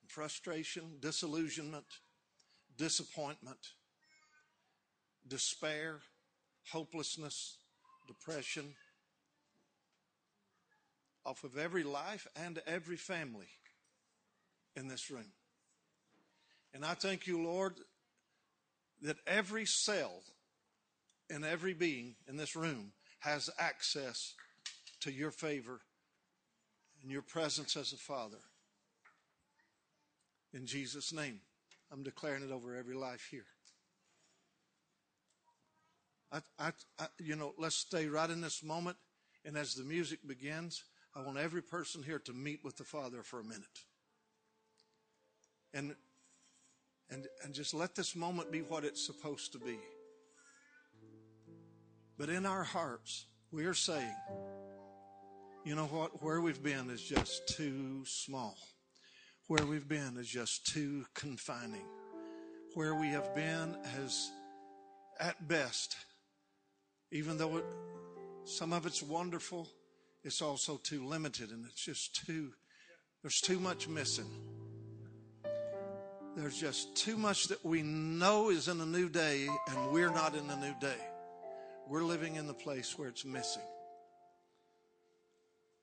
and 0.00 0.10
frustration, 0.10 0.96
disillusionment, 0.98 1.84
disappointment, 2.78 3.58
despair, 5.26 5.98
hopelessness, 6.70 7.58
depression 8.06 8.74
off 11.26 11.44
of 11.44 11.58
every 11.58 11.82
life 11.82 12.26
and 12.36 12.62
every 12.66 12.96
family 12.96 13.48
in 14.76 14.88
this 14.88 15.10
room. 15.10 15.32
And 16.72 16.84
I 16.84 16.94
thank 16.94 17.26
you, 17.26 17.42
Lord, 17.42 17.74
that 19.02 19.16
every 19.26 19.66
cell 19.66 20.22
in 21.28 21.44
every 21.44 21.74
being 21.74 22.14
in 22.26 22.36
this 22.36 22.56
room 22.56 22.92
has 23.20 23.50
access 23.58 24.34
to 25.00 25.12
your 25.12 25.30
favor 25.30 25.80
and 27.02 27.10
your 27.10 27.22
presence 27.22 27.76
as 27.76 27.92
a 27.92 27.96
father. 27.96 28.38
In 30.54 30.66
Jesus' 30.66 31.12
name, 31.12 31.40
I'm 31.90 32.02
declaring 32.02 32.42
it 32.42 32.50
over 32.50 32.76
every 32.76 32.94
life 32.94 33.26
here. 33.30 33.46
I, 36.30 36.40
I, 36.58 36.72
I, 36.98 37.06
you 37.18 37.36
know, 37.36 37.54
let's 37.58 37.76
stay 37.76 38.06
right 38.06 38.28
in 38.28 38.40
this 38.40 38.62
moment. 38.62 38.96
And 39.44 39.56
as 39.56 39.74
the 39.74 39.84
music 39.84 40.18
begins, 40.26 40.84
I 41.14 41.22
want 41.22 41.38
every 41.38 41.62
person 41.62 42.02
here 42.02 42.18
to 42.20 42.32
meet 42.32 42.60
with 42.62 42.76
the 42.76 42.84
Father 42.84 43.22
for 43.22 43.40
a 43.40 43.44
minute. 43.44 43.66
And, 45.72 45.94
and, 47.10 47.26
and 47.42 47.54
just 47.54 47.72
let 47.72 47.94
this 47.94 48.14
moment 48.14 48.52
be 48.52 48.60
what 48.60 48.84
it's 48.84 49.04
supposed 49.04 49.52
to 49.52 49.58
be. 49.58 49.78
But 52.18 52.28
in 52.28 52.44
our 52.44 52.64
hearts, 52.64 53.26
we 53.50 53.64
are 53.64 53.74
saying, 53.74 54.14
you 55.64 55.74
know 55.74 55.86
what? 55.86 56.22
Where 56.22 56.40
we've 56.40 56.62
been 56.62 56.90
is 56.90 57.02
just 57.02 57.48
too 57.48 58.02
small. 58.04 58.56
Where 59.48 59.64
we've 59.64 59.88
been 59.88 60.18
is 60.18 60.28
just 60.28 60.66
too 60.66 61.06
confining. 61.14 61.86
Where 62.74 62.94
we 62.94 63.08
have 63.08 63.34
been 63.34 63.78
has, 63.96 64.30
at 65.18 65.48
best, 65.48 65.96
even 67.10 67.38
though 67.38 67.56
it, 67.56 67.64
some 68.44 68.74
of 68.74 68.84
it's 68.84 69.02
wonderful, 69.02 69.66
it's 70.22 70.42
also 70.42 70.76
too 70.76 71.06
limited 71.06 71.50
and 71.50 71.64
it's 71.64 71.82
just 71.82 72.26
too, 72.26 72.52
there's 73.22 73.40
too 73.40 73.58
much 73.58 73.88
missing. 73.88 74.28
There's 76.36 76.60
just 76.60 76.94
too 76.94 77.16
much 77.16 77.48
that 77.48 77.64
we 77.64 77.80
know 77.80 78.50
is 78.50 78.68
in 78.68 78.82
a 78.82 78.86
new 78.86 79.08
day 79.08 79.48
and 79.70 79.92
we're 79.92 80.12
not 80.12 80.36
in 80.36 80.46
the 80.46 80.56
new 80.56 80.74
day. 80.78 81.00
We're 81.88 82.04
living 82.04 82.36
in 82.36 82.46
the 82.46 82.52
place 82.52 82.98
where 82.98 83.08
it's 83.08 83.24
missing. 83.24 83.62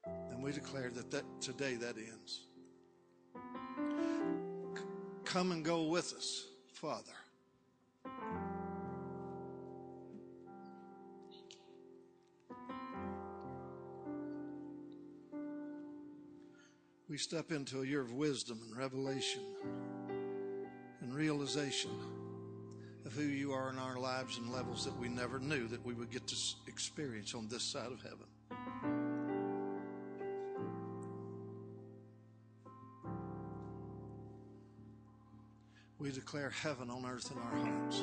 And 0.05 0.43
we 0.43 0.51
declare 0.51 0.91
that, 0.91 1.09
that 1.09 1.24
today 1.41 1.74
that 1.74 1.97
ends. 1.97 2.45
Come 5.36 5.52
and 5.52 5.66
go 5.66 5.84
with 5.84 6.14
us, 6.14 6.46
Father. 6.72 7.12
We 17.10 17.18
step 17.18 17.52
into 17.52 17.82
a 17.82 17.86
year 17.86 18.00
of 18.00 18.14
wisdom 18.14 18.62
and 18.66 18.78
revelation 18.78 19.42
and 21.02 21.14
realization 21.14 21.92
of 23.06 23.12
who 23.12 23.24
you 23.24 23.52
are 23.52 23.70
in 23.70 23.78
our 23.78 24.00
lives 24.00 24.38
and 24.38 24.54
levels 24.54 24.86
that 24.86 24.98
we 24.98 25.10
never 25.10 25.40
knew 25.40 25.68
that 25.68 25.86
we 25.86 25.94
would 25.94 26.12
get 26.12 26.26
to 26.28 26.36
experience 26.68 27.36
on 27.36 27.50
this 27.50 27.64
side 27.64 27.92
of 27.92 28.02
heaven. 28.02 28.26
Declare 36.36 36.50
heaven 36.50 36.90
on 36.90 37.06
earth 37.06 37.32
in 37.32 37.38
our 37.38 37.66
hearts. 37.66 38.02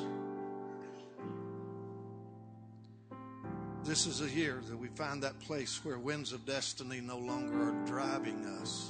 This 3.83 4.07
is 4.07 4.21
a 4.21 4.29
year 4.29 4.59
that 4.69 4.75
we 4.77 4.87
find 4.87 5.21
that 5.21 5.39
place 5.39 5.85
where 5.85 5.99
winds 5.99 6.33
of 6.33 6.43
destiny 6.43 6.99
no 6.99 7.19
longer 7.19 7.69
are 7.69 7.85
driving 7.85 8.43
us, 8.59 8.89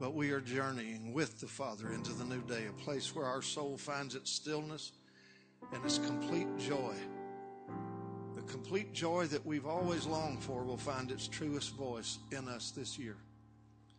but 0.00 0.14
we 0.14 0.30
are 0.30 0.40
journeying 0.40 1.12
with 1.12 1.38
the 1.38 1.46
Father 1.46 1.92
into 1.92 2.14
the 2.14 2.24
new 2.24 2.40
day, 2.42 2.64
a 2.66 2.82
place 2.82 3.14
where 3.14 3.26
our 3.26 3.42
soul 3.42 3.76
finds 3.76 4.14
its 4.14 4.30
stillness 4.30 4.92
and 5.74 5.84
its 5.84 5.98
complete 5.98 6.48
joy. 6.56 6.94
The 8.36 8.42
complete 8.42 8.94
joy 8.94 9.26
that 9.26 9.44
we've 9.44 9.66
always 9.66 10.06
longed 10.06 10.42
for 10.42 10.62
will 10.62 10.78
find 10.78 11.10
its 11.10 11.28
truest 11.28 11.74
voice 11.74 12.20
in 12.32 12.48
us 12.48 12.70
this 12.70 12.98
year. 12.98 13.16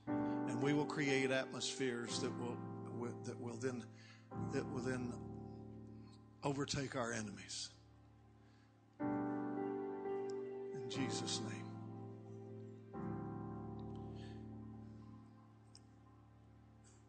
And 0.08 0.60
we 0.64 0.74
will 0.74 0.86
create 0.86 1.30
atmospheres 1.30 2.20
that 2.22 2.32
will 2.39 2.58
that 3.26 3.39
will 3.39 3.55
then 3.58 3.84
that 4.53 4.65
will 4.71 4.81
then 4.81 5.13
overtake 6.43 6.95
our 6.95 7.11
enemies. 7.11 7.69
In 8.99 10.89
Jesus' 10.89 11.41
name. 11.49 11.63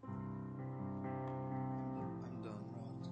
I'm 0.04 0.10
done, 2.42 2.64
Rod. 2.72 3.08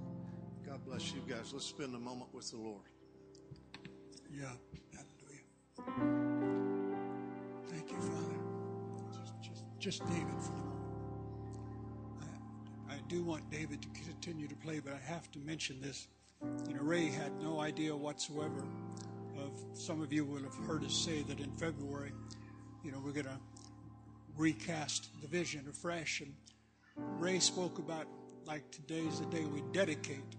God 0.66 0.84
bless 0.84 1.12
you 1.12 1.20
guys. 1.28 1.52
Let's 1.52 1.66
spend 1.66 1.94
a 1.94 1.98
moment 1.98 2.32
with 2.34 2.50
the 2.50 2.58
Lord. 2.58 2.82
Yeah. 4.32 4.52
Hallelujah. 4.92 5.44
Thank 7.68 7.90
you, 7.90 8.00
Father. 8.00 8.38
Just, 9.12 9.34
just, 9.42 9.64
just 9.78 10.06
David 10.06 10.34
for 10.40 10.52
the 10.52 10.58
moment. 10.58 10.75
Do 13.16 13.22
want 13.22 13.50
David 13.50 13.80
to 13.80 13.88
continue 14.04 14.46
to 14.46 14.54
play, 14.56 14.78
but 14.78 14.92
I 14.92 14.98
have 15.10 15.32
to 15.32 15.38
mention 15.38 15.80
this. 15.80 16.06
You 16.68 16.74
know, 16.74 16.82
Ray 16.82 17.06
had 17.06 17.32
no 17.40 17.60
idea 17.60 17.96
whatsoever 17.96 18.62
of, 19.38 19.58
some 19.72 20.02
of 20.02 20.12
you 20.12 20.26
will 20.26 20.42
have 20.42 20.54
heard 20.66 20.84
us 20.84 20.92
say 20.92 21.22
that 21.22 21.40
in 21.40 21.50
February, 21.52 22.12
you 22.84 22.92
know, 22.92 23.00
we're 23.02 23.12
going 23.12 23.24
to 23.24 23.40
recast 24.36 25.08
the 25.22 25.28
vision 25.28 25.64
afresh. 25.66 26.20
And 26.20 26.34
Ray 27.18 27.38
spoke 27.38 27.78
about 27.78 28.06
like 28.44 28.70
today's 28.70 29.18
the 29.18 29.26
day 29.26 29.46
we 29.46 29.62
dedicate. 29.72 30.36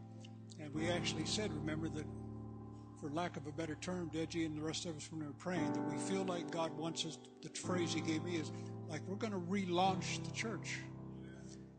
And 0.61 0.71
we 0.71 0.87
actually 0.91 1.25
said, 1.25 1.51
remember, 1.51 1.89
that 1.89 2.05
for 3.01 3.09
lack 3.09 3.37
of 3.37 3.47
a 3.47 3.51
better 3.51 3.75
term, 3.81 4.11
Deji 4.13 4.45
and 4.45 4.55
the 4.55 4.61
rest 4.61 4.85
of 4.85 4.95
us 4.95 5.11
when 5.11 5.21
we 5.21 5.25
were 5.25 5.33
praying, 5.33 5.73
that 5.73 5.91
we 5.91 5.97
feel 5.97 6.25
like 6.25 6.51
God 6.51 6.77
wants 6.77 7.07
us, 7.07 7.17
the 7.41 7.49
phrase 7.49 7.91
he 7.91 8.01
gave 8.01 8.23
me 8.23 8.35
is 8.35 8.51
like 8.87 9.01
we're 9.07 9.15
going 9.15 9.33
to 9.33 9.39
relaunch 9.39 10.23
the 10.23 10.31
church 10.35 10.77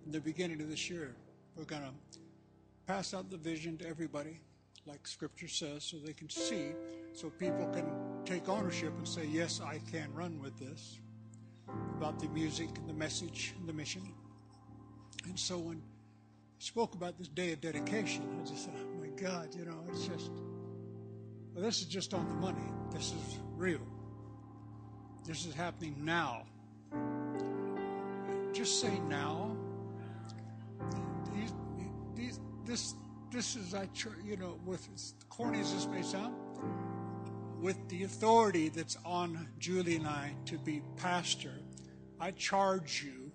in 0.08 0.12
the 0.12 0.20
beginning 0.20 0.58
of 0.62 0.70
this 0.70 0.88
year. 0.88 1.14
We're 1.54 1.64
going 1.64 1.82
to 1.82 1.92
pass 2.86 3.12
out 3.12 3.30
the 3.30 3.36
vision 3.36 3.76
to 3.76 3.86
everybody, 3.86 4.40
like 4.86 5.06
scripture 5.06 5.48
says, 5.48 5.84
so 5.84 5.98
they 5.98 6.14
can 6.14 6.30
see, 6.30 6.68
so 7.12 7.28
people 7.28 7.66
can 7.74 7.84
take 8.24 8.48
ownership 8.48 8.94
and 8.96 9.06
say, 9.06 9.26
yes, 9.26 9.60
I 9.62 9.82
can 9.92 10.08
run 10.14 10.40
with 10.40 10.58
this 10.58 10.98
about 11.98 12.18
the 12.20 12.28
music 12.28 12.70
and 12.78 12.88
the 12.88 12.94
message 12.94 13.52
and 13.58 13.68
the 13.68 13.72
mission. 13.74 14.00
And 15.26 15.38
so 15.38 15.58
when 15.58 15.76
I 15.76 15.80
spoke 16.58 16.94
about 16.94 17.18
this 17.18 17.28
day 17.28 17.52
of 17.52 17.60
dedication, 17.60 18.22
I 18.40 18.48
just 18.48 18.64
thought, 18.64 18.76
oh 18.80 19.00
my 19.02 19.08
God, 19.08 19.54
you 19.54 19.66
know, 19.66 19.84
it's 19.90 20.06
just, 20.06 20.30
well, 21.54 21.62
this 21.62 21.80
is 21.80 21.84
just 21.84 22.14
on 22.14 22.26
the 22.30 22.34
money. 22.36 22.72
This 22.92 23.12
is 23.12 23.38
real. 23.58 23.86
This 25.26 25.44
is 25.44 25.52
happening 25.52 25.96
now. 25.98 26.46
Just 28.54 28.80
say 28.80 28.98
now. 29.00 29.57
This, 32.68 32.94
this 33.32 33.56
is, 33.56 33.74
I, 33.74 33.88
you 34.22 34.36
know, 34.36 34.60
with 34.64 34.86
as 34.94 35.14
corny 35.30 35.60
as 35.60 35.72
this 35.72 35.86
may 35.86 36.02
sound, 36.02 36.34
with 37.60 37.88
the 37.88 38.04
authority 38.04 38.68
that's 38.68 38.96
on 39.04 39.48
Julie 39.58 39.96
and 39.96 40.06
I 40.06 40.34
to 40.44 40.58
be 40.58 40.82
pastor, 40.96 41.54
I 42.20 42.30
charge 42.32 43.02
you 43.04 43.32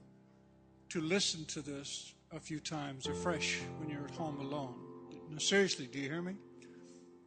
to 0.89 1.01
listen 1.01 1.45
to 1.45 1.61
this 1.61 2.13
a 2.31 2.39
few 2.39 2.59
times 2.59 3.07
afresh 3.07 3.59
when 3.79 3.89
you're 3.89 4.05
at 4.05 4.11
home 4.11 4.39
alone. 4.39 4.75
Seriously, 5.39 5.87
do 5.87 5.97
you 5.97 6.09
hear 6.09 6.21
me? 6.21 6.35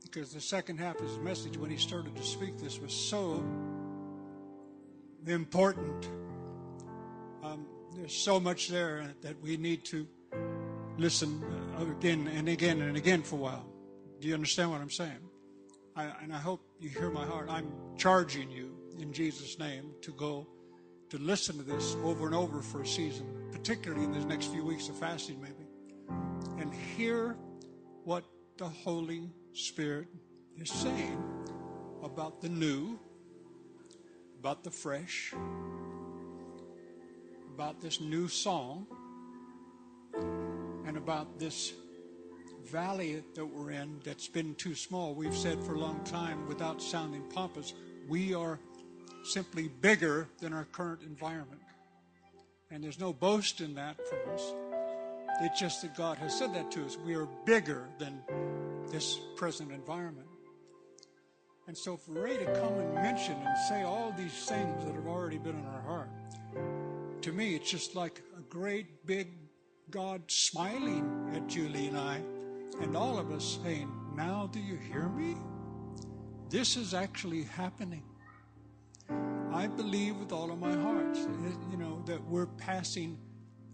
Because 0.02 0.32
the 0.32 0.40
second 0.40 0.78
half 0.78 1.00
of 1.00 1.08
his 1.08 1.18
message, 1.18 1.56
when 1.56 1.70
he 1.70 1.76
started 1.76 2.14
to 2.14 2.22
speak 2.22 2.56
this, 2.56 2.78
was 2.78 2.94
so 2.94 3.44
important. 5.26 6.08
Um, 7.42 7.66
there's 7.96 8.14
so 8.14 8.38
much 8.38 8.68
there 8.68 9.12
that 9.22 9.40
we 9.42 9.56
need 9.56 9.84
to 9.86 10.06
listen 10.98 11.42
uh, 11.78 11.90
again 11.90 12.28
and 12.28 12.48
again 12.48 12.80
and 12.82 12.96
again 12.96 13.22
for 13.22 13.36
a 13.36 13.38
while. 13.38 13.66
Do 14.20 14.28
you 14.28 14.34
understand 14.34 14.70
what 14.70 14.80
I'm 14.80 14.90
saying? 14.90 15.18
I, 15.94 16.12
and 16.22 16.32
I 16.32 16.38
hope 16.38 16.60
you 16.78 16.88
hear 16.88 17.10
my 17.10 17.24
heart. 17.24 17.48
I'm 17.50 17.70
charging 17.96 18.50
you 18.50 18.76
in 18.98 19.12
Jesus' 19.12 19.58
name 19.58 19.92
to 20.02 20.12
go 20.12 20.46
to 21.10 21.18
listen 21.18 21.56
to 21.58 21.62
this 21.62 21.96
over 22.02 22.26
and 22.26 22.34
over 22.34 22.60
for 22.60 22.82
a 22.82 22.86
season, 22.86 23.26
particularly 23.52 24.04
in 24.04 24.12
the 24.12 24.24
next 24.24 24.46
few 24.46 24.64
weeks 24.64 24.88
of 24.88 24.96
fasting, 24.96 25.40
maybe, 25.40 25.66
and 26.58 26.72
hear 26.74 27.36
what 28.04 28.24
the 28.58 28.68
Holy 28.68 29.30
Spirit 29.52 30.08
is 30.58 30.70
saying 30.70 31.22
about 32.02 32.40
the 32.40 32.48
new 32.48 32.98
about 34.46 34.62
the 34.62 34.70
fresh, 34.70 35.34
about 37.54 37.80
this 37.80 38.00
new 38.00 38.28
song, 38.28 38.86
and 40.86 40.96
about 40.96 41.38
this 41.38 41.72
valley 42.64 43.22
that 43.34 43.44
we're 43.44 43.72
in 43.72 44.00
that's 44.04 44.28
been 44.28 44.54
too 44.54 44.74
small. 44.74 45.14
We've 45.14 45.36
said 45.36 45.62
for 45.62 45.74
a 45.74 45.78
long 45.78 46.02
time, 46.04 46.46
without 46.46 46.80
sounding 46.80 47.22
pompous, 47.34 47.74
we 48.08 48.34
are 48.34 48.58
simply 49.24 49.68
bigger 49.68 50.28
than 50.40 50.52
our 50.52 50.64
current 50.72 51.02
environment. 51.02 51.60
And 52.70 52.82
there's 52.82 52.98
no 52.98 53.12
boast 53.12 53.60
in 53.60 53.74
that 53.74 53.96
from 54.08 54.18
us. 54.34 54.52
It's 55.40 55.60
just 55.60 55.82
that 55.82 55.96
God 55.96 56.18
has 56.18 56.36
said 56.36 56.54
that 56.54 56.70
to 56.72 56.84
us. 56.84 56.96
We 57.04 57.14
are 57.14 57.28
bigger 57.44 57.88
than 57.98 58.20
this 58.90 59.18
present 59.36 59.72
environment. 59.72 60.28
And 61.66 61.76
so 61.76 61.96
for 61.96 62.12
Ray 62.12 62.36
to 62.36 62.44
come 62.60 62.74
and 62.78 62.94
mention 62.94 63.34
and 63.34 63.58
say 63.68 63.82
all 63.82 64.14
these 64.16 64.46
things 64.46 64.84
that 64.84 64.94
have 64.94 65.06
already 65.06 65.38
been 65.38 65.58
in 65.58 65.66
our 65.66 65.82
heart, 65.82 66.10
to 67.22 67.32
me, 67.32 67.56
it's 67.56 67.70
just 67.70 67.96
like 67.96 68.22
a 68.38 68.42
great 68.42 69.04
big 69.06 69.28
God 69.90 70.22
smiling 70.28 71.30
at 71.34 71.46
Julie 71.46 71.86
and 71.86 71.96
I, 71.96 72.20
and 72.80 72.96
all 72.96 73.18
of 73.18 73.30
us 73.30 73.58
saying, 73.62 73.88
Now 74.16 74.48
do 74.52 74.58
you 74.58 74.76
hear 74.76 75.08
me? 75.08 75.36
This 76.50 76.76
is 76.76 76.92
actually 76.92 77.44
happening. 77.44 78.02
I 79.52 79.68
believe 79.68 80.16
with 80.16 80.32
all 80.32 80.50
of 80.50 80.58
my 80.58 80.74
heart, 80.76 81.16
you 81.70 81.76
know, 81.76 82.02
that 82.06 82.22
we're 82.24 82.46
passing 82.46 83.16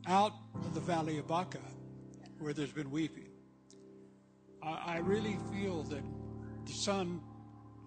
out 0.07 0.33
of 0.55 0.75
the 0.75 0.81
valley 0.81 1.19
of 1.19 1.27
Baca, 1.27 1.59
where 2.39 2.53
there's 2.53 2.73
been 2.73 2.91
weeping. 2.91 3.29
I, 4.63 4.83
I 4.87 4.97
really 4.99 5.39
feel 5.51 5.83
that 5.85 6.03
the 6.67 6.73
sun, 6.73 7.21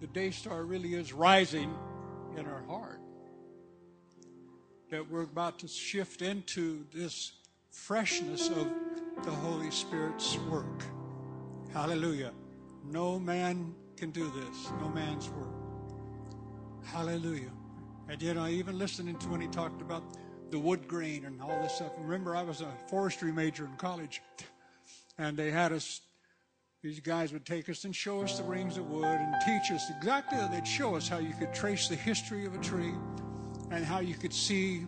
the 0.01 0.07
day 0.07 0.31
star, 0.31 0.63
really 0.63 0.95
is 0.95 1.13
rising 1.13 1.73
in 2.35 2.47
our 2.47 2.63
heart. 2.63 2.99
That 4.89 5.09
we're 5.09 5.23
about 5.23 5.59
to 5.59 5.67
shift 5.67 6.21
into 6.21 6.85
this 6.91 7.31
freshness 7.75 8.49
of 8.49 8.67
the 9.23 9.29
Holy 9.29 9.69
Spirit's 9.69 10.37
work. 10.49 10.83
Hallelujah. 11.71 12.31
No 12.83 13.19
man 13.19 13.75
can 13.95 14.09
do 14.09 14.31
this, 14.31 14.71
no 14.81 14.89
man's 14.89 15.29
work. 15.29 15.53
Hallelujah. 16.83 17.51
And 18.09 18.19
you 18.21 18.33
know, 18.33 18.47
even 18.47 18.79
listening 18.79 19.17
to 19.19 19.27
when 19.27 19.41
he 19.41 19.47
talked 19.47 19.81
about 19.81 20.03
the 20.49 20.57
wood 20.57 20.87
grain 20.87 21.25
and 21.25 21.41
all 21.41 21.61
this 21.61 21.73
stuff. 21.73 21.91
Remember, 21.99 22.35
I 22.35 22.41
was 22.43 22.61
a 22.61 22.71
forestry 22.87 23.31
major 23.31 23.65
in 23.65 23.75
college, 23.75 24.21
and 25.17 25.37
they 25.37 25.51
had 25.51 25.71
us. 25.71 26.01
These 26.81 27.01
guys 27.01 27.33
would 27.33 27.45
take 27.45 27.67
us 27.69 27.83
and 27.83 27.95
show 27.95 28.21
us 28.21 28.37
the 28.37 28.43
rings 28.43 28.77
of 28.77 28.89
wood 28.89 29.05
and 29.05 29.35
teach 29.45 29.71
us 29.71 29.91
exactly. 29.95 30.39
They'd 30.51 30.67
show 30.67 30.95
us 30.95 31.07
how 31.07 31.17
you 31.17 31.33
could 31.33 31.53
trace 31.53 31.87
the 31.87 31.95
history 31.95 32.45
of 32.45 32.55
a 32.55 32.59
tree, 32.59 32.93
and 33.69 33.83
how 33.83 33.99
you 33.99 34.15
could 34.15 34.33
see 34.33 34.87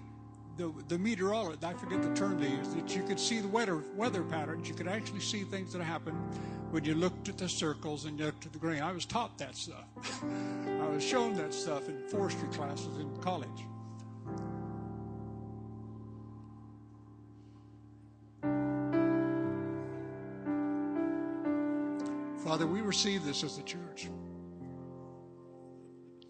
the 0.58 0.74
the 0.88 0.98
meteorology. 0.98 1.58
I 1.64 1.74
forget 1.74 2.02
the 2.02 2.14
term 2.14 2.40
they 2.40 2.50
used. 2.50 2.76
That 2.76 2.96
you 2.96 3.04
could 3.04 3.20
see 3.20 3.40
the 3.40 3.48
weather 3.48 3.84
weather 3.96 4.24
patterns. 4.24 4.68
You 4.68 4.76
could 4.76 4.88
actually 4.88 5.22
see 5.22 5.44
things 5.44 5.74
that 5.74 5.82
happen 5.82 6.14
when 6.72 6.84
you 6.84 6.96
looked 6.96 7.30
at 7.30 7.38
the 7.38 7.48
circles 7.48 8.06
and 8.06 8.20
you 8.20 8.26
looked 8.26 8.46
at 8.46 8.54
the 8.54 8.60
grain. 8.60 8.82
I 8.82 8.92
was 8.92 9.06
taught 9.06 9.38
that 9.38 9.56
stuff. 9.56 9.86
I 10.82 10.88
was 10.88 11.04
shown 11.04 11.34
that 11.36 11.54
stuff 11.54 11.88
in 11.88 12.02
forestry 12.10 12.48
classes 12.50 12.98
in 12.98 13.16
college. 13.18 13.48
Father, 22.44 22.66
we 22.66 22.82
receive 22.82 23.26
this 23.26 23.44
as 23.44 23.58
a 23.58 23.64
church. 23.64 24.08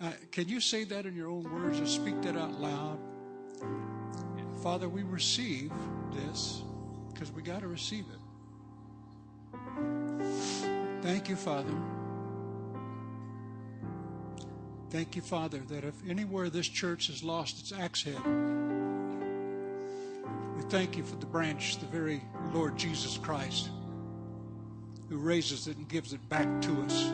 Uh, 0.01 0.11
can 0.32 0.47
you 0.47 0.59
say 0.59 0.84
that 0.84 1.05
in 1.05 1.15
your 1.15 1.30
own 1.30 1.43
words 1.43 1.80
or 1.80 1.86
speak 1.86 2.21
that 2.23 2.36
out 2.36 2.59
loud? 2.59 2.99
Father, 4.57 4.89
we 4.89 5.03
receive 5.03 5.71
this 6.13 6.63
because 7.13 7.31
we 7.31 7.41
got 7.41 7.61
to 7.61 7.67
receive 7.67 8.05
it. 8.11 8.19
Thank 11.01 11.29
you, 11.29 11.35
Father. 11.35 11.73
Thank 14.89 15.15
you, 15.15 15.21
Father, 15.21 15.59
that 15.67 15.83
if 15.83 15.95
anywhere 16.07 16.49
this 16.49 16.67
church 16.67 17.07
has 17.07 17.23
lost 17.23 17.59
its 17.59 17.71
axe 17.71 18.03
head, 18.03 18.25
we 20.55 20.63
thank 20.69 20.97
you 20.97 21.03
for 21.03 21.15
the 21.17 21.25
branch, 21.25 21.77
the 21.77 21.85
very 21.85 22.21
Lord 22.53 22.77
Jesus 22.77 23.17
Christ 23.17 23.69
who 25.09 25.17
raises 25.17 25.67
it 25.67 25.77
and 25.77 25.87
gives 25.87 26.13
it 26.13 26.29
back 26.29 26.61
to 26.61 26.81
us 26.81 27.11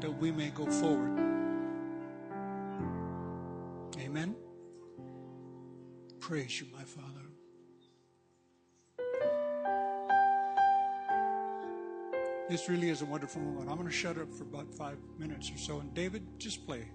that 0.00 0.10
we 0.10 0.30
may 0.30 0.50
go 0.50 0.66
forward. 0.66 1.18
Amen. 3.98 4.34
Praise 6.32 6.62
you, 6.62 6.66
my 6.72 6.82
Father. 6.82 7.28
This 12.48 12.70
really 12.70 12.88
is 12.88 13.02
a 13.02 13.04
wonderful 13.04 13.42
moment. 13.42 13.68
I'm 13.68 13.76
going 13.76 13.86
to 13.86 13.92
shut 13.92 14.16
up 14.16 14.32
for 14.32 14.44
about 14.44 14.72
five 14.72 14.96
minutes 15.18 15.50
or 15.50 15.58
so. 15.58 15.80
And 15.80 15.92
David, 15.92 16.26
just 16.38 16.66
play. 16.66 16.88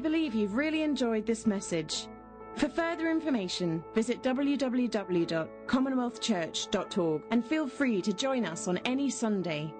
We 0.00 0.08
believe 0.08 0.34
you've 0.34 0.54
really 0.54 0.82
enjoyed 0.82 1.26
this 1.26 1.46
message. 1.46 2.08
For 2.56 2.70
further 2.70 3.10
information, 3.10 3.84
visit 3.94 4.22
www.commonwealthchurch.org 4.22 7.22
and 7.30 7.44
feel 7.44 7.68
free 7.68 8.00
to 8.00 8.14
join 8.14 8.46
us 8.46 8.66
on 8.66 8.78
any 8.86 9.10
Sunday. 9.10 9.74